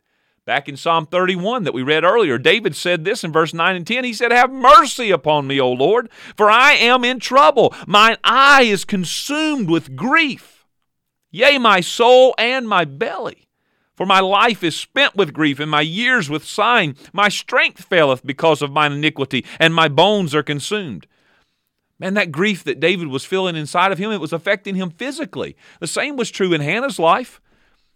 Back 0.44 0.68
in 0.68 0.76
Psalm 0.76 1.06
31 1.06 1.62
that 1.62 1.72
we 1.72 1.84
read 1.84 2.02
earlier, 2.02 2.36
David 2.36 2.74
said 2.74 3.04
this 3.04 3.22
in 3.22 3.30
verse 3.30 3.54
9 3.54 3.76
and 3.76 3.86
10. 3.86 4.02
He 4.02 4.12
said, 4.12 4.32
Have 4.32 4.50
mercy 4.50 5.12
upon 5.12 5.46
me, 5.46 5.60
O 5.60 5.70
Lord, 5.70 6.10
for 6.36 6.50
I 6.50 6.72
am 6.72 7.04
in 7.04 7.20
trouble. 7.20 7.72
Mine 7.86 8.16
eye 8.24 8.62
is 8.62 8.84
consumed 8.84 9.70
with 9.70 9.94
grief. 9.94 10.66
Yea, 11.30 11.58
my 11.58 11.80
soul 11.80 12.34
and 12.38 12.68
my 12.68 12.84
belly. 12.84 13.46
For 14.02 14.06
my 14.06 14.18
life 14.18 14.64
is 14.64 14.74
spent 14.74 15.14
with 15.14 15.32
grief, 15.32 15.60
and 15.60 15.70
my 15.70 15.80
years 15.80 16.28
with 16.28 16.44
sighing. 16.44 16.96
My 17.12 17.28
strength 17.28 17.84
faileth 17.84 18.26
because 18.26 18.60
of 18.60 18.72
mine 18.72 18.90
iniquity, 18.90 19.46
and 19.60 19.72
my 19.72 19.86
bones 19.86 20.34
are 20.34 20.42
consumed. 20.42 21.06
Man, 22.00 22.14
that 22.14 22.32
grief 22.32 22.64
that 22.64 22.80
David 22.80 23.06
was 23.06 23.24
feeling 23.24 23.54
inside 23.54 23.92
of 23.92 23.98
him, 23.98 24.10
it 24.10 24.20
was 24.20 24.32
affecting 24.32 24.74
him 24.74 24.90
physically. 24.90 25.56
The 25.78 25.86
same 25.86 26.16
was 26.16 26.32
true 26.32 26.52
in 26.52 26.60
Hannah's 26.60 26.98
life. 26.98 27.40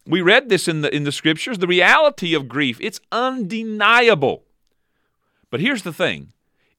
We 0.07 0.21
read 0.21 0.49
this 0.49 0.69
in 0.69 0.83
the, 0.83 0.95
in 0.95 1.03
the 1.03 1.11
scriptures. 1.11 1.59
The 1.59 1.67
reality 1.67 2.35
of 2.35 2.47
grief, 2.47 2.79
it's 2.81 3.01
undeniable. 3.11 4.45
But 5.51 5.59
here's 5.59 5.83
the 5.83 5.93
thing 5.93 6.35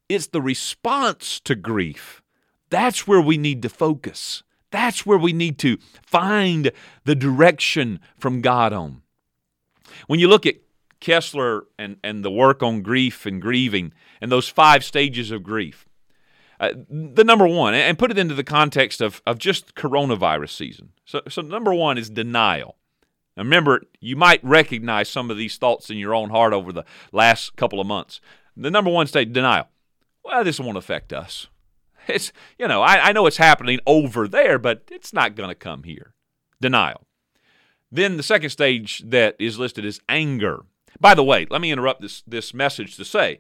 it's 0.07 0.27
the 0.27 0.41
response 0.41 1.41
to 1.41 1.53
grief. 1.53 2.21
That's 2.69 3.05
where 3.05 3.19
we 3.19 3.37
need 3.37 3.61
to 3.63 3.69
focus. 3.69 4.43
That's 4.71 5.05
where 5.05 5.19
we 5.19 5.33
need 5.33 5.57
to 5.59 5.79
find 6.01 6.71
the 7.03 7.15
direction 7.15 7.99
from 8.17 8.39
God 8.39 8.71
on. 8.71 9.01
When 10.08 10.19
you 10.19 10.28
look 10.28 10.45
at 10.45 10.56
Kessler 11.00 11.65
and, 11.78 11.97
and 12.04 12.23
the 12.23 12.32
work 12.32 12.63
on 12.63 12.82
grief 12.82 13.26
and 13.26 13.41
grieving 13.41 13.93
and 14.21 14.32
those 14.32 14.47
five 14.47 14.84
stages 14.84 15.32
of 15.32 15.43
grief, 15.43 15.88
uh, 16.60 16.73
the 16.89 17.23
number 17.23 17.47
one, 17.47 17.76
and 17.76 18.00
put 18.00 18.10
it 18.10 18.17
into 18.17 18.34
the 18.34 18.43
context 18.43 19.00
of, 19.00 19.21
of 19.28 19.38
just 19.38 19.76
coronavirus 19.76 20.50
season. 20.50 20.89
So, 21.06 21.21
so, 21.30 21.41
number 21.41 21.73
one 21.73 21.97
is 22.00 22.10
denial. 22.10 22.78
Now 23.36 23.43
remember, 23.43 23.84
you 24.00 24.15
might 24.15 24.43
recognize 24.43 25.08
some 25.08 25.30
of 25.30 25.38
these 25.38 25.58
thoughts 25.58 25.91
in 25.91 25.97
your 25.97 26.15
own 26.15 26.32
heart 26.32 26.54
over 26.54 26.73
the 26.73 26.84
last 27.12 27.56
couple 27.56 27.80
of 27.80 27.86
months. 27.86 28.19
The 28.56 28.71
number 28.71 28.89
one 28.89 29.06
state, 29.06 29.32
denial. 29.32 29.67
Well, 30.23 30.43
this 30.43 30.60
won't 30.60 30.78
affect 30.78 31.13
us. 31.13 31.47
It's, 32.08 32.32
you 32.58 32.67
know, 32.67 32.82
I, 32.82 33.10
I 33.10 33.12
know 33.12 33.28
it's 33.28 33.38
happening 33.38 33.80
over 33.86 34.28
there, 34.30 34.58
but 34.58 34.84
it's 34.89 35.12
not 35.12 35.36
going 35.36 35.50
to 35.50 35.56
come 35.56 35.84
here. 35.84 36.13
Denial. 36.62 37.07
Then 37.91 38.17
the 38.17 38.23
second 38.23 38.50
stage 38.50 39.04
that 39.06 39.36
is 39.39 39.58
listed 39.60 39.86
is 39.86 40.02
anger. 40.10 40.63
By 41.00 41.13
the 41.13 41.23
way, 41.23 41.47
let 41.50 41.62
me 41.62 41.71
interrupt 41.71 42.02
this, 42.02 42.23
this 42.28 42.54
message 42.54 42.95
to 42.97 43.06
say 43.06 43.39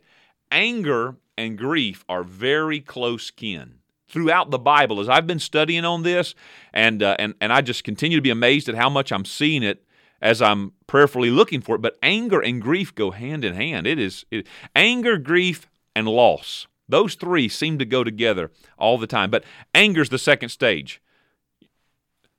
anger 0.51 1.17
and 1.37 1.57
grief 1.57 2.05
are 2.07 2.23
very 2.23 2.79
close 2.79 3.31
kin. 3.31 3.75
Throughout 4.07 4.51
the 4.51 4.59
Bible, 4.59 5.01
as 5.01 5.09
I've 5.09 5.27
been 5.27 5.39
studying 5.39 5.83
on 5.83 6.03
this, 6.03 6.33
and, 6.73 7.03
uh, 7.03 7.17
and, 7.19 7.33
and 7.41 7.51
I 7.51 7.59
just 7.59 7.83
continue 7.83 8.17
to 8.17 8.21
be 8.21 8.29
amazed 8.29 8.69
at 8.69 8.75
how 8.75 8.89
much 8.89 9.11
I'm 9.11 9.25
seeing 9.25 9.63
it 9.63 9.83
as 10.21 10.41
I'm 10.41 10.71
prayerfully 10.87 11.29
looking 11.29 11.59
for 11.59 11.75
it, 11.75 11.81
but 11.81 11.97
anger 12.01 12.39
and 12.39 12.61
grief 12.61 12.95
go 12.95 13.11
hand 13.11 13.43
in 13.43 13.53
hand. 13.53 13.85
It 13.85 13.99
is 13.99 14.25
it, 14.31 14.47
anger, 14.75 15.17
grief, 15.17 15.67
and 15.95 16.07
loss. 16.07 16.67
Those 16.89 17.15
three 17.15 17.49
seem 17.49 17.77
to 17.79 17.85
go 17.85 18.03
together 18.03 18.51
all 18.77 18.97
the 18.97 19.07
time. 19.07 19.29
But 19.29 19.43
anger's 19.75 20.09
the 20.09 20.17
second 20.17 20.49
stage. 20.49 21.01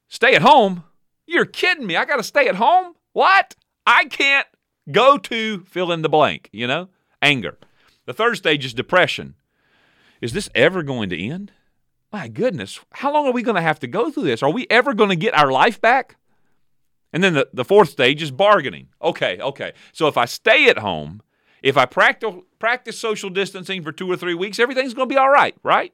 Stay 0.09 0.35
at 0.35 0.42
home? 0.42 0.85
You're 1.29 1.45
kidding 1.45 1.87
me. 1.87 1.95
I 1.95 2.07
got 2.07 2.17
to 2.17 2.23
stay 2.23 2.49
at 2.49 2.55
home? 2.55 2.95
What? 3.12 3.55
I 3.87 4.07
can't 4.07 4.47
go 4.91 5.19
to 5.19 5.61
fill 5.64 5.93
in 5.93 6.01
the 6.01 6.09
blank, 6.09 6.49
you 6.53 6.67
know? 6.67 6.88
Anger. 7.21 7.59
The 8.07 8.14
third 8.14 8.38
stage 8.38 8.64
is 8.64 8.73
depression. 8.73 9.35
Is 10.23 10.33
this 10.33 10.49
ever 10.55 10.83
going 10.83 11.11
to 11.11 11.23
end? 11.23 11.53
My 12.11 12.29
goodness, 12.29 12.81
how 12.93 13.12
long 13.12 13.27
are 13.27 13.33
we 13.33 13.43
going 13.43 13.57
to 13.57 13.61
have 13.61 13.79
to 13.81 13.87
go 13.87 14.11
through 14.11 14.23
this? 14.23 14.43
Are 14.43 14.51
we 14.51 14.67
ever 14.71 14.95
going 14.95 15.11
to 15.11 15.17
get 15.17 15.35
our 15.35 15.53
life 15.53 15.79
back? 15.79 16.17
And 17.12 17.23
then 17.23 17.35
the, 17.35 17.49
the 17.53 17.64
fourth 17.64 17.91
stage 17.91 18.23
is 18.23 18.31
bargaining. 18.31 18.88
Okay, 19.03 19.38
okay. 19.38 19.75
So 19.93 20.09
if 20.09 20.17
I 20.17 20.25
stay 20.25 20.71
at 20.71 20.79
home, 20.79 21.21
if 21.62 21.77
I 21.77 21.85
practice, 21.85 22.35
practice 22.59 22.99
social 22.99 23.29
distancing 23.29 23.83
for 23.83 23.93
two 23.93 24.11
or 24.11 24.17
three 24.17 24.35
weeks, 24.35 24.59
everything's 24.59 24.95
going 24.95 25.11
to 25.11 25.14
be 25.14 25.19
all 25.19 25.31
right, 25.31 25.55
right? 25.62 25.93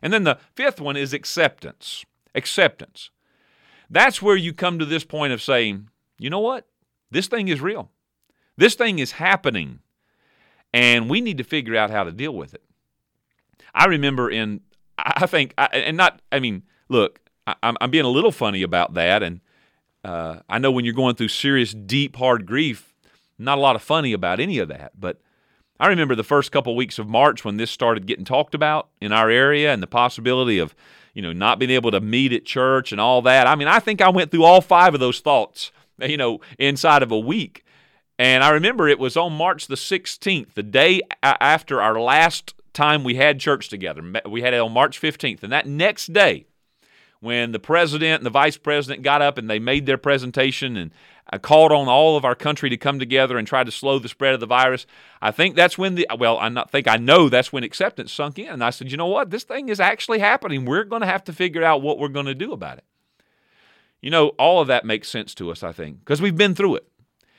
And 0.00 0.12
then 0.12 0.22
the 0.22 0.38
fifth 0.54 0.80
one 0.80 0.96
is 0.96 1.12
acceptance. 1.12 2.04
Acceptance. 2.36 3.10
That's 3.90 4.22
where 4.22 4.36
you 4.36 4.52
come 4.52 4.78
to 4.78 4.84
this 4.84 5.04
point 5.04 5.32
of 5.32 5.42
saying, 5.42 5.88
you 6.18 6.30
know 6.30 6.40
what? 6.40 6.66
This 7.10 7.26
thing 7.26 7.48
is 7.48 7.60
real. 7.60 7.90
This 8.56 8.74
thing 8.74 8.98
is 8.98 9.12
happening. 9.12 9.80
And 10.72 11.08
we 11.08 11.20
need 11.20 11.38
to 11.38 11.44
figure 11.44 11.76
out 11.76 11.90
how 11.90 12.04
to 12.04 12.12
deal 12.12 12.34
with 12.34 12.54
it. 12.54 12.62
I 13.74 13.86
remember 13.86 14.30
in, 14.30 14.60
I 14.98 15.26
think, 15.26 15.54
and 15.56 15.96
not, 15.96 16.20
I 16.32 16.40
mean, 16.40 16.62
look, 16.88 17.20
I'm, 17.62 17.76
being 17.90 18.04
a 18.04 18.08
little 18.08 18.32
funny 18.32 18.62
about 18.62 18.94
that. 18.94 19.22
And 19.22 19.40
uh, 20.04 20.40
I 20.48 20.58
know 20.58 20.70
when 20.70 20.84
you're 20.84 20.94
going 20.94 21.14
through 21.14 21.28
serious, 21.28 21.72
deep, 21.72 22.16
hard 22.16 22.46
grief, 22.46 22.94
not 23.38 23.58
a 23.58 23.60
lot 23.60 23.76
of 23.76 23.82
funny 23.82 24.12
about 24.12 24.40
any 24.40 24.58
of 24.58 24.68
that. 24.68 24.92
But 24.98 25.20
I 25.78 25.88
remember 25.88 26.14
the 26.14 26.24
first 26.24 26.52
couple 26.52 26.72
of 26.72 26.76
weeks 26.76 26.98
of 26.98 27.08
March 27.08 27.44
when 27.44 27.56
this 27.56 27.70
started 27.70 28.06
getting 28.06 28.24
talked 28.24 28.54
about 28.54 28.88
in 29.00 29.12
our 29.12 29.28
area 29.28 29.72
and 29.72 29.82
the 29.82 29.88
possibility 29.88 30.58
of, 30.58 30.74
you 31.14 31.22
know, 31.22 31.32
not 31.32 31.58
being 31.58 31.70
able 31.70 31.90
to 31.92 32.00
meet 32.00 32.32
at 32.32 32.44
church 32.44 32.92
and 32.92 33.00
all 33.00 33.22
that. 33.22 33.46
I 33.46 33.54
mean, 33.54 33.68
I 33.68 33.78
think 33.78 34.02
I 34.02 34.10
went 34.10 34.30
through 34.30 34.44
all 34.44 34.60
five 34.60 34.94
of 34.94 35.00
those 35.00 35.20
thoughts, 35.20 35.72
you 36.00 36.16
know, 36.16 36.40
inside 36.58 37.02
of 37.02 37.10
a 37.10 37.18
week. 37.18 37.64
And 38.18 38.44
I 38.44 38.50
remember 38.50 38.88
it 38.88 38.98
was 38.98 39.16
on 39.16 39.32
March 39.32 39.66
the 39.66 39.74
16th, 39.74 40.54
the 40.54 40.62
day 40.62 41.00
after 41.22 41.80
our 41.80 42.00
last 42.00 42.54
time 42.72 43.02
we 43.02 43.14
had 43.16 43.40
church 43.40 43.68
together. 43.68 44.02
We 44.28 44.42
had 44.42 44.54
it 44.54 44.60
on 44.60 44.72
March 44.72 45.00
15th. 45.00 45.42
And 45.42 45.52
that 45.52 45.66
next 45.66 46.12
day, 46.12 46.46
when 47.24 47.52
the 47.52 47.58
president 47.58 48.20
and 48.20 48.26
the 48.26 48.30
vice 48.30 48.56
president 48.56 49.02
got 49.02 49.22
up 49.22 49.38
and 49.38 49.50
they 49.50 49.58
made 49.58 49.86
their 49.86 49.98
presentation 49.98 50.76
and 50.76 50.92
I 51.28 51.38
called 51.38 51.72
on 51.72 51.88
all 51.88 52.16
of 52.16 52.24
our 52.24 52.34
country 52.34 52.68
to 52.70 52.76
come 52.76 52.98
together 52.98 53.38
and 53.38 53.48
try 53.48 53.64
to 53.64 53.70
slow 53.70 53.98
the 53.98 54.10
spread 54.10 54.34
of 54.34 54.40
the 54.40 54.46
virus. 54.46 54.86
I 55.22 55.30
think 55.30 55.56
that's 55.56 55.78
when 55.78 55.94
the 55.94 56.06
well, 56.18 56.38
I 56.38 56.50
not 56.50 56.70
think 56.70 56.86
I 56.86 56.96
know 56.96 57.28
that's 57.28 57.52
when 57.52 57.64
acceptance 57.64 58.12
sunk 58.12 58.38
in. 58.38 58.48
And 58.48 58.62
I 58.62 58.70
said, 58.70 58.90
you 58.90 58.98
know 58.98 59.06
what, 59.06 59.30
this 59.30 59.44
thing 59.44 59.70
is 59.70 59.80
actually 59.80 60.18
happening. 60.18 60.64
We're 60.66 60.84
going 60.84 61.00
to 61.00 61.06
have 61.06 61.24
to 61.24 61.32
figure 61.32 61.64
out 61.64 61.82
what 61.82 61.98
we're 61.98 62.08
going 62.08 62.26
to 62.26 62.34
do 62.34 62.52
about 62.52 62.78
it. 62.78 62.84
You 64.02 64.10
know, 64.10 64.28
all 64.38 64.60
of 64.60 64.68
that 64.68 64.84
makes 64.84 65.08
sense 65.08 65.34
to 65.36 65.50
us, 65.50 65.62
I 65.62 65.72
think, 65.72 66.00
because 66.00 66.20
we've 66.20 66.36
been 66.36 66.54
through 66.54 66.76
it. 66.76 66.86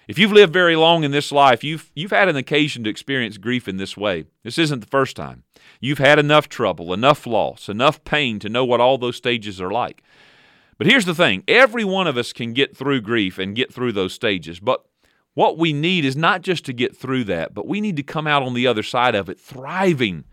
If 0.07 0.19
you've 0.19 0.31
lived 0.31 0.53
very 0.53 0.75
long 0.75 1.03
in 1.03 1.11
this 1.11 1.31
life, 1.31 1.63
you've 1.63 1.91
you've 1.95 2.11
had 2.11 2.29
an 2.29 2.35
occasion 2.35 2.83
to 2.83 2.89
experience 2.89 3.37
grief 3.37 3.67
in 3.67 3.77
this 3.77 3.97
way. 3.97 4.25
This 4.43 4.57
isn't 4.57 4.81
the 4.81 4.87
first 4.87 5.15
time. 5.15 5.43
You've 5.79 5.97
had 5.97 6.19
enough 6.19 6.47
trouble, 6.47 6.93
enough 6.93 7.25
loss, 7.25 7.69
enough 7.69 8.03
pain 8.03 8.39
to 8.39 8.49
know 8.49 8.65
what 8.65 8.81
all 8.81 8.97
those 8.97 9.15
stages 9.15 9.59
are 9.59 9.71
like. 9.71 10.03
But 10.77 10.87
here's 10.87 11.05
the 11.05 11.15
thing 11.15 11.43
every 11.47 11.83
one 11.83 12.07
of 12.07 12.17
us 12.17 12.33
can 12.33 12.53
get 12.53 12.75
through 12.75 13.01
grief 13.01 13.39
and 13.39 13.55
get 13.55 13.73
through 13.73 13.93
those 13.93 14.13
stages. 14.13 14.59
But 14.59 14.85
what 15.33 15.57
we 15.57 15.73
need 15.73 16.05
is 16.05 16.15
not 16.15 16.41
just 16.41 16.65
to 16.65 16.73
get 16.73 16.95
through 16.95 17.25
that, 17.25 17.53
but 17.53 17.67
we 17.67 17.81
need 17.81 17.97
to 17.97 18.03
come 18.03 18.27
out 18.27 18.43
on 18.43 18.53
the 18.53 18.67
other 18.67 18.83
side 18.83 19.15
of 19.15 19.29
it 19.29 19.39
thriving 19.39 20.25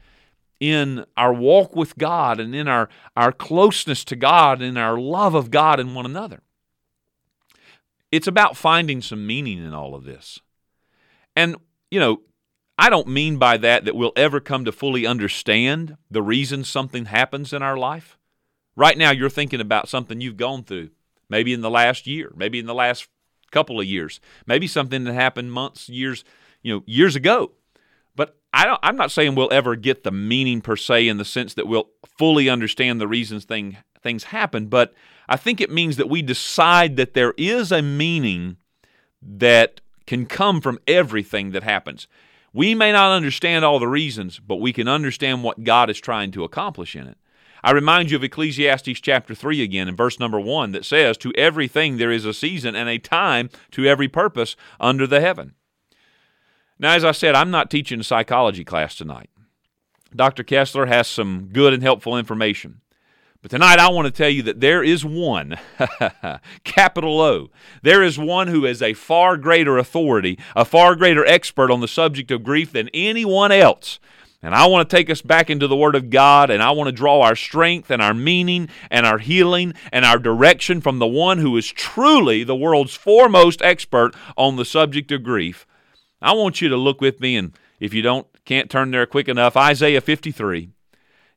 in 0.61 1.05
our 1.17 1.35
walk 1.35 1.75
with 1.75 1.99
God 1.99 2.39
and 2.39 2.55
in 2.55 2.69
our, 2.69 2.89
our 3.17 3.33
closeness 3.33 4.05
to 4.05 4.17
God 4.17 4.63
and 4.63 4.79
our 4.79 4.97
love 4.97 5.35
of 5.35 5.51
God 5.51 5.81
and 5.81 5.95
one 5.95 6.07
another. 6.07 6.43
It's 8.13 8.29
about 8.29 8.57
finding 8.57 9.01
some 9.01 9.27
meaning 9.27 9.59
in 9.59 9.75
all 9.75 9.95
of 9.95 10.05
this. 10.05 10.39
And, 11.35 11.57
you 11.91 11.99
know, 11.99 12.21
I 12.79 12.91
don't 12.91 13.09
mean 13.09 13.39
by 13.39 13.57
that 13.57 13.85
that 13.87 13.97
we'll 13.97 14.13
ever 14.17 14.39
come 14.39 14.65
to 14.65 14.73
fully 14.73 15.07
understand 15.07 15.97
the 16.11 16.23
reason 16.23 16.63
something 16.63 17.07
happens 17.07 17.53
in 17.53 17.63
our 17.63 17.77
life. 17.77 18.19
Right 18.77 18.97
now, 18.97 19.11
you're 19.11 19.31
thinking 19.31 19.61
about 19.61 19.89
something 19.89 20.21
you've 20.21 20.37
gone 20.37 20.63
through, 20.63 20.91
maybe 21.29 21.53
in 21.53 21.61
the 21.63 21.71
last 21.71 22.07
year, 22.07 22.33
maybe 22.37 22.59
in 22.59 22.67
the 22.67 22.75
last 22.75 23.09
couple 23.51 23.81
of 23.81 23.87
years, 23.87 24.21
maybe 24.47 24.67
something 24.67 25.05
that 25.05 25.15
happened 25.15 25.53
months, 25.53 25.89
years, 25.89 26.25
you 26.63 26.75
know, 26.75 26.83
years 26.87 27.17
ago. 27.17 27.53
But 28.15 28.37
I 28.53 28.67
don't, 28.67 28.81
I'm 28.83 28.97
not 28.97 29.11
saying 29.11 29.35
we'll 29.35 29.53
ever 29.53 29.77
get 29.77 30.05
the 30.05 30.11
meaning 30.11 30.61
per 30.61 30.77
se 30.77 31.09
in 31.09 31.19
the 31.19 31.25
sense 31.25 31.55
that 31.55 31.67
we'll 31.67 31.89
fully 32.19 32.49
understand 32.49 33.01
the 33.01 33.09
reasons 33.09 33.45
thing, 33.45 33.79
things 34.03 34.25
happen. 34.25 34.67
But 34.67 34.93
I 35.29 35.37
think 35.37 35.61
it 35.61 35.71
means 35.71 35.97
that 35.97 36.09
we 36.09 36.23
decide 36.23 36.97
that 36.97 37.15
there 37.15 37.35
is 37.37 37.73
a 37.73 37.83
meaning 37.83 38.57
that 39.23 39.81
can 40.07 40.27
come 40.27 40.61
from 40.61 40.79
everything 40.87 41.53
that 41.53 41.63
happens. 41.63 42.07
We 42.53 42.75
may 42.75 42.93
not 42.93 43.15
understand 43.15 43.65
all 43.65 43.79
the 43.79 43.89
reasons, 43.89 44.39
but 44.39 44.57
we 44.57 44.73
can 44.73 44.89
understand 44.89 45.43
what 45.43 45.65
God 45.65 45.89
is 45.89 46.01
trying 46.01 46.33
to 46.33 46.45
accomplish 46.45 46.95
in 46.95 47.07
it. 47.07 47.17
I 47.65 47.71
remind 47.71 48.11
you 48.11 48.17
of 48.17 48.25
Ecclesiastes 48.25 49.01
chapter 49.01 49.35
3 49.35 49.63
again 49.63 49.89
in 49.89 49.95
verse 49.95 50.19
number 50.19 50.41
1 50.41 50.73
that 50.73 50.85
says, 50.85 51.17
To 51.19 51.33
everything 51.37 51.97
there 51.97 52.11
is 52.11 52.25
a 52.25 52.35
season 52.35 52.75
and 52.75 52.89
a 52.89 52.99
time 52.99 53.51
to 53.71 53.87
every 53.87 54.09
purpose 54.09 54.57
under 54.81 55.07
the 55.07 55.21
heaven. 55.21 55.55
Now, 56.79 56.95
as 56.95 57.05
I 57.05 57.13
said, 57.13 57.37
I'm 57.37 57.53
not 57.53 57.71
teaching 57.71 58.01
a 58.01 58.05
psychology 58.05 58.65
class 58.65 58.97
tonight. 58.97 59.31
Dr. 60.15 60.43
Kessler 60.43 60.87
has 60.87 61.07
some 61.07 61.51
good 61.53 61.73
and 61.73 61.83
helpful 61.83 62.19
information. 62.19 62.81
But 63.43 63.51
tonight 63.51 63.81
I 63.81 63.89
want 63.89 64.07
to 64.07 64.13
tell 64.13 64.29
you 64.31 64.45
that 64.45 64.61
there 64.61 64.85
is 64.85 65.05
one, 65.05 65.59
capital 66.65 67.21
O, 67.21 67.51
there 67.83 68.01
is 68.01 68.17
one 68.17 68.47
who 68.47 68.65
is 68.65 68.81
a 68.81 68.95
far 68.95 69.37
greater 69.37 69.79
authority, 69.79 70.39
a 70.55 70.65
far 70.65 70.95
greater 70.95 71.27
expert 71.27 71.69
on 71.69 71.81
the 71.81 71.89
subject 71.89 72.31
of 72.31 72.45
grief 72.45 72.71
than 72.71 72.89
anyone 72.95 73.51
else. 73.51 73.99
And 74.45 74.55
I 74.55 74.67
want 74.67 74.89
to 74.89 74.97
take 74.97 75.11
us 75.11 75.23
back 75.23 75.51
into 75.51 75.67
the 75.67 75.77
Word 75.77 75.97
of 75.97 76.09
God, 76.09 76.51
and 76.51 76.63
I 76.63 76.71
want 76.71 76.87
to 76.87 76.93
draw 76.93 77.21
our 77.21 77.35
strength 77.35 77.91
and 77.91 78.01
our 78.01 78.15
meaning 78.15 78.69
and 78.93 79.05
our 79.05 79.19
healing 79.19 79.75
and 79.91 80.05
our 80.05 80.21
direction 80.21 80.81
from 80.81 81.01
the 81.01 81.07
one 81.09 81.39
who 81.39 81.57
is 81.57 81.67
truly 81.67 82.45
the 82.45 82.55
world's 82.55 82.95
foremost 82.95 83.61
expert 83.61 84.15
on 84.37 84.55
the 84.55 84.65
subject 84.65 85.11
of 85.11 85.25
grief. 85.25 85.67
I 86.21 86.33
want 86.33 86.61
you 86.61 86.69
to 86.69 86.77
look 86.77 87.01
with 87.01 87.21
me, 87.21 87.37
and 87.37 87.59
if 87.81 87.93
you 87.93 88.03
don't, 88.03 88.29
can't 88.45 88.71
turn 88.71 88.93
there 88.93 89.07
quick 89.07 89.29
enough, 89.29 89.57
Isaiah 89.57 90.01
53. 90.01 90.71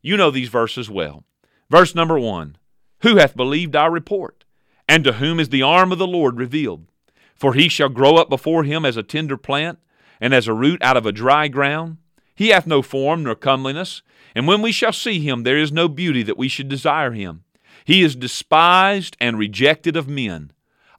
You 0.04 0.18
know 0.18 0.30
these 0.30 0.50
verses 0.50 0.88
well. 0.88 1.24
Verse 1.70 1.96
number 1.96 2.20
one 2.20 2.58
Who 3.02 3.18
hath 3.18 3.36
believed 3.36 3.76
our 3.76 3.92
report? 3.92 4.44
And 4.88 5.04
to 5.04 5.14
whom 5.14 5.40
is 5.40 5.50
the 5.50 5.64
arm 5.64 5.92
of 5.92 5.98
the 5.98 6.08
Lord 6.08 6.38
revealed? 6.38 6.86
For 7.34 7.54
he 7.54 7.68
shall 7.68 7.90
grow 7.90 8.16
up 8.16 8.30
before 8.30 8.64
him 8.64 8.86
as 8.86 8.98
a 8.98 9.04
tender 9.04 9.36
plant, 9.36 9.80
and 10.22 10.34
as 10.34 10.48
a 10.48 10.54
root 10.54 10.82
out 10.82 10.96
of 10.96 11.06
a 11.06 11.12
dry 11.12 11.48
ground. 11.48 11.98
He 12.36 12.50
hath 12.50 12.68
no 12.68 12.82
form 12.82 13.24
nor 13.24 13.36
comeliness, 13.36 14.02
and 14.36 14.48
when 14.48 14.62
we 14.62 14.72
shall 14.72 14.94
see 14.94 15.20
him, 15.20 15.44
there 15.44 15.58
is 15.58 15.72
no 15.72 15.88
beauty 15.88 16.24
that 16.24 16.38
we 16.38 16.48
should 16.48 16.68
desire 16.68 17.12
him. 17.12 17.44
He 17.86 18.04
is 18.04 18.16
despised 18.16 19.16
and 19.20 19.38
rejected 19.38 19.96
of 19.96 20.08
men, 20.08 20.52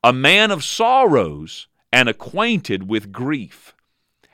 a 0.02 0.12
man 0.12 0.50
of 0.50 0.64
sorrows 0.64 1.68
and 1.92 2.09
acquainted 2.09 2.88
with 2.88 3.12
grief. 3.12 3.74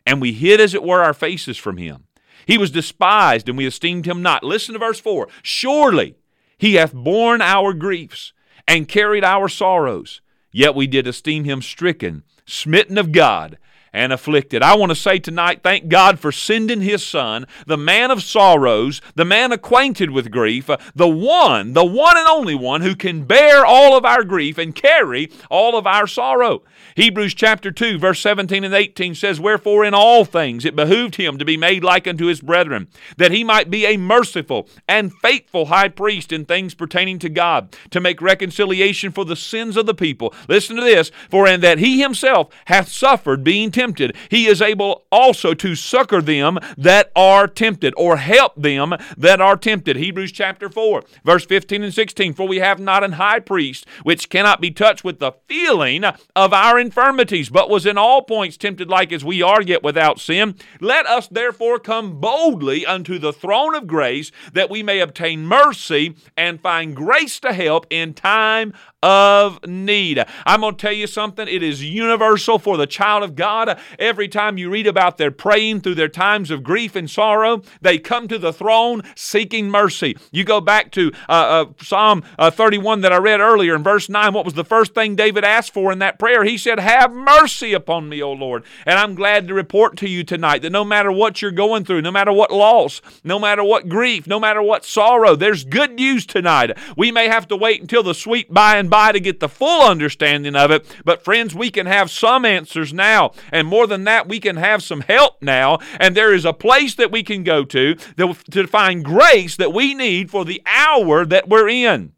And 0.06 0.20
we 0.20 0.32
hid, 0.32 0.60
as 0.60 0.74
it 0.74 0.82
were, 0.82 1.02
our 1.02 1.14
faces 1.14 1.56
from 1.58 1.76
him. 1.76 2.04
He 2.46 2.58
was 2.58 2.70
despised, 2.70 3.48
and 3.48 3.56
we 3.56 3.66
esteemed 3.66 4.06
him 4.06 4.22
not. 4.22 4.42
Listen 4.42 4.72
to 4.72 4.78
verse 4.78 5.00
4 5.00 5.28
Surely 5.42 6.16
he 6.62 6.74
hath 6.74 6.94
borne 6.94 7.42
our 7.42 7.72
griefs 7.72 8.32
and 8.68 8.86
carried 8.86 9.24
our 9.24 9.48
sorrows, 9.48 10.20
yet 10.52 10.76
we 10.76 10.86
did 10.86 11.08
esteem 11.08 11.42
him 11.42 11.60
stricken, 11.60 12.22
smitten 12.46 12.96
of 12.98 13.10
God 13.10 13.58
and 13.92 14.12
afflicted. 14.12 14.62
I 14.62 14.76
want 14.76 14.90
to 14.90 14.96
say 14.96 15.18
tonight, 15.18 15.60
thank 15.62 15.88
God 15.88 16.18
for 16.18 16.32
sending 16.32 16.80
His 16.80 17.04
Son, 17.04 17.46
the 17.66 17.76
man 17.76 18.10
of 18.10 18.22
sorrows, 18.22 19.00
the 19.14 19.24
man 19.24 19.52
acquainted 19.52 20.10
with 20.10 20.30
grief, 20.30 20.70
uh, 20.70 20.78
the 20.94 21.08
one, 21.08 21.74
the 21.74 21.84
one 21.84 22.16
and 22.16 22.26
only 22.28 22.54
one 22.54 22.80
who 22.80 22.94
can 22.94 23.24
bear 23.24 23.66
all 23.66 23.96
of 23.96 24.04
our 24.04 24.24
grief 24.24 24.56
and 24.58 24.74
carry 24.74 25.30
all 25.50 25.76
of 25.76 25.86
our 25.86 26.06
sorrow. 26.06 26.62
Hebrews 26.96 27.34
chapter 27.34 27.70
2, 27.70 27.98
verse 27.98 28.20
17 28.20 28.64
and 28.64 28.74
18 28.74 29.14
says, 29.14 29.40
Wherefore 29.40 29.84
in 29.84 29.94
all 29.94 30.24
things 30.24 30.64
it 30.64 30.76
behooved 30.76 31.16
him 31.16 31.38
to 31.38 31.44
be 31.44 31.56
made 31.56 31.84
like 31.84 32.06
unto 32.06 32.26
his 32.26 32.40
brethren, 32.40 32.88
that 33.16 33.30
he 33.30 33.44
might 33.44 33.70
be 33.70 33.86
a 33.86 33.96
merciful 33.96 34.68
and 34.88 35.12
faithful 35.12 35.66
high 35.66 35.88
priest 35.88 36.32
in 36.32 36.44
things 36.44 36.74
pertaining 36.74 37.18
to 37.20 37.28
God, 37.28 37.76
to 37.90 38.00
make 38.00 38.20
reconciliation 38.20 39.12
for 39.12 39.24
the 39.24 39.36
sins 39.36 39.76
of 39.76 39.86
the 39.86 39.94
people. 39.94 40.34
Listen 40.48 40.76
to 40.76 40.82
this, 40.82 41.10
for 41.30 41.46
in 41.46 41.60
that 41.60 41.78
he 41.78 42.00
himself 42.00 42.48
hath 42.66 42.88
suffered 42.88 43.44
being 43.44 43.70
tempted 43.70 43.81
tempted, 43.82 44.16
he 44.28 44.46
is 44.46 44.62
able 44.62 45.04
also 45.10 45.54
to 45.54 45.74
succor 45.74 46.22
them 46.22 46.56
that 46.78 47.10
are 47.16 47.48
tempted 47.48 47.92
or 47.96 48.18
help 48.18 48.54
them 48.54 48.94
that 49.16 49.40
are 49.40 49.56
tempted. 49.56 49.96
Hebrews 49.96 50.30
chapter 50.30 50.68
4, 50.68 51.02
verse 51.24 51.44
15 51.44 51.82
and 51.82 51.92
16. 51.92 52.34
For 52.34 52.46
we 52.46 52.58
have 52.58 52.78
not 52.78 53.02
an 53.02 53.12
high 53.12 53.40
priest 53.40 53.84
which 54.04 54.28
cannot 54.28 54.60
be 54.60 54.70
touched 54.70 55.02
with 55.02 55.18
the 55.18 55.32
feeling 55.48 56.04
of 56.36 56.52
our 56.52 56.78
infirmities, 56.78 57.50
but 57.50 57.68
was 57.68 57.84
in 57.84 57.98
all 57.98 58.22
points 58.22 58.56
tempted 58.56 58.88
like 58.88 59.12
as 59.12 59.24
we 59.24 59.42
are, 59.42 59.60
yet 59.60 59.82
without 59.82 60.20
sin. 60.20 60.54
Let 60.80 61.06
us 61.06 61.26
therefore 61.26 61.80
come 61.80 62.20
boldly 62.20 62.86
unto 62.86 63.18
the 63.18 63.32
throne 63.32 63.74
of 63.74 63.88
grace 63.88 64.30
that 64.52 64.70
we 64.70 64.84
may 64.84 65.00
obtain 65.00 65.44
mercy 65.44 66.14
and 66.36 66.60
find 66.60 66.94
grace 66.94 67.40
to 67.40 67.52
help 67.52 67.86
in 67.90 68.14
time 68.14 68.72
of 69.02 69.66
need. 69.66 70.24
I'm 70.46 70.60
going 70.60 70.76
to 70.76 70.80
tell 70.80 70.92
you 70.92 71.06
something. 71.06 71.48
It 71.48 71.62
is 71.62 71.82
universal 71.82 72.58
for 72.58 72.76
the 72.76 72.86
child 72.86 73.22
of 73.22 73.34
God. 73.34 73.78
Every 73.98 74.28
time 74.28 74.58
you 74.58 74.70
read 74.70 74.86
about 74.86 75.18
their 75.18 75.30
praying 75.30 75.80
through 75.80 75.96
their 75.96 76.08
times 76.08 76.50
of 76.50 76.62
grief 76.62 76.94
and 76.94 77.10
sorrow, 77.10 77.62
they 77.80 77.98
come 77.98 78.28
to 78.28 78.38
the 78.38 78.52
throne 78.52 79.02
seeking 79.16 79.70
mercy. 79.70 80.16
You 80.30 80.44
go 80.44 80.60
back 80.60 80.92
to 80.92 81.12
uh, 81.28 81.32
uh, 81.32 81.64
Psalm 81.82 82.22
uh, 82.38 82.50
31 82.50 83.00
that 83.00 83.12
I 83.12 83.16
read 83.16 83.40
earlier 83.40 83.74
in 83.74 83.82
verse 83.82 84.08
9. 84.08 84.32
What 84.32 84.44
was 84.44 84.54
the 84.54 84.64
first 84.64 84.94
thing 84.94 85.16
David 85.16 85.44
asked 85.44 85.74
for 85.74 85.90
in 85.90 85.98
that 85.98 86.18
prayer? 86.18 86.44
He 86.44 86.56
said, 86.56 86.78
Have 86.78 87.12
mercy 87.12 87.72
upon 87.72 88.08
me, 88.08 88.22
O 88.22 88.32
Lord. 88.32 88.64
And 88.86 88.98
I'm 88.98 89.14
glad 89.14 89.48
to 89.48 89.54
report 89.54 89.96
to 89.98 90.08
you 90.08 90.22
tonight 90.22 90.62
that 90.62 90.70
no 90.70 90.84
matter 90.84 91.10
what 91.10 91.42
you're 91.42 91.50
going 91.50 91.84
through, 91.84 92.02
no 92.02 92.10
matter 92.10 92.32
what 92.32 92.52
loss, 92.52 93.00
no 93.24 93.38
matter 93.38 93.64
what 93.64 93.88
grief, 93.88 94.26
no 94.26 94.38
matter 94.38 94.62
what 94.62 94.84
sorrow, 94.84 95.34
there's 95.34 95.64
good 95.64 95.92
news 95.92 96.24
tonight. 96.24 96.76
We 96.96 97.10
may 97.10 97.28
have 97.28 97.48
to 97.48 97.56
wait 97.56 97.80
until 97.80 98.02
the 98.02 98.14
sweet 98.14 98.52
by 98.52 98.76
and 98.76 98.91
by 98.92 99.10
to 99.10 99.20
get 99.20 99.40
the 99.40 99.48
full 99.48 99.88
understanding 99.88 100.54
of 100.54 100.70
it. 100.70 100.84
But, 101.02 101.24
friends, 101.24 101.54
we 101.54 101.70
can 101.70 101.86
have 101.86 102.10
some 102.10 102.44
answers 102.44 102.92
now. 102.92 103.32
And 103.50 103.66
more 103.66 103.86
than 103.86 104.04
that, 104.04 104.28
we 104.28 104.38
can 104.38 104.56
have 104.56 104.82
some 104.82 105.00
help 105.00 105.40
now. 105.40 105.78
And 105.98 106.14
there 106.14 106.34
is 106.34 106.44
a 106.44 106.52
place 106.52 106.94
that 106.96 107.10
we 107.10 107.22
can 107.22 107.42
go 107.42 107.64
to 107.64 107.94
to 107.94 108.66
find 108.66 109.02
grace 109.02 109.56
that 109.56 109.72
we 109.72 109.94
need 109.94 110.30
for 110.30 110.44
the 110.44 110.60
hour 110.66 111.24
that 111.24 111.48
we're 111.48 111.70
in. 111.70 112.12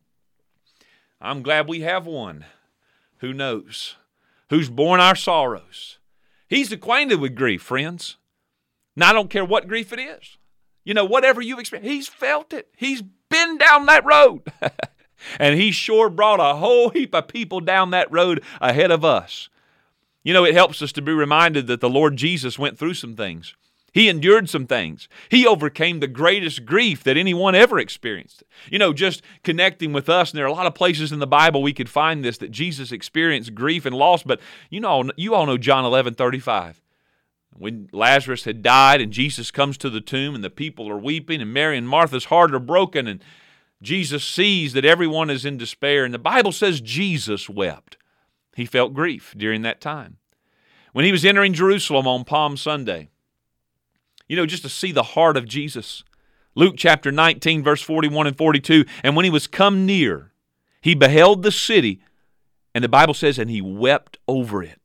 I'm 1.20 1.42
glad 1.42 1.68
we 1.68 1.82
have 1.82 2.06
one 2.06 2.44
who 3.18 3.32
knows, 3.32 3.94
who's 4.50 4.68
borne 4.68 4.98
our 4.98 5.14
sorrows. 5.14 5.98
He's 6.48 6.72
acquainted 6.72 7.20
with 7.20 7.36
grief, 7.36 7.62
friends. 7.62 8.16
Now, 8.96 9.10
I 9.10 9.12
don't 9.12 9.30
care 9.30 9.44
what 9.44 9.68
grief 9.68 9.92
it 9.92 10.00
is. 10.00 10.38
You 10.82 10.92
know, 10.92 11.04
whatever 11.04 11.40
you've 11.40 11.60
experienced, 11.60 11.92
he's 11.92 12.08
felt 12.08 12.52
it. 12.52 12.68
He's 12.76 13.00
been 13.30 13.58
down 13.58 13.86
that 13.86 14.04
road. 14.04 14.42
And 15.38 15.58
he 15.58 15.70
sure 15.70 16.10
brought 16.10 16.40
a 16.40 16.56
whole 16.56 16.90
heap 16.90 17.14
of 17.14 17.28
people 17.28 17.60
down 17.60 17.90
that 17.90 18.10
road 18.12 18.42
ahead 18.60 18.90
of 18.90 19.04
us. 19.04 19.48
You 20.22 20.32
know, 20.32 20.44
it 20.44 20.54
helps 20.54 20.80
us 20.80 20.92
to 20.92 21.02
be 21.02 21.12
reminded 21.12 21.66
that 21.66 21.80
the 21.80 21.90
Lord 21.90 22.16
Jesus 22.16 22.58
went 22.58 22.78
through 22.78 22.94
some 22.94 23.14
things. 23.14 23.54
He 23.94 24.08
endured 24.08 24.50
some 24.50 24.66
things. 24.66 25.08
He 25.28 25.46
overcame 25.46 26.00
the 26.00 26.08
greatest 26.08 26.66
grief 26.66 27.04
that 27.04 27.16
anyone 27.16 27.54
ever 27.54 27.78
experienced. 27.78 28.42
You 28.68 28.80
know, 28.80 28.92
just 28.92 29.22
connecting 29.44 29.92
with 29.92 30.08
us, 30.08 30.32
and 30.32 30.38
there 30.38 30.44
are 30.44 30.48
a 30.48 30.52
lot 30.52 30.66
of 30.66 30.74
places 30.74 31.12
in 31.12 31.20
the 31.20 31.28
Bible 31.28 31.62
we 31.62 31.72
could 31.72 31.88
find 31.88 32.24
this 32.24 32.38
that 32.38 32.50
Jesus 32.50 32.90
experienced 32.90 33.54
grief 33.54 33.86
and 33.86 33.94
loss, 33.94 34.24
but 34.24 34.40
you 34.68 34.80
know, 34.80 35.10
you 35.16 35.32
all 35.32 35.46
know 35.46 35.56
John 35.56 35.84
11 35.84 36.14
35. 36.14 36.80
When 37.56 37.88
Lazarus 37.92 38.42
had 38.42 38.64
died 38.64 39.00
and 39.00 39.12
Jesus 39.12 39.52
comes 39.52 39.78
to 39.78 39.88
the 39.88 40.00
tomb 40.00 40.34
and 40.34 40.42
the 40.42 40.50
people 40.50 40.90
are 40.90 40.98
weeping 40.98 41.40
and 41.40 41.54
Mary 41.54 41.78
and 41.78 41.88
Martha's 41.88 42.24
heart 42.24 42.52
are 42.52 42.58
broken 42.58 43.06
and 43.06 43.22
Jesus 43.84 44.24
sees 44.24 44.72
that 44.72 44.84
everyone 44.84 45.30
is 45.30 45.44
in 45.44 45.56
despair, 45.56 46.04
and 46.04 46.12
the 46.12 46.18
Bible 46.18 46.52
says 46.52 46.80
Jesus 46.80 47.48
wept. 47.48 47.96
He 48.56 48.66
felt 48.66 48.94
grief 48.94 49.34
during 49.36 49.62
that 49.62 49.80
time. 49.80 50.16
When 50.92 51.04
he 51.04 51.12
was 51.12 51.24
entering 51.24 51.52
Jerusalem 51.52 52.06
on 52.06 52.24
Palm 52.24 52.56
Sunday, 52.56 53.10
you 54.28 54.36
know, 54.36 54.46
just 54.46 54.62
to 54.62 54.68
see 54.68 54.92
the 54.92 55.02
heart 55.02 55.36
of 55.36 55.46
Jesus. 55.46 56.02
Luke 56.54 56.76
chapter 56.78 57.12
19, 57.12 57.62
verse 57.62 57.82
41 57.82 58.28
and 58.28 58.38
42. 58.38 58.84
And 59.02 59.16
when 59.16 59.24
he 59.24 59.30
was 59.30 59.46
come 59.46 59.84
near, 59.84 60.32
he 60.80 60.94
beheld 60.94 61.42
the 61.42 61.52
city, 61.52 62.00
and 62.74 62.82
the 62.82 62.88
Bible 62.88 63.14
says, 63.14 63.38
and 63.38 63.50
he 63.50 63.60
wept 63.60 64.18
over 64.26 64.62
it 64.62 64.83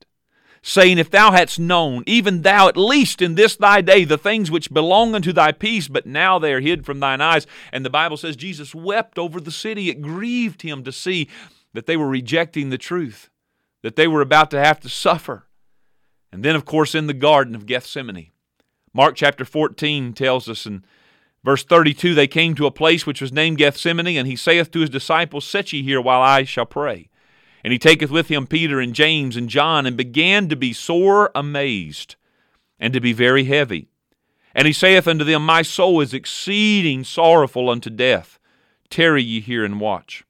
saying, 0.70 0.98
If 0.98 1.10
thou 1.10 1.32
hadst 1.32 1.60
known, 1.60 2.04
even 2.06 2.44
thou 2.44 2.68
at 2.68 2.78
least 2.78 3.22
in 3.22 3.36
this 3.36 3.56
thy 3.56 3.82
day, 3.82 4.04
the 4.06 4.18
things 4.18 4.52
which 4.52 4.72
belong 4.72 5.16
unto 5.16 5.34
thy 5.34 5.52
peace, 5.52 5.88
but 5.88 6.06
now 6.06 6.38
they 6.38 6.54
are 6.54 6.60
hid 6.60 6.86
from 6.86 7.00
thine 7.00 7.22
eyes. 7.22 7.48
And 7.74 7.84
the 7.84 7.90
Bible 7.90 8.18
says 8.18 8.36
Jesus 8.36 8.76
wept 8.76 9.18
over 9.18 9.42
the 9.42 9.52
city. 9.52 9.90
It 9.90 10.02
grieved 10.02 10.62
him 10.62 10.84
to 10.84 10.92
see 10.92 11.28
that 11.74 11.86
they 11.86 11.98
were 11.98 12.08
rejecting 12.08 12.70
the 12.70 12.78
truth, 12.78 13.30
that 13.82 13.96
they 13.96 14.08
were 14.08 14.22
about 14.22 14.52
to 14.52 14.60
have 14.60 14.80
to 14.82 14.90
suffer. 14.90 15.48
And 16.32 16.44
then, 16.44 16.56
of 16.56 16.66
course, 16.66 16.94
in 16.94 17.08
the 17.08 17.14
Garden 17.14 17.56
of 17.56 17.66
Gethsemane. 17.66 18.32
Mark 18.94 19.16
chapter 19.16 19.46
14 19.46 20.14
tells 20.14 20.48
us 20.48 20.66
in 20.66 20.84
verse 21.44 21.64
32 21.64 22.14
they 22.14 22.28
came 22.28 22.54
to 22.56 22.68
a 22.68 22.72
place 22.72 23.06
which 23.06 23.22
was 23.22 23.32
named 23.32 23.58
Gethsemane, 23.58 24.18
and 24.18 24.28
he 24.28 24.36
saith 24.36 24.70
to 24.72 24.82
his 24.82 24.90
disciples, 24.90 25.46
Set 25.46 25.74
ye 25.74 25.82
here 25.82 26.02
while 26.02 26.22
I 26.22 26.44
shall 26.44 26.66
pray. 26.66 27.09
And 27.64 27.74
he 27.74 27.80
taketh 27.80 28.10
with 28.10 28.30
him 28.30 28.48
Peter 28.48 28.80
and 28.80 28.94
James 28.94 29.36
and 29.36 29.50
John, 29.50 29.86
and 29.86 29.98
began 29.98 30.48
to 30.50 30.56
be 30.56 30.74
sore 30.74 31.32
amazed, 31.36 32.16
and 32.80 32.94
to 32.94 33.02
be 33.02 33.14
very 33.14 33.46
heavy. 33.46 33.90
And 34.56 34.66
he 34.66 34.74
saith 34.74 35.08
unto 35.08 35.24
them, 35.24 35.46
My 35.46 35.62
soul 35.62 36.02
is 36.02 36.14
exceeding 36.14 37.04
sorrowful 37.04 37.70
unto 37.70 37.90
death. 37.90 38.40
Tarry 38.90 39.24
ye 39.24 39.40
here 39.40 39.64
and 39.64 39.80
watch. 39.80 40.24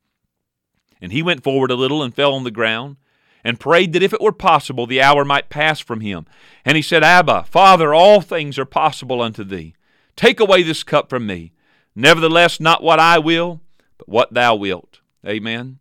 And 1.02 1.12
he 1.12 1.24
went 1.24 1.44
forward 1.44 1.72
a 1.72 1.76
little 1.76 2.04
and 2.04 2.14
fell 2.14 2.34
on 2.34 2.44
the 2.44 2.52
ground, 2.52 2.98
and 3.44 3.60
prayed 3.60 3.94
that 3.94 4.04
if 4.04 4.14
it 4.14 4.22
were 4.22 4.34
possible, 4.34 4.86
the 4.86 5.02
hour 5.02 5.24
might 5.24 5.50
pass 5.50 5.80
from 5.80 6.02
him. 6.02 6.26
And 6.66 6.76
he 6.76 6.82
said, 6.82 7.04
Abba, 7.04 7.46
Father, 7.46 7.94
all 7.94 8.20
things 8.20 8.60
are 8.60 8.66
possible 8.66 9.22
unto 9.22 9.44
thee. 9.44 9.76
Take 10.18 10.42
away 10.42 10.62
this 10.64 10.84
cup 10.84 11.10
from 11.10 11.26
me. 11.26 11.54
Nevertheless, 11.96 12.60
not 12.60 12.84
what 12.84 13.00
I 13.00 13.18
will, 13.18 13.62
but 13.98 14.10
what 14.10 14.34
thou 14.34 14.56
wilt. 14.56 15.00
Amen. 15.26 15.80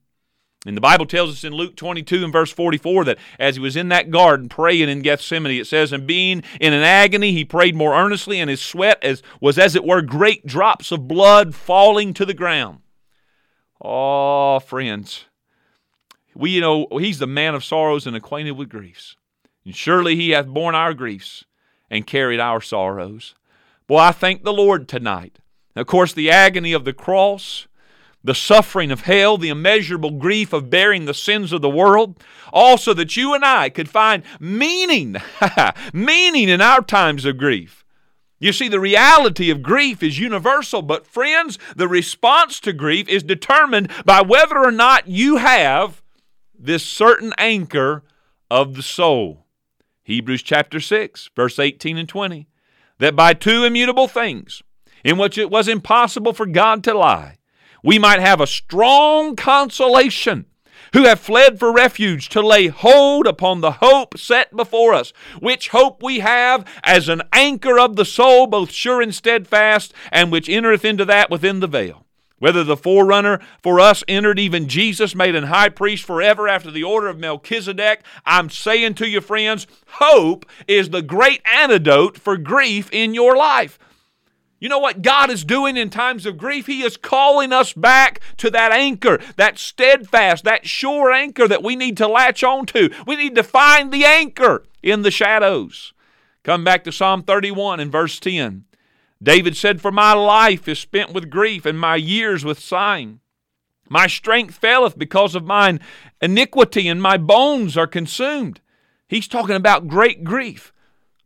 And 0.67 0.77
the 0.77 0.81
Bible 0.81 1.07
tells 1.07 1.31
us 1.31 1.45
in 1.45 1.53
Luke 1.53 1.77
22 1.77 2.25
and 2.25 2.33
verse 2.33 2.51
44 2.51 3.05
that 3.05 3.19
as 3.39 3.55
he 3.55 3.63
was 3.63 3.77
in 3.77 3.91
that 3.91 4.11
garden 4.11 4.49
praying 4.49 4.89
in 4.89 5.03
Gethsemane, 5.03 5.61
it 5.61 5.69
says, 5.69 5.93
And 5.93 6.07
being 6.07 6.43
in 6.61 6.73
an 6.73 6.83
agony, 6.83 7.33
he 7.33 7.45
prayed 7.45 7.77
more 7.77 7.95
earnestly, 7.95 8.41
and 8.41 8.51
his 8.51 8.61
sweat 8.61 8.99
as, 9.03 9.23
was 9.41 9.57
as 9.57 9.77
it 9.77 9.85
were 9.85 10.03
great 10.03 10.47
drops 10.47 10.91
of 10.91 11.07
blood 11.07 11.55
falling 11.55 12.13
to 12.15 12.25
the 12.25 12.35
ground. 12.35 12.81
Oh, 13.81 14.59
friends, 14.59 15.27
we 16.35 16.51
you 16.51 16.61
know 16.61 16.89
he's 16.91 17.21
the 17.21 17.29
man 17.29 17.55
of 17.55 17.65
sorrows 17.65 18.07
and 18.07 18.17
acquainted 18.17 18.53
with 18.53 18.69
griefs. 18.69 19.15
And 19.65 19.77
surely 19.77 20.17
he 20.17 20.31
hath 20.31 20.49
borne 20.49 20.75
our 20.75 20.93
griefs 20.93 21.45
and 21.89 22.07
carried 22.07 22.41
our 22.41 22.61
sorrows. 22.61 23.37
Boy, 23.87 23.99
I 23.99 24.13
thank 24.13 24.43
the 24.43 24.53
Lord 24.53 24.89
tonight. 24.89 25.39
Of 25.77 25.87
course, 25.87 26.13
the 26.13 26.31
agony 26.31 26.73
of 26.73 26.85
the 26.85 26.93
cross 26.93 27.68
the 28.23 28.35
suffering 28.35 28.91
of 28.91 29.03
hell, 29.03 29.39
the 29.39 29.49
immeasurable 29.49 30.11
grief 30.11 30.53
of 30.53 30.71
bearing 30.71 31.05
the 31.05 31.15
sins 31.15 31.53
of 31.53 31.63
the 31.63 31.71
world, 31.71 32.23
also 32.53 32.93
that 32.95 33.17
you 33.17 33.35
and 33.35 33.45
I 33.45 33.69
could 33.69 33.89
find 33.89 34.23
meaning, 34.41 35.17
meaning 35.93 36.49
in 36.49 36.61
our 36.61 36.83
times 36.83 37.25
of 37.25 37.39
grief. 37.39 37.85
You 38.41 38.53
see, 38.53 38.69
the 38.69 38.81
reality 38.81 39.51
of 39.51 39.63
grief 39.63 40.03
is 40.03 40.19
universal, 40.19 40.83
but 40.83 41.07
friends, 41.07 41.59
the 41.75 41.89
response 41.89 42.61
to 42.61 42.73
grief 42.73 43.09
is 43.09 43.23
determined 43.23 43.91
by 44.05 44.23
whether 44.23 44.59
or 44.59 44.71
not 44.71 45.09
you 45.09 45.37
have 45.37 46.03
this 46.57 46.85
certain 46.85 47.33
anchor 47.37 48.05
of 48.51 48.75
the 48.75 48.83
soul. 48.83 49.47
Hebrews 50.05 50.43
chapter 50.43 50.81
6, 50.81 51.31
verse 51.35 51.59
18 51.59 51.99
and 51.99 52.09
20. 52.09 52.49
That 52.99 53.17
by 53.17 53.35
two 53.35 53.65
immutable 53.65 54.09
things, 54.09 54.63
in 55.05 55.19
which 55.19 55.39
it 55.39 55.51
was 55.51 55.69
impossible 55.69 56.33
for 56.33 56.47
God 56.47 56.83
to 56.85 56.95
lie, 56.95 57.38
we 57.83 57.99
might 57.99 58.21
have 58.21 58.41
a 58.41 58.47
strong 58.47 59.37
consolation 59.37 60.47
who 60.93 61.05
have 61.05 61.21
fled 61.21 61.59
for 61.59 61.73
refuge 61.73 62.29
to 62.31 62.41
lay 62.41 62.69
hold 62.69 63.27
upon 63.27 63.61
the 63.61 63.73
hope 63.73 64.19
set 64.19 64.55
before 64.57 64.95
us, 64.95 65.13
which 65.41 65.69
hope 65.69 66.03
we 66.03 66.21
have 66.21 66.65
as 66.83 67.09
an 67.09 67.23
anchor 67.33 67.79
of 67.79 67.97
the 67.97 68.05
soul, 68.05 68.47
both 68.47 68.71
sure 68.71 69.03
and 69.03 69.15
steadfast, 69.15 69.93
and 70.11 70.33
which 70.33 70.49
entereth 70.49 70.85
into 70.85 71.05
that 71.05 71.31
within 71.31 71.61
the 71.61 71.67
veil. 71.67 72.05
Whether 72.39 72.63
the 72.63 72.77
forerunner 72.77 73.41
for 73.63 73.81
us 73.81 74.05
entered 74.07 74.39
even 74.39 74.69
Jesus, 74.69 75.15
made 75.15 75.35
an 75.35 75.45
high 75.45 75.71
priest 75.71 76.05
forever 76.05 76.47
after 76.47 76.71
the 76.71 76.85
order 76.85 77.09
of 77.09 77.19
Melchizedek, 77.19 78.03
I'm 78.25 78.49
saying 78.49 78.95
to 78.95 79.09
you, 79.09 79.21
friends, 79.21 79.67
hope 79.95 80.47
is 80.69 80.91
the 80.91 81.03
great 81.03 81.43
antidote 81.45 82.17
for 82.17 82.37
grief 82.37 82.89
in 82.93 83.13
your 83.13 83.37
life. 83.37 83.79
You 84.61 84.69
know 84.69 84.79
what 84.79 85.03
God 85.03 85.31
is 85.31 85.45
doing 85.45 85.77
in 85.77 85.89
times 85.89 86.27
of 86.27 86.37
grief? 86.37 86.67
He 86.67 86.83
is 86.83 86.97
calling 86.97 87.53
us 87.53 87.73
back 87.73 88.21
to 88.39 88.51
that 88.51 88.73
anchor, 88.73 89.21
that 89.37 89.59
steadfast, 89.59 90.45
that 90.45 90.67
sure 90.67 91.13
anchor 91.13 91.47
that 91.47 91.63
we 91.63 91.77
need 91.77 91.97
to 91.99 92.09
latch 92.09 92.43
on 92.43 92.67
to. 92.67 92.91
We 93.07 93.17
need 93.17 93.37
to 93.37 93.45
find 93.45 93.93
the 93.93 94.05
anchor 94.05 94.65
in 94.83 95.03
the 95.03 95.13
shadows. 95.13 95.93
Come 96.43 96.65
back 96.65 96.83
to 96.85 96.93
Psalm 96.93 97.23
31 97.23 97.79
and 97.79 97.93
verse 97.93 98.19
10. 98.19 98.65
David 99.23 99.57
said, 99.57 99.81
For 99.81 99.93
my 99.93 100.13
life 100.13 100.67
is 100.67 100.79
spent 100.79 101.13
with 101.13 101.31
grief, 101.31 101.67
and 101.67 101.79
my 101.79 101.97
years 101.97 102.45
with 102.45 102.59
sighing. 102.59 103.21
My 103.89 104.07
strength 104.07 104.57
faileth 104.57 104.99
because 104.99 105.35
of 105.35 105.45
mine 105.45 105.81
iniquity, 106.21 106.89
and 106.89 107.01
my 107.01 107.17
bones 107.17 107.77
are 107.77 107.87
consumed. 107.87 108.61
He's 109.09 109.29
talking 109.29 109.57
about 109.57 109.89
great 109.89 110.25
grief. 110.25 110.73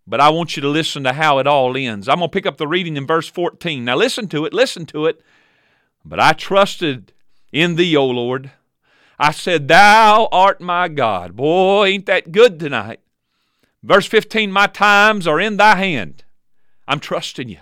But 0.06 0.20
I 0.20 0.30
want 0.30 0.56
you 0.56 0.62
to 0.62 0.68
listen 0.68 1.04
to 1.04 1.12
how 1.12 1.38
it 1.38 1.46
all 1.46 1.76
ends. 1.76 2.08
I'm 2.08 2.18
going 2.18 2.28
to 2.28 2.32
pick 2.32 2.46
up 2.46 2.56
the 2.56 2.66
reading 2.66 2.96
in 2.96 3.06
verse 3.06 3.28
14. 3.28 3.84
Now 3.84 3.96
listen 3.96 4.28
to 4.28 4.44
it, 4.44 4.52
listen 4.52 4.84
to 4.86 5.06
it. 5.06 5.20
But 6.04 6.18
I 6.18 6.32
trusted 6.32 7.12
in 7.52 7.76
thee, 7.76 7.96
O 7.96 8.06
Lord. 8.06 8.50
I 9.18 9.30
said, 9.30 9.68
Thou 9.68 10.28
art 10.32 10.60
my 10.60 10.88
God. 10.88 11.36
Boy, 11.36 11.86
ain't 11.86 12.06
that 12.06 12.32
good 12.32 12.58
tonight. 12.58 13.00
Verse 13.82 14.06
15 14.06 14.50
My 14.50 14.66
times 14.66 15.26
are 15.26 15.40
in 15.40 15.56
thy 15.56 15.76
hand. 15.76 16.24
I'm 16.88 17.00
trusting 17.00 17.48
you. 17.48 17.58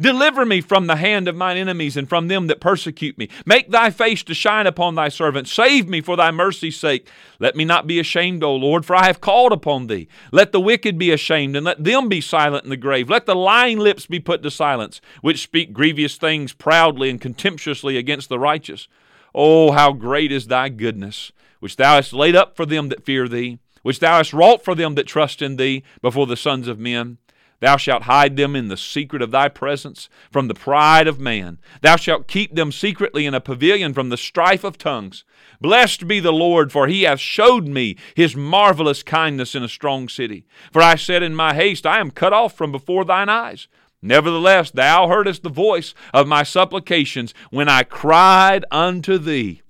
Deliver 0.00 0.44
me 0.44 0.60
from 0.60 0.86
the 0.86 0.96
hand 0.96 1.28
of 1.28 1.36
mine 1.36 1.56
enemies 1.56 1.96
and 1.96 2.08
from 2.08 2.28
them 2.28 2.46
that 2.48 2.60
persecute 2.60 3.16
me. 3.16 3.28
Make 3.44 3.70
thy 3.70 3.90
face 3.90 4.22
to 4.24 4.34
shine 4.34 4.66
upon 4.66 4.94
thy 4.94 5.08
servant. 5.08 5.48
Save 5.48 5.88
me 5.88 6.00
for 6.00 6.16
thy 6.16 6.30
mercy's 6.30 6.76
sake. 6.76 7.08
Let 7.38 7.56
me 7.56 7.64
not 7.64 7.86
be 7.86 8.00
ashamed, 8.00 8.42
O 8.42 8.54
Lord, 8.54 8.84
for 8.84 8.96
I 8.96 9.06
have 9.06 9.20
called 9.20 9.52
upon 9.52 9.86
thee. 9.86 10.08
Let 10.32 10.52
the 10.52 10.60
wicked 10.60 10.98
be 10.98 11.10
ashamed, 11.10 11.56
and 11.56 11.64
let 11.64 11.82
them 11.82 12.08
be 12.08 12.20
silent 12.20 12.64
in 12.64 12.70
the 12.70 12.76
grave. 12.76 13.08
Let 13.08 13.26
the 13.26 13.36
lying 13.36 13.78
lips 13.78 14.06
be 14.06 14.20
put 14.20 14.42
to 14.42 14.50
silence, 14.50 15.00
which 15.20 15.42
speak 15.42 15.72
grievous 15.72 16.16
things 16.16 16.52
proudly 16.52 17.10
and 17.10 17.20
contemptuously 17.20 17.96
against 17.96 18.28
the 18.28 18.38
righteous. 18.38 18.88
Oh, 19.34 19.72
how 19.72 19.92
great 19.92 20.32
is 20.32 20.46
thy 20.46 20.70
goodness, 20.70 21.30
which 21.60 21.76
thou 21.76 21.96
hast 21.96 22.12
laid 22.12 22.34
up 22.34 22.56
for 22.56 22.66
them 22.66 22.88
that 22.88 23.04
fear 23.04 23.28
thee, 23.28 23.58
which 23.82 24.00
thou 24.00 24.16
hast 24.16 24.32
wrought 24.32 24.64
for 24.64 24.74
them 24.74 24.94
that 24.94 25.06
trust 25.06 25.42
in 25.42 25.56
thee 25.56 25.82
before 26.00 26.26
the 26.26 26.36
sons 26.36 26.68
of 26.68 26.78
men. 26.78 27.18
Thou 27.60 27.78
shalt 27.78 28.02
hide 28.02 28.36
them 28.36 28.54
in 28.54 28.68
the 28.68 28.76
secret 28.76 29.22
of 29.22 29.30
thy 29.30 29.48
presence 29.48 30.10
from 30.30 30.48
the 30.48 30.54
pride 30.54 31.06
of 31.06 31.18
man. 31.18 31.58
Thou 31.80 31.96
shalt 31.96 32.28
keep 32.28 32.54
them 32.54 32.70
secretly 32.70 33.24
in 33.24 33.32
a 33.32 33.40
pavilion 33.40 33.94
from 33.94 34.10
the 34.10 34.18
strife 34.18 34.62
of 34.62 34.76
tongues. 34.76 35.24
Blessed 35.60 36.06
be 36.06 36.20
the 36.20 36.32
Lord, 36.32 36.70
for 36.70 36.86
he 36.86 37.02
hath 37.02 37.20
showed 37.20 37.66
me 37.66 37.96
his 38.14 38.36
marvelous 38.36 39.02
kindness 39.02 39.54
in 39.54 39.62
a 39.62 39.68
strong 39.68 40.08
city. 40.08 40.46
For 40.70 40.82
I 40.82 40.96
said 40.96 41.22
in 41.22 41.34
my 41.34 41.54
haste, 41.54 41.86
I 41.86 41.98
am 41.98 42.10
cut 42.10 42.34
off 42.34 42.54
from 42.54 42.72
before 42.72 43.04
thine 43.06 43.30
eyes. 43.30 43.68
Nevertheless, 44.02 44.70
thou 44.70 45.08
heardest 45.08 45.42
the 45.42 45.48
voice 45.48 45.94
of 46.12 46.28
my 46.28 46.42
supplications 46.42 47.32
when 47.50 47.68
I 47.68 47.82
cried 47.82 48.66
unto 48.70 49.16
thee. 49.16 49.62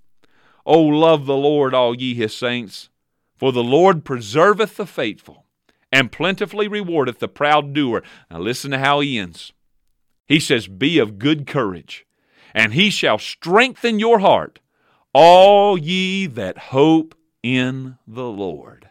O 0.66 0.81
love 0.83 1.27
the 1.27 1.37
Lord, 1.37 1.72
all 1.72 1.94
ye 1.94 2.14
his 2.14 2.37
saints, 2.37 2.90
for 3.37 3.53
the 3.53 3.62
Lord 3.62 4.05
preserveth 4.05 4.77
the 4.77 4.87
faithful 4.87 5.45
and 5.96 6.12
plentifully 6.12 6.68
rewardeth 6.68 7.20
the 7.20 7.28
proud 7.28 7.72
doer. 7.72 8.02
Now 8.30 8.38
listen 8.38 8.70
to 8.72 8.78
how 8.78 9.00
he 9.00 9.18
ends. 9.18 9.54
He 10.26 10.38
says, 10.38 10.68
Be 10.68 10.98
of 10.98 11.18
good 11.18 11.46
courage, 11.46 12.04
and 12.54 12.74
he 12.74 12.90
shall 12.90 13.16
strengthen 13.16 13.98
your 13.98 14.18
heart, 14.18 14.59
all 15.14 15.78
ye 15.78 16.26
that 16.26 16.59
hope 16.59 17.14
in 17.42 17.96
the 18.06 18.26
Lord. 18.26 18.90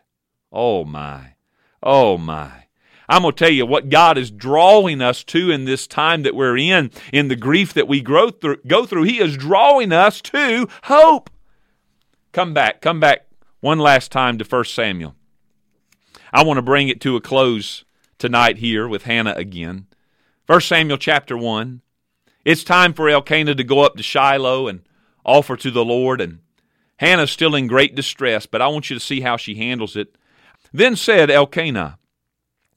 Oh 0.51 0.83
my, 0.83 1.35
oh 1.83 2.17
my. 2.17 2.63
I'm 3.07 3.21
going 3.21 3.35
to 3.35 3.45
tell 3.45 3.53
you 3.53 3.67
what 3.67 3.89
God 3.89 4.17
is 4.17 4.31
drawing 4.31 4.99
us 4.99 5.23
to 5.25 5.51
in 5.51 5.65
this 5.65 5.85
time 5.85 6.23
that 6.23 6.33
we're 6.33 6.57
in, 6.57 6.89
in 7.13 7.27
the 7.27 7.35
grief 7.35 7.71
that 7.75 7.87
we 7.87 8.01
grow 8.01 8.31
through, 8.31 8.61
go 8.65 8.87
through. 8.87 9.03
He 9.03 9.19
is 9.19 9.37
drawing 9.37 9.91
us 9.91 10.21
to 10.21 10.67
hope. 10.85 11.29
Come 12.31 12.55
back, 12.55 12.81
come 12.81 12.99
back 12.99 13.27
one 13.59 13.77
last 13.77 14.11
time 14.11 14.39
to 14.39 14.43
1 14.43 14.63
Samuel. 14.63 15.13
I 16.35 16.43
want 16.43 16.57
to 16.57 16.61
bring 16.61 16.89
it 16.89 16.99
to 16.99 17.15
a 17.15 17.21
close 17.21 17.85
tonight 18.17 18.57
here 18.57 18.89
with 18.89 19.03
Hannah 19.03 19.35
again. 19.37 19.87
1 20.47 20.59
Samuel 20.59 20.97
chapter 20.97 21.37
1. 21.37 21.81
It's 22.43 22.65
time 22.65 22.91
for 22.91 23.07
Elkanah 23.07 23.55
to 23.55 23.63
go 23.63 23.79
up 23.79 23.95
to 23.95 24.03
Shiloh 24.03 24.67
and 24.67 24.81
offer 25.23 25.55
to 25.55 25.71
the 25.71 25.85
Lord, 25.85 26.19
and 26.19 26.39
Hannah's 26.97 27.31
still 27.31 27.55
in 27.55 27.67
great 27.67 27.95
distress, 27.95 28.47
but 28.47 28.61
I 28.61 28.67
want 28.67 28.89
you 28.89 28.97
to 28.97 28.99
see 28.99 29.21
how 29.21 29.37
she 29.37 29.55
handles 29.55 29.95
it. 29.95 30.17
Then 30.73 30.97
said 30.97 31.31
Elkanah, 31.31 31.99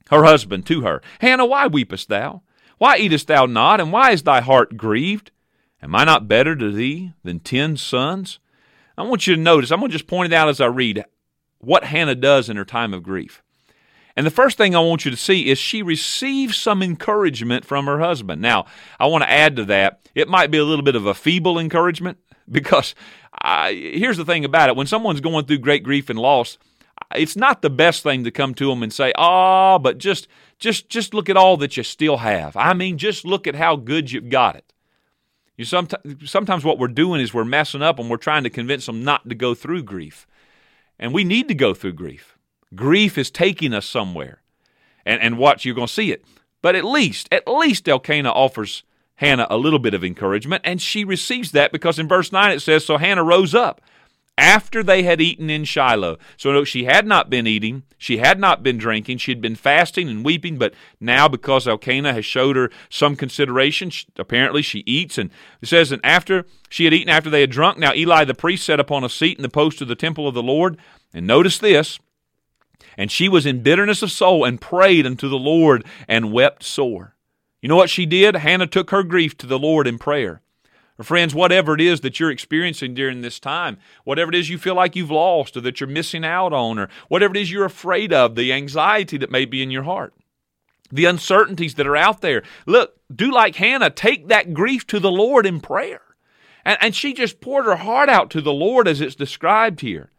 her 0.08 0.22
husband, 0.22 0.64
to 0.66 0.82
her, 0.82 1.02
Hannah, 1.20 1.44
why 1.44 1.66
weepest 1.66 2.06
thou? 2.06 2.42
Why 2.78 2.96
eatest 2.98 3.26
thou 3.26 3.46
not, 3.46 3.80
and 3.80 3.90
why 3.90 4.12
is 4.12 4.22
thy 4.22 4.40
heart 4.40 4.76
grieved? 4.76 5.32
Am 5.82 5.96
I 5.96 6.04
not 6.04 6.28
better 6.28 6.54
to 6.54 6.70
thee 6.70 7.12
than 7.24 7.40
ten 7.40 7.76
sons? 7.76 8.38
I 8.96 9.02
want 9.02 9.26
you 9.26 9.34
to 9.34 9.40
notice, 9.40 9.72
I'm 9.72 9.80
going 9.80 9.90
to 9.90 9.98
just 9.98 10.06
point 10.06 10.32
it 10.32 10.36
out 10.36 10.48
as 10.48 10.60
I 10.60 10.66
read 10.66 11.04
what 11.58 11.82
Hannah 11.82 12.14
does 12.14 12.48
in 12.48 12.56
her 12.56 12.64
time 12.64 12.94
of 12.94 13.02
grief. 13.02 13.42
And 14.18 14.26
the 14.26 14.32
first 14.32 14.58
thing 14.58 14.74
I 14.74 14.80
want 14.80 15.04
you 15.04 15.12
to 15.12 15.16
see 15.16 15.48
is 15.48 15.58
she 15.58 15.80
receives 15.80 16.56
some 16.56 16.82
encouragement 16.82 17.64
from 17.64 17.86
her 17.86 18.00
husband. 18.00 18.42
Now, 18.42 18.66
I 18.98 19.06
want 19.06 19.22
to 19.22 19.30
add 19.30 19.54
to 19.54 19.64
that, 19.66 20.08
it 20.12 20.26
might 20.26 20.50
be 20.50 20.58
a 20.58 20.64
little 20.64 20.84
bit 20.84 20.96
of 20.96 21.06
a 21.06 21.14
feeble 21.14 21.56
encouragement 21.56 22.18
because 22.50 22.96
I, 23.40 23.74
here's 23.74 24.16
the 24.16 24.24
thing 24.24 24.44
about 24.44 24.70
it 24.70 24.74
when 24.74 24.88
someone's 24.88 25.20
going 25.20 25.46
through 25.46 25.58
great 25.58 25.84
grief 25.84 26.10
and 26.10 26.18
loss, 26.18 26.58
it's 27.14 27.36
not 27.36 27.62
the 27.62 27.70
best 27.70 28.02
thing 28.02 28.24
to 28.24 28.32
come 28.32 28.54
to 28.54 28.66
them 28.66 28.82
and 28.82 28.92
say, 28.92 29.12
"Ah, 29.16 29.76
oh, 29.76 29.78
but 29.78 29.98
just 29.98 30.26
just 30.58 30.88
just 30.88 31.14
look 31.14 31.28
at 31.28 31.36
all 31.36 31.56
that 31.58 31.76
you 31.76 31.84
still 31.84 32.16
have." 32.16 32.56
I 32.56 32.74
mean, 32.74 32.98
just 32.98 33.24
look 33.24 33.46
at 33.46 33.54
how 33.54 33.76
good 33.76 34.10
you've 34.10 34.30
got 34.30 34.56
it. 34.56 34.72
You 35.56 35.64
sometimes 35.64 36.28
sometimes 36.28 36.64
what 36.64 36.80
we're 36.80 36.88
doing 36.88 37.20
is 37.20 37.32
we're 37.32 37.44
messing 37.44 37.82
up 37.82 38.00
and 38.00 38.10
we're 38.10 38.16
trying 38.16 38.42
to 38.42 38.50
convince 38.50 38.86
them 38.86 39.04
not 39.04 39.28
to 39.28 39.36
go 39.36 39.54
through 39.54 39.84
grief. 39.84 40.26
And 40.98 41.14
we 41.14 41.22
need 41.22 41.46
to 41.46 41.54
go 41.54 41.72
through 41.72 41.92
grief. 41.92 42.37
Grief 42.74 43.16
is 43.18 43.30
taking 43.30 43.72
us 43.72 43.86
somewhere. 43.86 44.42
And, 45.06 45.20
and 45.22 45.38
watch, 45.38 45.64
you're 45.64 45.74
going 45.74 45.86
to 45.86 45.92
see 45.92 46.12
it. 46.12 46.24
But 46.60 46.74
at 46.74 46.84
least, 46.84 47.28
at 47.32 47.48
least 47.48 47.88
Elkanah 47.88 48.30
offers 48.30 48.82
Hannah 49.16 49.46
a 49.50 49.56
little 49.56 49.78
bit 49.78 49.94
of 49.94 50.04
encouragement, 50.04 50.62
and 50.64 50.80
she 50.80 51.04
receives 51.04 51.52
that 51.52 51.72
because 51.72 51.98
in 51.98 52.06
verse 52.06 52.30
9 52.30 52.52
it 52.52 52.60
says, 52.60 52.84
So 52.84 52.98
Hannah 52.98 53.24
rose 53.24 53.54
up 53.54 53.80
after 54.38 54.84
they 54.84 55.02
had 55.02 55.20
eaten 55.20 55.50
in 55.50 55.64
Shiloh. 55.64 56.16
So 56.36 56.62
she 56.62 56.84
had 56.84 57.04
not 57.04 57.28
been 57.28 57.46
eating, 57.46 57.82
she 57.98 58.18
had 58.18 58.38
not 58.38 58.62
been 58.62 58.78
drinking, 58.78 59.18
she 59.18 59.32
had 59.32 59.40
been 59.40 59.56
fasting 59.56 60.08
and 60.08 60.24
weeping, 60.24 60.56
but 60.56 60.72
now 61.00 61.26
because 61.26 61.66
Elkanah 61.66 62.12
has 62.12 62.24
showed 62.24 62.54
her 62.54 62.70
some 62.88 63.16
consideration, 63.16 63.90
she, 63.90 64.06
apparently 64.16 64.62
she 64.62 64.84
eats. 64.86 65.18
And 65.18 65.30
it 65.60 65.66
says, 65.66 65.90
And 65.90 66.00
after 66.04 66.46
she 66.68 66.84
had 66.84 66.94
eaten, 66.94 67.08
after 67.08 67.28
they 67.28 67.40
had 67.40 67.50
drunk, 67.50 67.78
now 67.78 67.92
Eli 67.92 68.24
the 68.24 68.34
priest 68.34 68.64
sat 68.64 68.78
upon 68.78 69.02
a 69.02 69.08
seat 69.08 69.36
in 69.36 69.42
the 69.42 69.48
post 69.48 69.82
of 69.82 69.88
the 69.88 69.96
temple 69.96 70.28
of 70.28 70.34
the 70.34 70.42
Lord. 70.42 70.78
And 71.12 71.26
notice 71.26 71.58
this 71.58 71.98
and 72.98 73.10
she 73.10 73.28
was 73.28 73.46
in 73.46 73.62
bitterness 73.62 74.02
of 74.02 74.10
soul 74.10 74.44
and 74.44 74.60
prayed 74.60 75.06
unto 75.06 75.28
the 75.28 75.38
Lord 75.38 75.86
and 76.08 76.32
wept 76.32 76.64
sore. 76.64 77.14
You 77.62 77.68
know 77.68 77.76
what 77.76 77.88
she 77.88 78.04
did? 78.04 78.36
Hannah 78.36 78.66
took 78.66 78.90
her 78.90 79.04
grief 79.04 79.38
to 79.38 79.46
the 79.46 79.58
Lord 79.58 79.86
in 79.86 79.98
prayer. 79.98 80.42
Friends, 81.00 81.32
whatever 81.32 81.74
it 81.74 81.80
is 81.80 82.00
that 82.00 82.18
you're 82.18 82.32
experiencing 82.32 82.92
during 82.92 83.20
this 83.20 83.38
time, 83.38 83.78
whatever 84.02 84.30
it 84.30 84.34
is 84.34 84.50
you 84.50 84.58
feel 84.58 84.74
like 84.74 84.96
you've 84.96 85.12
lost 85.12 85.56
or 85.56 85.60
that 85.60 85.78
you're 85.78 85.88
missing 85.88 86.24
out 86.24 86.52
on, 86.52 86.76
or 86.76 86.88
whatever 87.06 87.36
it 87.36 87.40
is 87.40 87.52
you're 87.52 87.64
afraid 87.64 88.12
of, 88.12 88.34
the 88.34 88.52
anxiety 88.52 89.16
that 89.16 89.30
may 89.30 89.44
be 89.44 89.62
in 89.62 89.70
your 89.70 89.84
heart, 89.84 90.12
the 90.90 91.04
uncertainties 91.04 91.76
that 91.76 91.86
are 91.86 91.96
out 91.96 92.20
there, 92.20 92.42
look, 92.66 92.96
do 93.14 93.30
like 93.30 93.54
Hannah, 93.54 93.90
take 93.90 94.26
that 94.26 94.52
grief 94.52 94.88
to 94.88 94.98
the 94.98 95.10
Lord 95.10 95.46
in 95.46 95.60
prayer. 95.60 96.02
And, 96.64 96.78
and 96.80 96.96
she 96.96 97.12
just 97.12 97.40
poured 97.40 97.66
her 97.66 97.76
heart 97.76 98.08
out 98.08 98.28
to 98.30 98.40
the 98.40 98.52
Lord 98.52 98.88
as 98.88 99.00
it's 99.00 99.14
described 99.14 99.82
here. 99.82 100.10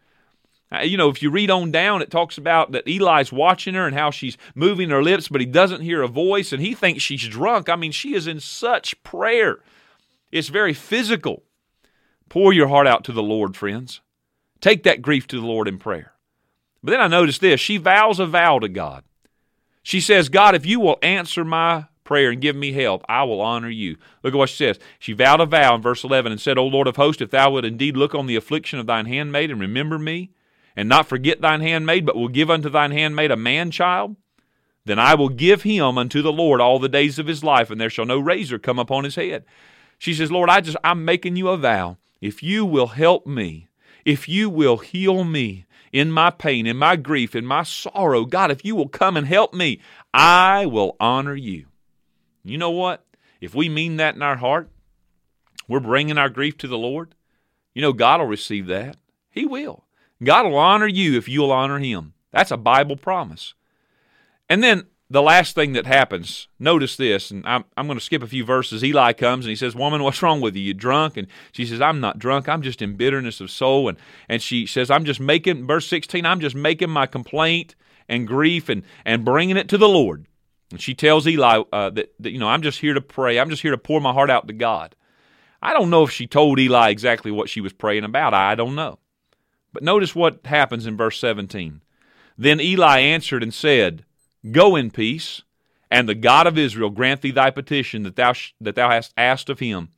Uh, 0.72 0.82
you 0.82 0.98
know, 0.98 1.10
if 1.10 1.24
you 1.24 1.32
read 1.32 1.50
on 1.50 1.72
down, 1.72 2.02
it 2.02 2.12
talks 2.12 2.38
about 2.38 2.72
that 2.72 2.88
Eli's 2.88 3.32
watching 3.32 3.74
her 3.74 3.88
and 3.88 3.96
how 3.96 4.12
she's 4.12 4.38
moving 4.54 4.90
her 4.90 5.02
lips, 5.02 5.28
but 5.28 5.42
he 5.42 5.48
doesn't 5.48 5.82
hear 5.82 6.02
a 6.02 6.08
voice 6.08 6.54
and 6.54 6.62
he 6.62 6.76
thinks 6.76 7.02
she's 7.02 7.28
drunk. 7.28 7.70
I 7.70 7.76
mean, 7.76 7.92
she 7.92 8.14
is 8.14 8.28
in 8.28 8.40
such 8.40 9.02
prayer. 9.04 9.60
It's 10.32 10.50
very 10.50 10.74
physical. 10.74 11.44
Pour 12.30 12.54
your 12.54 12.68
heart 12.68 12.86
out 12.86 13.04
to 13.06 13.12
the 13.12 13.24
Lord, 13.24 13.56
friends. 13.56 14.02
Take 14.62 14.84
that 14.84 15.02
grief 15.02 15.26
to 15.28 15.40
the 15.40 15.48
Lord 15.48 15.68
in 15.68 15.80
prayer. 15.80 16.14
But 16.84 16.92
then 16.92 17.02
I 17.02 17.08
notice 17.08 17.40
this 17.40 17.60
she 17.60 17.78
vows 17.78 18.20
a 18.20 18.28
vow 18.28 18.60
to 18.60 18.70
God. 18.70 19.04
She 19.82 20.00
says, 20.00 20.30
God, 20.30 20.54
if 20.54 20.66
you 20.66 20.80
will 20.80 21.00
answer 21.02 21.44
my 21.44 21.86
prayer 22.04 22.30
and 22.30 22.42
give 22.42 22.56
me 22.56 22.74
help, 22.74 23.04
I 23.10 23.24
will 23.24 23.42
honor 23.42 23.70
you. 23.70 23.98
Look 24.24 24.34
at 24.34 24.38
what 24.38 24.50
she 24.50 24.58
says. 24.58 24.80
She 25.00 25.14
vowed 25.14 25.42
a 25.42 25.46
vow 25.46 25.76
in 25.76 25.82
verse 25.82 26.04
11 26.04 26.32
and 26.32 26.40
said, 26.40 26.58
O 26.58 26.66
Lord 26.66 26.88
of 26.88 26.96
hosts, 26.96 27.22
if 27.22 27.32
thou 27.32 27.52
wilt 27.52 27.66
indeed 27.66 27.98
look 27.98 28.14
on 28.14 28.28
the 28.28 28.36
affliction 28.36 28.78
of 28.78 28.86
thine 28.86 29.06
handmaid 29.06 29.50
and 29.50 29.60
remember 29.60 29.98
me, 29.98 30.32
and 30.80 30.88
not 30.88 31.10
forget 31.10 31.42
thine 31.42 31.60
handmaid, 31.60 32.06
but 32.06 32.16
will 32.16 32.30
give 32.30 32.50
unto 32.50 32.70
thine 32.70 32.92
handmaid 32.92 33.32
a 33.32 33.36
man 33.36 33.70
child, 33.70 34.16
then 34.86 34.98
I 34.98 35.14
will 35.14 35.28
give 35.28 35.64
him 35.64 35.98
unto 35.98 36.22
the 36.22 36.32
Lord 36.32 36.62
all 36.62 36.80
the 36.80 36.88
days 36.88 37.20
of 37.20 37.28
his 37.28 37.44
life, 37.44 37.70
and 37.70 37.82
there 37.82 37.90
shall 37.90 38.06
no 38.06 38.18
razor 38.18 38.58
come 38.58 38.80
upon 38.80 39.04
his 39.04 39.16
head. 39.16 39.44
She 39.98 40.14
says, 40.14 40.32
Lord, 40.32 40.50
I 40.50 40.62
just 40.62 40.78
I'm 40.82 41.04
making 41.04 41.36
you 41.36 41.50
a 41.50 41.58
vow. 41.58 41.98
If 42.22 42.42
you 42.42 42.66
will 42.66 42.88
help 42.88 43.28
me, 43.28 43.68
if 44.06 44.30
you 44.30 44.50
will 44.50 44.78
heal 44.78 45.26
me 45.26 45.66
in 45.92 46.14
my 46.14 46.30
pain, 46.30 46.66
in 46.66 46.78
my 46.78 46.96
grief, 46.96 47.36
in 47.36 47.46
my 47.46 47.64
sorrow, 47.64 48.24
God, 48.24 48.50
if 48.50 48.64
you 48.64 48.74
will 48.74 48.88
come 48.88 49.18
and 49.18 49.28
help 49.28 49.54
me, 49.54 49.82
I 50.14 50.66
will 50.66 50.96
honor 50.98 51.36
you. 51.36 51.66
You 52.42 52.58
know 52.58 52.72
what? 52.72 53.04
If 53.42 53.54
we 53.54 53.68
mean 53.68 53.98
that 53.98 54.16
in 54.16 54.22
our 54.22 54.38
heart, 54.38 54.70
we're 55.68 55.82
bringing 55.82 56.18
our 56.18 56.30
grief 56.30 56.58
to 56.60 56.70
the 56.70 56.78
Lord. 56.78 57.16
You 57.74 57.82
know, 57.82 57.92
God 57.92 58.22
will 58.22 58.28
receive 58.28 58.68
that. 58.68 58.96
He 59.30 59.46
will. 59.46 59.84
God 60.24 60.46
will 60.46 60.58
honor 60.58 60.88
you 60.88 61.18
if 61.18 61.30
you'll 61.30 61.52
honor 61.52 61.80
him. 61.80 62.14
That's 62.32 62.52
a 62.52 62.58
Bible 62.58 62.98
promise. 62.98 63.54
And 64.50 64.64
then 64.64 64.88
the 65.10 65.22
last 65.22 65.56
thing 65.56 65.74
that 65.74 65.86
happens, 65.86 66.48
notice 66.60 66.96
this, 66.96 67.32
and 67.32 67.46
I'm, 67.46 67.66
I'm 67.76 67.88
going 67.88 67.98
to 67.98 68.04
skip 68.04 68.22
a 68.22 68.28
few 68.28 68.44
verses. 68.46 68.84
Eli 68.84 69.14
comes 69.14 69.46
and 69.46 69.50
he 69.50 69.56
says, 69.56 69.76
Woman, 69.76 70.04
what's 70.04 70.22
wrong 70.22 70.42
with 70.42 70.56
you? 70.56 70.62
You 70.62 70.74
drunk? 70.74 71.18
And 71.18 71.28
she 71.52 71.66
says, 71.66 71.82
I'm 71.82 72.00
not 72.00 72.20
drunk. 72.20 72.48
I'm 72.48 72.62
just 72.62 72.82
in 72.82 72.96
bitterness 72.96 73.42
of 73.42 73.50
soul. 73.50 73.90
And, 73.90 73.98
and 74.28 74.42
she 74.42 74.66
says, 74.66 74.92
I'm 74.92 75.06
just 75.06 75.20
making, 75.20 75.66
verse 75.66 75.88
16, 75.88 76.26
I'm 76.26 76.40
just 76.40 76.56
making 76.56 76.90
my 76.90 77.06
complaint. 77.06 77.76
and 78.10 78.28
grief 78.28 78.68
and, 78.68 78.84
and 79.06 79.24
bringing 79.24 79.56
it 79.56 79.70
to 79.70 79.78
the 79.78 79.88
Lord. 79.88 80.26
And 80.72 80.82
she 80.82 80.94
tells 80.94 81.28
Eli 81.28 81.64
uh, 81.72 81.90
that, 81.92 82.14
that, 82.20 82.32
you 82.32 82.40
know, 82.40 82.50
I'm 82.50 82.62
just 82.62 82.80
here 82.80 82.94
to 82.94 83.02
pray. 83.02 83.40
I'm 83.40 83.50
just 83.50 83.62
here 83.62 83.72
to 83.72 83.78
pour 83.78 84.02
my 84.02 84.12
heart 84.12 84.30
out 84.30 84.48
to 84.48 84.54
God. 84.54 84.96
I 85.62 85.74
don't 85.74 85.90
know 85.90 86.04
if 86.04 86.12
she 86.12 86.28
told 86.28 86.60
Eli 86.60 86.90
exactly 86.90 87.32
what 87.32 87.50
she 87.50 87.62
was 87.62 87.74
praying 87.74 88.04
about. 88.04 88.34
I 88.34 88.56
don't 88.56 88.76
know. 88.76 89.00
But 89.72 89.84
notice 89.84 90.16
what 90.16 90.46
happens 90.46 90.86
in 90.86 90.98
verse 90.98 91.20
17. 91.20 91.82
Then 92.38 92.60
Eli 92.60 93.00
answered 93.00 93.44
and 93.44 93.54
said, 93.54 94.06
Go 94.52 94.76
in 94.76 94.92
peace, 94.92 95.44
and 95.92 96.08
the 96.08 96.16
God 96.16 96.48
of 96.48 96.58
Israel 96.58 96.90
grant 96.90 97.22
thee 97.22 97.32
thy 97.32 97.52
petition 97.52 98.04
that 98.04 98.16
thou, 98.16 98.34
sh- 98.34 98.54
that 98.62 98.76
thou 98.76 98.90
hast 98.90 99.14
asked 99.18 99.50
of 99.50 99.60
him. 99.60 99.90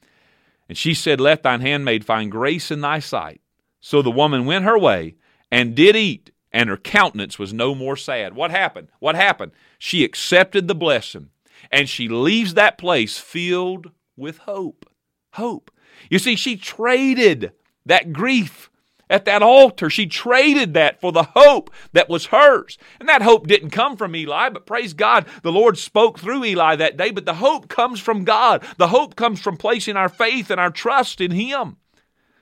And 0.67 0.78
she 0.78 0.93
said, 0.93 1.22
Let 1.22 1.43
thine 1.43 1.61
handmaid 1.61 2.05
find 2.05 2.32
grace 2.32 2.72
in 2.72 2.82
thy 2.82 2.99
sight. 2.99 3.41
So 3.80 4.01
the 4.01 4.11
woman 4.11 4.45
went 4.45 4.65
her 4.65 4.78
way 4.78 5.15
and 5.51 5.76
did 5.76 5.95
eat, 5.95 6.32
and 6.51 6.69
her 6.69 6.78
countenance 6.78 7.38
was 7.38 7.53
no 7.53 7.76
more 7.76 7.95
sad. 7.95 8.34
What 8.36 8.51
happened? 8.51 8.88
What 8.99 9.15
happened? 9.15 9.51
She 9.78 10.03
accepted 10.03 10.67
the 10.67 10.76
blessing, 10.76 11.30
and 11.72 11.88
she 11.88 12.07
leaves 12.07 12.53
that 12.55 12.78
place 12.78 13.17
filled 13.17 13.91
with 14.17 14.39
hope. 14.39 14.86
Hope. 15.34 15.72
You 16.09 16.19
see, 16.19 16.36
she 16.36 16.55
traded 16.55 17.51
that 17.86 18.13
grief 18.13 18.70
at 19.12 19.26
that 19.26 19.43
altar. 19.43 19.89
She 19.89 20.07
traded 20.07 20.74
that 20.74 20.99
for 20.99 21.12
the 21.12 21.28
hope 21.36 21.70
that 21.93 22.09
was 22.09 22.28
hers. 22.28 22.78
And 22.99 23.07
that 23.09 23.22
hope 23.22 23.45
didn't 23.45 23.70
come 23.70 23.97
from 23.97 24.16
Eli, 24.16 24.49
but 24.49 24.66
praise 24.66 24.93
God, 24.93 25.28
the 25.43 25.51
Lord 25.51 25.78
spoke 25.78 26.18
through 26.18 26.45
Eli 26.45 26.78
that 26.78 26.97
day. 26.97 27.12
But 27.12 27.26
the 27.26 27.36
hope 27.36 27.68
comes 27.68 27.99
from 27.99 28.24
God. 28.24 28.64
The 28.78 28.88
hope 28.88 29.16
comes 29.16 29.39
from 29.39 29.57
placing 29.57 29.97
our 29.97 30.09
faith 30.09 30.49
and 30.49 30.59
our 30.59 30.72
trust 30.72 31.22
in 31.22 31.32
Him. 31.32 31.78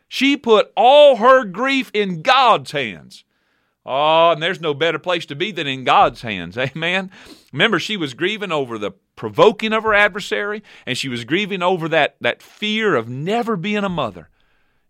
She 0.07 0.37
put 0.37 0.71
all 0.77 1.17
her 1.17 1.43
grief 1.43 1.91
in 1.93 2.21
God's 2.21 2.71
hands. 2.71 3.25
Oh, 3.85 4.31
and 4.31 4.41
there's 4.41 4.61
no 4.61 4.73
better 4.73 4.99
place 4.99 5.25
to 5.27 5.35
be 5.35 5.51
than 5.51 5.65
in 5.65 5.83
God's 5.83 6.21
hands. 6.21 6.57
Amen. 6.57 7.11
Remember, 7.51 7.79
she 7.79 7.97
was 7.97 8.13
grieving 8.13 8.51
over 8.51 8.77
the 8.77 8.91
provoking 9.15 9.73
of 9.73 9.83
her 9.83 9.93
adversary, 9.93 10.63
and 10.85 10.97
she 10.97 11.09
was 11.09 11.25
grieving 11.25 11.63
over 11.63 11.89
that, 11.89 12.15
that 12.21 12.41
fear 12.41 12.95
of 12.95 13.09
never 13.09 13.55
being 13.55 13.83
a 13.83 13.89
mother. 13.89 14.29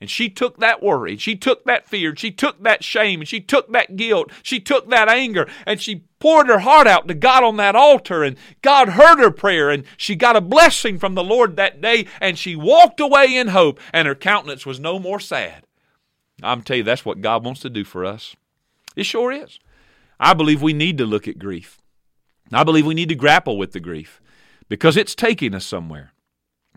And 0.01 0.09
she 0.09 0.29
took 0.29 0.59
that 0.59 0.81
worry, 0.81 1.17
she 1.17 1.35
took 1.35 1.65
that 1.65 1.87
fear, 1.87 2.15
she 2.15 2.31
took 2.31 2.63
that 2.63 2.83
shame, 2.85 3.19
and 3.19 3.27
she 3.27 3.41
took 3.41 3.69
that 3.73 3.97
guilt, 3.97 4.31
she 4.41 4.59
took 4.59 4.89
that 4.89 5.09
anger, 5.09 5.45
and 5.65 5.81
she 5.81 6.05
poured 6.19 6.47
her 6.47 6.59
heart 6.59 6.87
out 6.87 7.09
to 7.09 7.13
God 7.13 7.43
on 7.43 7.57
that 7.57 7.75
altar. 7.75 8.23
And 8.23 8.37
God 8.61 8.89
heard 8.89 9.19
her 9.19 9.31
prayer, 9.31 9.69
and 9.69 9.83
she 9.97 10.15
got 10.15 10.37
a 10.37 10.41
blessing 10.41 10.99
from 10.99 11.15
the 11.15 11.23
Lord 11.23 11.57
that 11.57 11.81
day, 11.81 12.07
and 12.21 12.37
she 12.37 12.55
walked 12.55 13.01
away 13.01 13.35
in 13.35 13.49
hope, 13.49 13.79
and 13.91 14.07
her 14.07 14.15
countenance 14.15 14.65
was 14.65 14.79
no 14.79 14.99
more 14.99 15.19
sad. 15.19 15.63
I'm 16.41 16.61
telling 16.61 16.79
you, 16.79 16.83
that's 16.85 17.03
what 17.03 17.19
God 17.19 17.43
wants 17.43 17.59
to 17.61 17.69
do 17.69 17.83
for 17.83 18.05
us. 18.05 18.37
It 18.95 19.03
sure 19.03 19.33
is. 19.33 19.59
I 20.17 20.33
believe 20.33 20.61
we 20.61 20.73
need 20.73 20.97
to 20.99 21.05
look 21.05 21.27
at 21.27 21.39
grief. 21.39 21.77
I 22.53 22.63
believe 22.63 22.85
we 22.85 22.93
need 22.93 23.09
to 23.09 23.15
grapple 23.15 23.57
with 23.57 23.73
the 23.73 23.79
grief 23.79 24.21
because 24.69 24.95
it's 24.95 25.13
taking 25.13 25.53
us 25.53 25.65
somewhere. 25.65 26.13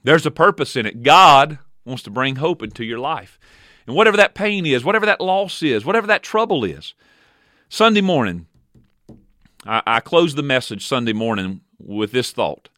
There's 0.03 0.27
a 0.27 0.31
purpose 0.33 0.75
in 0.75 0.87
it. 0.87 1.03
God 1.03 1.59
wants 1.85 2.03
to 2.05 2.11
bring 2.11 2.37
hope 2.37 2.63
into 2.63 2.85
your 2.85 2.99
life. 2.99 3.39
And 3.87 3.97
whatever 3.97 4.17
that 4.17 4.35
pain 4.35 4.65
is, 4.65 4.85
whatever 4.85 5.07
that 5.07 5.21
loss 5.21 5.63
is, 5.63 5.85
whatever 5.85 6.07
that 6.07 6.23
trouble 6.23 6.65
is. 6.65 6.95
Sunday 7.69 8.01
morning, 8.01 8.47
I, 9.67 9.83
I 9.87 10.01
the 10.01 10.43
message 10.43 10.87
Sunday 10.87 11.13
morning 11.13 11.63
with 11.79 12.13
this 12.13 12.31
thought. 12.31 12.69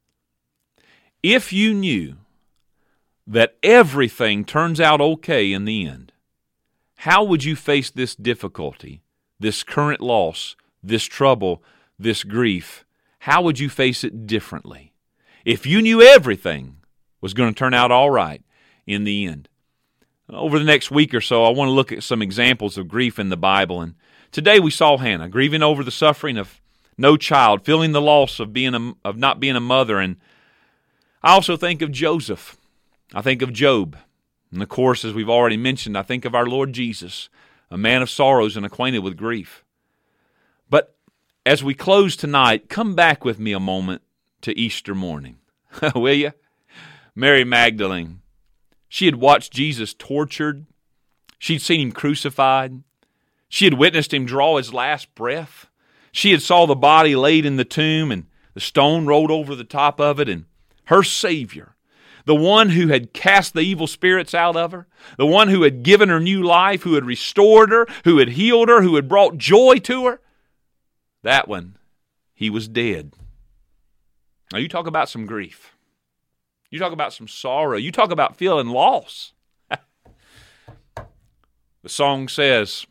If 1.23 1.53
you 1.53 1.75
knew 1.75 2.17
that 3.27 3.57
everything 3.63 4.45
turns 4.45 4.81
out 4.81 5.01
okay 5.01 5.53
in 5.53 5.65
the 5.65 5.87
end, 5.87 6.13
how 6.99 7.25
would 7.25 7.45
you 7.45 7.57
face 7.57 7.91
this 7.91 8.15
difficulty, 8.15 9.03
this 9.39 9.63
current 9.63 10.01
loss, 10.01 10.57
this 10.83 11.05
trouble, 11.05 11.63
this 11.99 12.25
grief? 12.25 12.85
How 13.21 13.43
would 13.43 13.59
you 13.59 13.69
face 13.69 14.05
it 14.05 14.27
differently? 14.27 14.93
If 15.45 15.67
you 15.67 15.83
knew 15.83 16.01
everything 16.03 16.77
was 17.21 17.35
going 17.35 17.53
to 17.53 17.59
turn 17.59 17.75
out 17.75 17.91
all 17.91 18.11
right, 18.11 18.43
in 18.87 19.05
the 19.05 19.27
end. 19.27 19.49
Over 20.29 20.59
the 20.59 20.65
next 20.65 20.91
week 20.91 21.13
or 21.13 21.21
so, 21.21 21.45
I 21.45 21.51
want 21.51 21.69
to 21.69 21.73
look 21.73 21.93
at 21.93 22.03
some 22.03 22.23
examples 22.23 22.79
of 22.79 22.89
grief 22.89 23.19
in 23.19 23.29
the 23.29 23.37
Bible. 23.37 23.81
And 23.81 23.95
today 24.33 24.59
we 24.59 24.71
saw 24.71 24.97
Hannah 24.97 25.29
grieving 25.29 25.63
over 25.63 25.85
the 25.85 25.91
suffering 25.91 26.39
of 26.39 26.61
no 26.97 27.17
child, 27.17 27.65
feeling 27.65 27.93
the 27.93 28.01
loss 28.01 28.41
of 28.41 28.53
being 28.53 28.75
a, 28.75 28.93
of 29.07 29.17
not 29.17 29.41
being 29.41 29.57
a 29.57 29.61
mother. 29.61 29.99
And 29.99 30.17
I 31.23 31.33
also 31.33 31.57
think 31.57 31.83
of 31.83 31.93
Joseph. 31.93 32.57
I 33.13 33.21
think 33.21 33.43
of 33.43 33.53
Job. 33.53 33.97
And 34.51 34.63
of 34.63 34.69
course, 34.69 35.05
as 35.05 35.13
we've 35.13 35.29
already 35.29 35.57
mentioned, 35.57 35.99
I 35.99 36.03
think 36.03 36.25
of 36.25 36.35
our 36.35 36.47
Lord 36.47 36.73
Jesus, 36.73 37.29
a 37.71 37.77
man 37.77 38.03
of 38.03 38.09
sorrows 38.09 38.57
and 38.57 38.65
acquainted 38.65 39.01
with 39.01 39.17
grief. 39.17 39.65
But 40.71 40.97
as 41.45 41.63
we 41.63 41.75
close 41.75 42.17
tonight, 42.17 42.69
come 42.69 42.95
back 42.95 43.25
with 43.25 43.39
me 43.39 43.53
a 43.53 43.61
moment 43.61 44.03
to 44.43 44.59
Easter 44.59 44.95
morning. 44.95 45.37
Will 45.95 46.15
you? 46.15 46.33
Mary 47.15 47.45
Magdalene 47.45 48.21
she 48.95 49.07
had 49.07 49.17
watched 49.17 49.53
Jesus 49.53 49.93
tortured. 49.93 50.67
She'd 51.41 51.63
seen 51.63 51.81
him 51.81 51.91
crucified. 51.91 52.85
She 53.49 53.65
had 53.65 53.75
witnessed 53.75 54.15
him 54.15 54.25
draw 54.25 54.57
his 54.57 54.73
last 54.73 55.13
breath. 55.17 55.67
She 56.13 56.31
had 56.31 56.43
saw 56.43 56.65
the 56.65 56.77
body 56.77 57.17
laid 57.17 57.45
in 57.45 57.57
the 57.57 57.65
tomb 57.65 58.13
and 58.13 58.27
the 58.55 58.61
stone 58.61 59.05
rolled 59.05 59.33
over 59.33 59.57
the 59.57 59.65
top 59.65 60.01
of 60.01 60.21
it 60.21 60.29
and 60.29 60.45
her 60.85 61.03
savior, 61.03 61.75
the 62.25 62.37
one 62.37 62.69
who 62.69 62.87
had 62.87 63.13
cast 63.13 63.53
the 63.53 63.63
evil 63.63 63.89
spirits 63.89 64.33
out 64.33 64.55
of 64.55 64.71
her, 64.71 64.87
the 65.19 65.27
one 65.27 65.49
who 65.49 65.63
had 65.63 65.83
given 65.83 66.09
her 66.09 66.21
new 66.21 66.45
life, 66.45 66.85
who 66.85 66.95
had 66.95 67.05
restored 67.05 67.73
her, 67.73 67.89
who 68.05 68.19
had 68.19 68.29
healed 68.29 68.69
her, 68.69 68.81
who 68.83 68.95
had 68.95 69.09
brought 69.09 69.39
joy 69.39 69.79
to 69.79 70.07
her, 70.07 70.21
that 71.25 71.49
one, 71.49 71.79
he 72.33 72.49
was 72.49 72.69
dead. 72.69 73.15
Now 74.53 74.61
you 74.61 74.69
talk 74.69 74.87
about 74.87 75.09
some 75.09 75.27
grief. 75.27 75.74
You 76.75 76.81
talk 76.81 76.93
about 76.93 77.13
some 77.13 77.29
sorrow. 77.29 77.77
You 77.77 77.93
talk 77.93 78.11
about 78.11 78.37
feeling 78.37 78.67
loss. 78.67 79.33
the 79.71 79.79
song 81.87 82.27
says, 82.27 82.85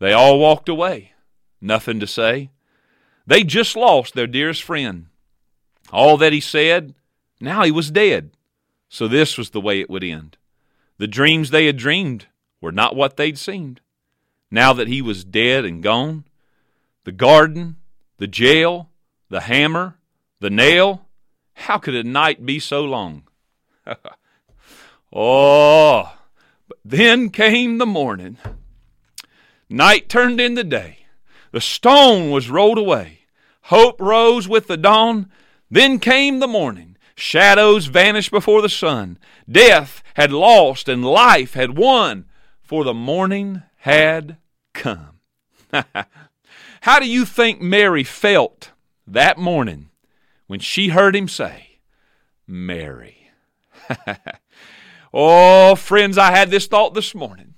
They 0.00 0.12
all 0.12 0.40
walked 0.40 0.68
away, 0.68 1.12
nothing 1.60 2.00
to 2.00 2.08
say. 2.08 2.50
They 3.28 3.44
just 3.44 3.76
lost 3.76 4.14
their 4.14 4.26
dearest 4.26 4.64
friend. 4.64 5.06
All 5.92 6.16
that 6.16 6.32
he 6.32 6.40
said, 6.40 6.96
now 7.40 7.62
he 7.62 7.70
was 7.70 7.92
dead. 7.92 8.32
So 8.88 9.06
this 9.06 9.38
was 9.38 9.50
the 9.50 9.60
way 9.60 9.78
it 9.78 9.88
would 9.88 10.02
end. 10.02 10.36
The 10.98 11.06
dreams 11.06 11.50
they 11.50 11.66
had 11.66 11.76
dreamed 11.76 12.26
were 12.60 12.72
not 12.72 12.96
what 12.96 13.16
they'd 13.16 13.38
seemed. 13.38 13.80
Now 14.50 14.72
that 14.72 14.88
he 14.88 15.00
was 15.00 15.22
dead 15.22 15.64
and 15.64 15.84
gone, 15.84 16.24
the 17.04 17.12
garden, 17.12 17.76
the 18.16 18.26
jail, 18.26 18.90
the 19.28 19.42
hammer, 19.42 19.98
the 20.40 20.50
nail, 20.50 21.06
how 21.60 21.78
could 21.78 21.94
a 21.94 22.02
night 22.02 22.44
be 22.44 22.58
so 22.58 22.82
long? 22.82 23.24
oh, 25.12 26.16
but 26.68 26.78
then 26.84 27.28
came 27.28 27.78
the 27.78 27.86
morning. 27.86 28.38
Night 29.68 30.08
turned 30.08 30.40
into 30.40 30.64
day. 30.64 31.06
The 31.52 31.60
stone 31.60 32.30
was 32.30 32.50
rolled 32.50 32.78
away. 32.78 33.20
Hope 33.64 34.00
rose 34.00 34.48
with 34.48 34.66
the 34.66 34.76
dawn. 34.76 35.30
Then 35.70 35.98
came 35.98 36.38
the 36.40 36.48
morning. 36.48 36.96
Shadows 37.14 37.86
vanished 37.86 38.30
before 38.30 38.62
the 38.62 38.68
sun. 38.68 39.18
Death 39.48 40.02
had 40.14 40.32
lost 40.32 40.88
and 40.88 41.04
life 41.04 41.54
had 41.54 41.76
won, 41.76 42.24
for 42.62 42.84
the 42.84 42.94
morning 42.94 43.62
had 43.78 44.38
come. 44.72 45.20
How 46.82 46.98
do 46.98 47.06
you 47.06 47.26
think 47.26 47.60
Mary 47.60 48.02
felt 48.02 48.70
that 49.06 49.36
morning 49.36 49.89
when 50.50 50.58
she 50.58 50.88
heard 50.88 51.14
him 51.14 51.28
say, 51.28 51.78
Mary. 52.44 53.30
oh, 55.14 55.76
friends, 55.76 56.18
I 56.18 56.32
had 56.32 56.50
this 56.50 56.66
thought 56.66 56.92
this 56.92 57.14
morning. 57.14 57.54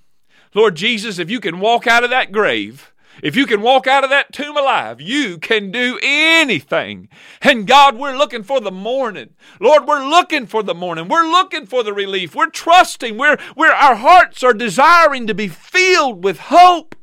Lord 0.55 0.75
Jesus, 0.75 1.19
if 1.19 1.31
you 1.31 1.41
can 1.41 1.59
walk 1.59 1.87
out 1.87 2.05
of 2.05 2.11
that 2.11 2.33
grave, 2.33 2.93
if 3.23 3.35
you 3.35 3.47
can 3.47 3.63
walk 3.63 3.87
out 3.87 4.05
of 4.05 4.11
that 4.11 4.31
tomb 4.31 4.59
alive, 4.59 5.01
you 5.01 5.39
can 5.39 5.71
do 5.71 5.99
anything. 6.03 7.09
And 7.41 7.67
God, 7.67 7.97
we're 7.97 8.15
looking 8.15 8.43
for 8.43 8.61
the 8.61 8.71
morning. 8.71 9.31
Lord, 9.59 9.87
we're 9.87 10.07
looking 10.07 10.47
for 10.47 10.63
the 10.63 10.75
morning. 10.75 11.09
We're 11.09 11.31
looking 11.31 11.65
for 11.65 11.83
the 11.83 11.95
relief. 11.95 12.35
We're 12.35 12.51
trusting. 12.51 13.17
We're, 13.17 13.39
we're 13.57 13.73
our 13.73 13.95
hearts 13.95 14.43
are 14.43 14.53
desiring 14.53 15.27
to 15.29 15.35
be 15.35 15.49
filled 15.49 16.23
with 16.23 16.39
hope. 16.39 16.95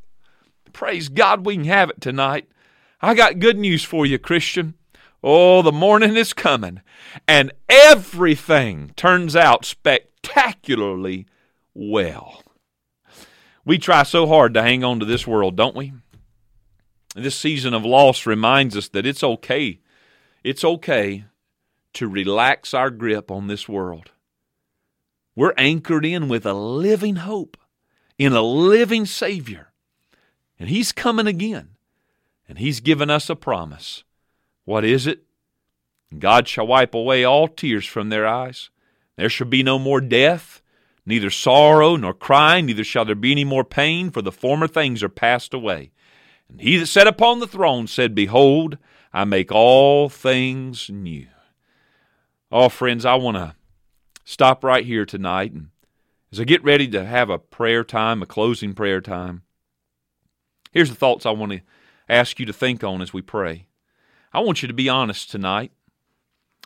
Praise 0.71 1.09
God, 1.09 1.47
we 1.47 1.55
can 1.55 1.65
have 1.65 1.89
it 1.89 1.99
tonight. 1.99 2.47
I 3.01 3.15
got 3.15 3.39
good 3.39 3.57
news 3.57 3.83
for 3.83 4.05
you, 4.05 4.19
Christian. 4.19 4.75
Oh, 5.24 5.61
the 5.61 5.72
morning 5.72 6.15
is 6.15 6.32
coming, 6.34 6.82
and 7.28 7.51
everything 7.67 8.93
turns 8.95 9.36
out 9.36 9.65
spectacularly 9.65 11.26
well. 11.74 12.43
We 13.65 13.78
try 13.78 14.03
so 14.03 14.28
hard 14.28 14.53
to 14.53 14.61
hang 14.61 14.84
on 14.84 14.99
to 14.99 15.05
this 15.05 15.28
world, 15.28 15.57
don't 15.57 15.76
we? 15.76 15.91
This 17.15 17.36
season 17.36 17.74
of 17.74 17.84
loss 17.84 18.26
reminds 18.26 18.78
us 18.78 18.88
that 18.89 19.05
it's 19.05 19.24
okay. 19.24 19.80
It's 20.43 20.63
okay 20.63 21.26
to 21.93 22.07
relax 22.07 22.74
our 22.74 22.89
grip 22.89 23.30
on 23.30 23.47
this 23.47 23.67
world. 23.67 24.11
We're 25.36 25.53
anchored 25.57 26.05
in 26.05 26.30
with 26.30 26.45
a 26.45 26.53
living 26.53 27.17
hope, 27.17 27.57
in 28.17 28.34
a 28.34 28.41
living 28.41 29.05
Savior. 29.05 29.74
And 30.57 30.70
He's 30.70 30.91
coming 30.91 31.28
again. 31.28 31.72
And 32.47 32.57
He's 32.57 32.80
given 32.80 33.09
us 33.09 33.30
a 33.30 33.36
promise. 33.36 34.03
What 34.70 34.86
is 34.86 35.07
it? 35.07 35.24
God 36.20 36.47
shall 36.47 36.67
wipe 36.67 36.93
away 36.93 37.24
all 37.24 37.47
tears 37.47 37.88
from 37.88 38.09
their 38.09 38.28
eyes. 38.28 38.70
There 39.15 39.28
shall 39.28 39.47
be 39.47 39.63
no 39.63 39.80
more 39.80 39.99
death, 39.99 40.61
neither 41.07 41.32
sorrow 41.32 41.95
nor 41.95 42.13
crying, 42.13 42.67
neither 42.67 42.84
shall 42.84 43.03
there 43.03 43.15
be 43.15 43.32
any 43.32 43.43
more 43.43 43.63
pain, 43.63 44.11
for 44.11 44.22
the 44.22 44.32
former 44.32 44.67
things 44.67 45.01
are 45.01 45.09
passed 45.09 45.55
away. 45.55 45.89
And 46.47 46.61
he 46.61 46.78
that 46.78 46.86
sat 46.86 47.07
upon 47.07 47.39
the 47.39 47.47
throne 47.47 47.88
said, 47.88 48.13
Behold, 48.13 48.78
I 49.11 49.24
make 49.26 49.51
all 49.51 50.07
things 50.07 50.88
new. 50.88 51.26
Oh, 52.51 52.70
friends, 52.70 53.05
I 53.05 53.15
want 53.15 53.38
to 53.38 53.55
stop 54.24 54.63
right 54.63 54.86
here 54.86 55.03
tonight. 55.03 55.51
And 55.51 55.70
as 56.32 56.39
I 56.39 56.43
get 56.43 56.63
ready 56.63 56.88
to 56.89 57.05
have 57.05 57.32
a 57.32 57.39
prayer 57.39 57.84
time, 57.84 58.22
a 58.22 58.28
closing 58.28 58.76
prayer 58.76 59.01
time, 59.01 59.41
here's 60.72 60.91
the 60.91 60.95
thoughts 60.95 61.26
I 61.26 61.32
want 61.32 61.53
to 61.53 61.61
ask 62.07 62.39
you 62.39 62.45
to 62.45 62.53
think 62.53 62.84
on 62.84 63.01
as 63.01 63.13
we 63.13 63.24
pray. 63.24 63.65
I 64.32 64.39
want 64.41 64.61
you 64.61 64.67
to 64.67 64.73
be 64.73 64.89
honest 64.89 65.32
tonight. 65.32 65.71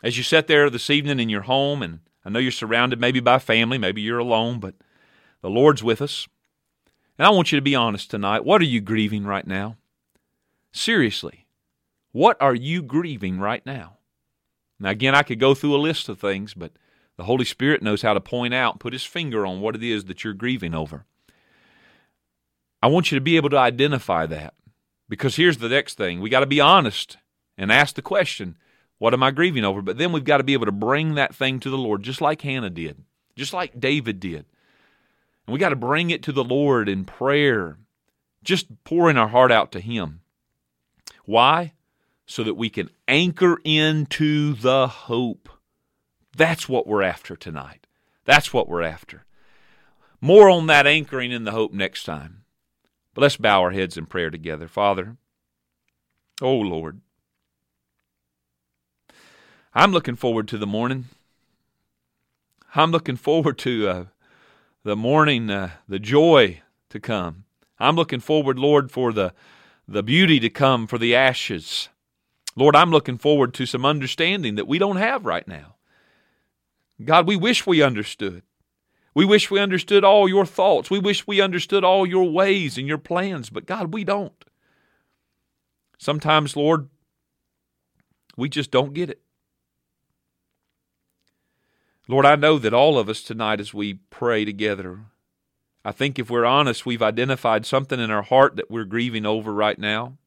As 0.02 0.18
you 0.18 0.22
sit 0.22 0.46
there 0.46 0.68
this 0.68 0.90
evening 0.90 1.18
in 1.18 1.30
your 1.30 1.42
home, 1.42 1.82
and 1.82 2.00
I 2.24 2.30
know 2.30 2.38
you're 2.38 2.52
surrounded 2.52 3.00
maybe 3.00 3.20
by 3.20 3.38
family, 3.38 3.78
maybe 3.78 4.02
you're 4.02 4.18
alone, 4.18 4.60
but 4.60 4.74
the 5.40 5.48
Lord's 5.48 5.82
with 5.82 6.02
us. 6.02 6.28
And 7.18 7.26
I 7.26 7.30
want 7.30 7.52
you 7.52 7.56
to 7.56 7.62
be 7.62 7.74
honest 7.74 8.10
tonight. 8.10 8.44
What 8.44 8.60
are 8.60 8.66
you 8.66 8.80
grieving 8.80 9.24
right 9.24 9.46
now? 9.46 9.76
Seriously, 10.72 11.46
what 12.12 12.36
are 12.40 12.54
you 12.54 12.82
grieving 12.82 13.38
right 13.38 13.64
now? 13.64 13.98
Now, 14.78 14.90
again, 14.90 15.14
I 15.14 15.22
could 15.22 15.38
go 15.38 15.54
through 15.54 15.76
a 15.76 15.78
list 15.78 16.08
of 16.08 16.18
things, 16.18 16.52
but 16.52 16.72
the 17.16 17.24
Holy 17.24 17.44
Spirit 17.44 17.82
knows 17.82 18.02
how 18.02 18.12
to 18.12 18.20
point 18.20 18.52
out, 18.52 18.80
put 18.80 18.92
His 18.92 19.04
finger 19.04 19.46
on 19.46 19.60
what 19.60 19.76
it 19.76 19.82
is 19.82 20.06
that 20.06 20.24
you're 20.24 20.34
grieving 20.34 20.74
over. 20.74 21.06
I 22.82 22.88
want 22.88 23.10
you 23.10 23.16
to 23.16 23.22
be 23.22 23.36
able 23.36 23.50
to 23.50 23.56
identify 23.56 24.26
that 24.26 24.54
because 25.08 25.36
here's 25.36 25.58
the 25.58 25.68
next 25.68 25.96
thing 25.96 26.20
we 26.20 26.28
got 26.28 26.40
to 26.40 26.46
be 26.46 26.60
honest 26.60 27.16
and 27.56 27.72
ask 27.72 27.94
the 27.94 28.02
question 28.02 28.56
what 28.98 29.12
am 29.12 29.22
I 29.22 29.32
grieving 29.32 29.64
over? 29.64 29.82
But 29.82 29.98
then 29.98 30.12
we've 30.12 30.24
got 30.24 30.38
to 30.38 30.44
be 30.44 30.52
able 30.52 30.66
to 30.66 30.72
bring 30.72 31.14
that 31.14 31.34
thing 31.34 31.60
to 31.60 31.70
the 31.70 31.78
Lord, 31.78 32.02
just 32.02 32.20
like 32.20 32.42
Hannah 32.42 32.70
did, 32.70 33.02
just 33.36 33.52
like 33.52 33.78
David 33.78 34.20
did. 34.20 34.46
And 35.46 35.52
we 35.52 35.58
got 35.58 35.70
to 35.70 35.76
bring 35.76 36.10
it 36.10 36.22
to 36.22 36.32
the 36.32 36.44
Lord 36.44 36.88
in 36.88 37.04
prayer, 37.04 37.78
just 38.42 38.84
pouring 38.84 39.16
our 39.16 39.28
heart 39.28 39.52
out 39.52 39.72
to 39.72 39.80
Him. 39.80 40.20
Why? 41.24 41.72
So 42.26 42.42
that 42.44 42.54
we 42.54 42.70
can 42.70 42.88
anchor 43.06 43.58
into 43.64 44.54
the 44.54 44.86
hope. 44.86 45.48
That's 46.36 46.68
what 46.68 46.86
we're 46.86 47.02
after 47.02 47.36
tonight. 47.36 47.86
That's 48.24 48.52
what 48.52 48.68
we're 48.68 48.82
after. 48.82 49.24
More 50.20 50.48
on 50.48 50.66
that 50.68 50.86
anchoring 50.86 51.32
in 51.32 51.44
the 51.44 51.52
hope 51.52 51.72
next 51.72 52.04
time. 52.04 52.44
But 53.12 53.22
let's 53.22 53.36
bow 53.36 53.60
our 53.60 53.70
heads 53.72 53.96
in 53.96 54.06
prayer 54.06 54.30
together. 54.30 54.66
Father, 54.66 55.16
oh 56.40 56.56
Lord, 56.56 57.00
I'm 59.76 59.90
looking 59.90 60.14
forward 60.14 60.46
to 60.48 60.58
the 60.58 60.68
morning. 60.68 61.06
I'm 62.76 62.92
looking 62.92 63.16
forward 63.16 63.58
to 63.58 63.88
uh, 63.88 64.04
the 64.84 64.94
morning, 64.94 65.50
uh, 65.50 65.70
the 65.88 65.98
joy 65.98 66.60
to 66.90 67.00
come. 67.00 67.44
I'm 67.80 67.96
looking 67.96 68.20
forward, 68.20 68.56
Lord, 68.56 68.92
for 68.92 69.12
the 69.12 69.32
the 69.86 70.02
beauty 70.02 70.38
to 70.40 70.48
come, 70.48 70.86
for 70.86 70.96
the 70.96 71.14
ashes. 71.14 71.88
Lord, 72.56 72.76
I'm 72.76 72.90
looking 72.90 73.18
forward 73.18 73.52
to 73.54 73.66
some 73.66 73.84
understanding 73.84 74.54
that 74.54 74.68
we 74.68 74.78
don't 74.78 74.96
have 74.96 75.26
right 75.26 75.46
now. 75.46 75.74
God, 77.04 77.26
we 77.26 77.36
wish 77.36 77.66
we 77.66 77.82
understood. 77.82 78.42
We 79.12 79.24
wish 79.24 79.50
we 79.50 79.60
understood 79.60 80.04
all 80.04 80.28
your 80.28 80.46
thoughts. 80.46 80.88
We 80.88 81.00
wish 81.00 81.26
we 81.26 81.40
understood 81.40 81.84
all 81.84 82.06
your 82.06 82.30
ways 82.30 82.78
and 82.78 82.86
your 82.86 82.98
plans, 82.98 83.50
but 83.50 83.66
God, 83.66 83.92
we 83.92 84.04
don't. 84.04 84.44
Sometimes, 85.98 86.56
Lord, 86.56 86.88
we 88.36 88.48
just 88.48 88.70
don't 88.70 88.94
get 88.94 89.10
it. 89.10 89.23
Lord, 92.06 92.26
I 92.26 92.36
know 92.36 92.58
that 92.58 92.74
all 92.74 92.98
of 92.98 93.08
us 93.08 93.22
tonight, 93.22 93.60
as 93.60 93.72
we 93.72 93.94
pray 93.94 94.44
together, 94.44 95.06
I 95.84 95.92
think 95.92 96.18
if 96.18 96.30
we're 96.30 96.44
honest, 96.44 96.84
we've 96.84 97.02
identified 97.02 97.64
something 97.64 97.98
in 97.98 98.10
our 98.10 98.22
heart 98.22 98.56
that 98.56 98.70
we're 98.70 98.84
grieving 98.84 99.24
over 99.24 99.52
right 99.52 99.78
now. 99.78 100.18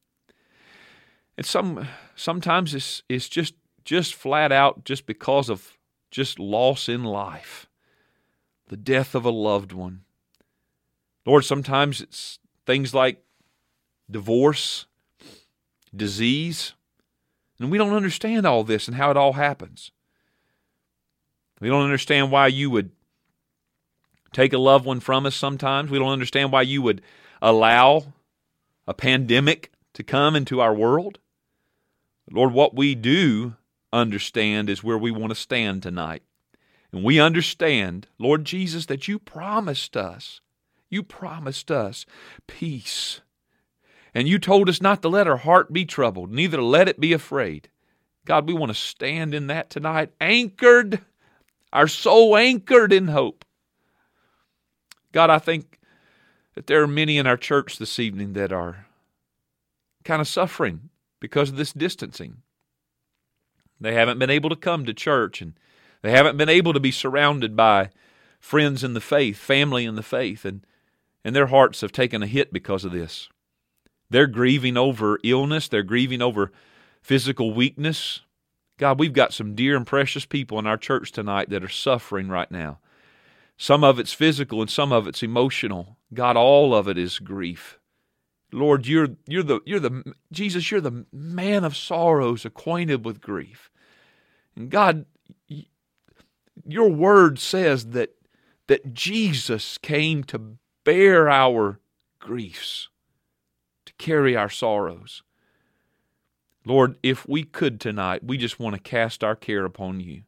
And 1.36 1.46
some 1.46 1.88
sometimes 2.16 2.74
it's 2.74 3.02
it's 3.08 3.28
just 3.28 3.54
just 3.84 4.14
flat 4.14 4.50
out 4.50 4.84
just 4.84 5.06
because 5.06 5.48
of 5.48 5.76
just 6.10 6.38
loss 6.38 6.88
in 6.88 7.04
life. 7.04 7.68
The 8.68 8.76
death 8.76 9.14
of 9.14 9.24
a 9.24 9.30
loved 9.30 9.72
one. 9.72 10.02
Lord, 11.24 11.44
sometimes 11.44 12.00
it's 12.00 12.38
things 12.66 12.92
like 12.92 13.22
divorce, 14.10 14.86
disease, 15.94 16.74
and 17.60 17.70
we 17.70 17.78
don't 17.78 17.94
understand 17.94 18.46
all 18.46 18.64
this 18.64 18.88
and 18.88 18.96
how 18.96 19.10
it 19.10 19.16
all 19.16 19.34
happens. 19.34 19.92
We 21.60 21.68
don't 21.68 21.84
understand 21.84 22.30
why 22.30 22.48
you 22.48 22.70
would 22.70 22.90
take 24.32 24.52
a 24.52 24.58
loved 24.58 24.84
one 24.84 25.00
from 25.00 25.26
us 25.26 25.34
sometimes. 25.34 25.90
We 25.90 25.98
don't 25.98 26.12
understand 26.12 26.52
why 26.52 26.62
you 26.62 26.82
would 26.82 27.02
allow 27.42 28.12
a 28.86 28.94
pandemic 28.94 29.72
to 29.94 30.02
come 30.02 30.36
into 30.36 30.60
our 30.60 30.74
world. 30.74 31.18
Lord, 32.30 32.52
what 32.52 32.74
we 32.74 32.94
do 32.94 33.54
understand 33.92 34.68
is 34.68 34.84
where 34.84 34.98
we 34.98 35.10
want 35.10 35.30
to 35.30 35.34
stand 35.34 35.82
tonight. 35.82 36.22
And 36.92 37.04
we 37.04 37.20
understand, 37.20 38.06
Lord 38.18 38.44
Jesus, 38.44 38.86
that 38.86 39.08
you 39.08 39.18
promised 39.18 39.96
us, 39.96 40.40
you 40.88 41.02
promised 41.02 41.70
us 41.70 42.06
peace. 42.46 43.20
And 44.14 44.26
you 44.26 44.38
told 44.38 44.68
us 44.68 44.80
not 44.80 45.02
to 45.02 45.08
let 45.08 45.28
our 45.28 45.36
heart 45.36 45.72
be 45.72 45.84
troubled, 45.84 46.32
neither 46.32 46.62
let 46.62 46.88
it 46.88 47.00
be 47.00 47.12
afraid. 47.12 47.68
God, 48.24 48.46
we 48.46 48.54
want 48.54 48.70
to 48.70 48.78
stand 48.78 49.34
in 49.34 49.46
that 49.48 49.70
tonight, 49.70 50.12
anchored 50.20 51.00
our 51.72 51.88
soul 51.88 52.36
anchored 52.36 52.92
in 52.92 53.08
hope. 53.08 53.44
God, 55.12 55.30
I 55.30 55.38
think 55.38 55.78
that 56.54 56.66
there 56.66 56.82
are 56.82 56.88
many 56.88 57.18
in 57.18 57.26
our 57.26 57.36
church 57.36 57.78
this 57.78 57.98
evening 57.98 58.32
that 58.34 58.52
are 58.52 58.86
kind 60.04 60.20
of 60.20 60.28
suffering 60.28 60.90
because 61.20 61.50
of 61.50 61.56
this 61.56 61.72
distancing. 61.72 62.38
They 63.80 63.94
haven't 63.94 64.18
been 64.18 64.30
able 64.30 64.50
to 64.50 64.56
come 64.56 64.84
to 64.84 64.94
church 64.94 65.40
and 65.40 65.54
they 66.02 66.10
haven't 66.10 66.36
been 66.36 66.48
able 66.48 66.72
to 66.72 66.80
be 66.80 66.90
surrounded 66.90 67.56
by 67.56 67.90
friends 68.38 68.84
in 68.84 68.94
the 68.94 69.00
faith, 69.00 69.36
family 69.36 69.84
in 69.84 69.94
the 69.94 70.02
faith, 70.02 70.44
and, 70.44 70.64
and 71.24 71.34
their 71.34 71.46
hearts 71.46 71.80
have 71.80 71.92
taken 71.92 72.22
a 72.22 72.26
hit 72.26 72.52
because 72.52 72.84
of 72.84 72.92
this. 72.92 73.28
They're 74.10 74.26
grieving 74.26 74.76
over 74.76 75.18
illness, 75.22 75.68
they're 75.68 75.82
grieving 75.82 76.22
over 76.22 76.50
physical 77.02 77.52
weakness, 77.52 78.22
God, 78.78 78.98
we've 78.98 79.12
got 79.12 79.34
some 79.34 79.54
dear 79.54 79.76
and 79.76 79.86
precious 79.86 80.24
people 80.24 80.58
in 80.58 80.66
our 80.66 80.76
church 80.76 81.12
tonight 81.12 81.50
that 81.50 81.64
are 81.64 81.68
suffering 81.68 82.28
right 82.28 82.50
now. 82.50 82.78
Some 83.56 83.82
of 83.82 83.98
it's 83.98 84.12
physical 84.12 84.60
and 84.60 84.70
some 84.70 84.92
of 84.92 85.08
it's 85.08 85.22
emotional. 85.22 85.96
God, 86.14 86.36
all 86.36 86.74
of 86.74 86.86
it 86.88 86.96
is 86.96 87.18
grief. 87.18 87.78
Lord, 88.52 88.86
you're 88.86 89.08
you're 89.26 89.42
the 89.42 89.60
you're 89.66 89.80
the 89.80 90.14
Jesus, 90.32 90.70
you're 90.70 90.80
the 90.80 91.04
man 91.12 91.64
of 91.64 91.76
sorrows, 91.76 92.44
acquainted 92.44 93.04
with 93.04 93.20
grief. 93.20 93.68
And 94.56 94.70
God, 94.70 95.04
your 96.64 96.88
word 96.88 97.38
says 97.38 97.88
that 97.88 98.14
that 98.68 98.94
Jesus 98.94 99.76
came 99.78 100.22
to 100.24 100.56
bear 100.84 101.28
our 101.28 101.80
griefs, 102.20 102.88
to 103.86 103.92
carry 103.94 104.36
our 104.36 104.50
sorrows. 104.50 105.22
Lord, 106.68 106.98
if 107.02 107.26
we 107.26 107.44
could 107.44 107.80
tonight, 107.80 108.22
we 108.22 108.36
just 108.36 108.60
want 108.60 108.76
to 108.76 108.80
cast 108.82 109.24
our 109.24 109.34
care 109.34 109.64
upon 109.64 110.00
you. 110.00 110.24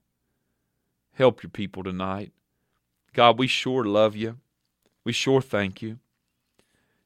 Help 1.12 1.43
your 1.43 1.51
people 1.51 1.84
tonight. 1.84 2.32
God, 3.12 3.38
we 3.38 3.47
sure 3.47 3.84
love 3.84 4.16
you. 4.16 4.38
We 5.05 5.12
sure 5.12 5.43
thank 5.43 5.82
you. 5.82 5.99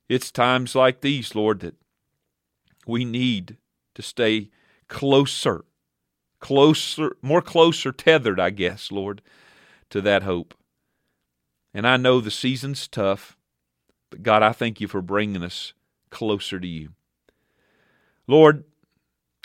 It's 0.08 0.30
times 0.30 0.76
like 0.76 1.00
these, 1.00 1.34
Lord, 1.34 1.58
that 1.60 1.74
we 2.86 3.04
need 3.04 3.56
to 3.96 4.02
stay 4.02 4.50
closer, 4.86 5.64
closer, 6.38 7.16
more 7.20 7.42
closer 7.42 7.90
tethered, 7.90 8.38
I 8.38 8.50
guess, 8.50 8.92
Lord, 8.92 9.20
to 9.90 10.00
that 10.02 10.22
hope. 10.22 10.54
And 11.74 11.88
I 11.88 11.96
know 11.96 12.20
the 12.20 12.30
season's 12.30 12.86
tough, 12.86 13.36
but 14.10 14.22
God, 14.22 14.44
I 14.44 14.52
thank 14.52 14.80
you 14.80 14.86
for 14.86 15.02
bringing 15.02 15.42
us 15.42 15.72
closer 16.10 16.60
to 16.60 16.68
you. 16.68 16.90
Lord, 18.28 18.62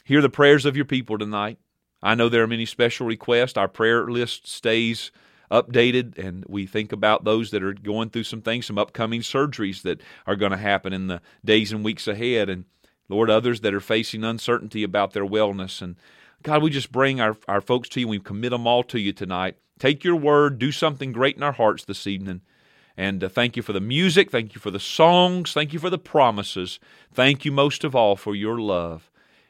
Hear 0.10 0.24
the 0.24 0.30
prayers 0.32 0.66
of 0.66 0.76
your 0.76 0.86
people 0.86 1.20
tonight. 1.20 1.60
I 2.01 2.16
know 2.16 2.30
there 2.30 2.41
are 2.41 2.47
many 2.47 2.66
special 2.66 3.05
requests. 3.05 3.57
Our 3.57 3.68
prayer 3.68 4.10
list 4.10 4.47
stays 4.47 5.12
updated, 5.51 6.18
and 6.18 6.43
we 6.49 6.66
think 6.66 6.91
about 6.91 7.26
those 7.26 7.51
that 7.51 7.62
are 7.62 7.76
going 7.76 8.10
through 8.10 8.24
some 8.24 8.41
things, 8.41 8.66
some 8.66 8.80
upcoming 8.80 9.22
surgeries 9.22 9.84
that 9.84 10.01
are 10.26 10.36
going 10.36 10.49
to 10.49 10.57
happen 10.57 10.93
in 10.93 11.05
the 11.05 11.22
days 11.45 11.72
and 11.72 11.86
weeks 11.86 12.07
ahead. 12.07 12.49
And 12.49 12.66
Lord, 13.07 13.30
others 13.30 13.62
that 13.62 13.76
are 13.76 13.80
facing 13.80 14.24
uncertainty 14.24 14.82
about 14.82 15.14
their 15.14 15.28
wellness. 15.28 15.80
And 15.80 15.95
God, 16.41 16.64
we 16.64 16.72
just 16.72 16.91
bring 16.91 17.22
our, 17.22 17.38
our 17.47 17.62
folks 17.62 17.88
to 17.89 17.99
you. 17.99 18.07
We 18.07 18.18
commit 18.18 18.49
them 18.49 18.66
all 18.66 18.82
to 18.86 18.99
you 18.99 19.14
tonight. 19.14 19.57
Take 19.78 20.03
your 20.03 20.16
word, 20.16 20.57
do 20.57 20.72
something 20.72 21.12
great 21.12 21.38
in 21.38 21.43
our 21.43 21.51
hearts 21.51 21.86
this 21.86 22.07
evening. 22.07 22.41
And 22.97 23.24
uh, 23.24 23.30
thank 23.30 23.55
you 23.55 23.62
for 23.62 23.74
the 23.74 23.80
music. 23.80 24.32
Thank 24.32 24.55
you 24.55 24.60
for 24.60 24.72
the 24.72 24.80
songs. 24.80 25.53
Thank 25.53 25.72
you 25.72 25.78
for 25.78 25.91
the 25.91 25.99
promises. 25.99 26.80
Thank 27.14 27.45
you 27.45 27.51
most 27.51 27.84
of 27.84 27.95
all 27.95 28.16
for 28.16 28.34
your 28.34 28.60
love. 28.60 29.09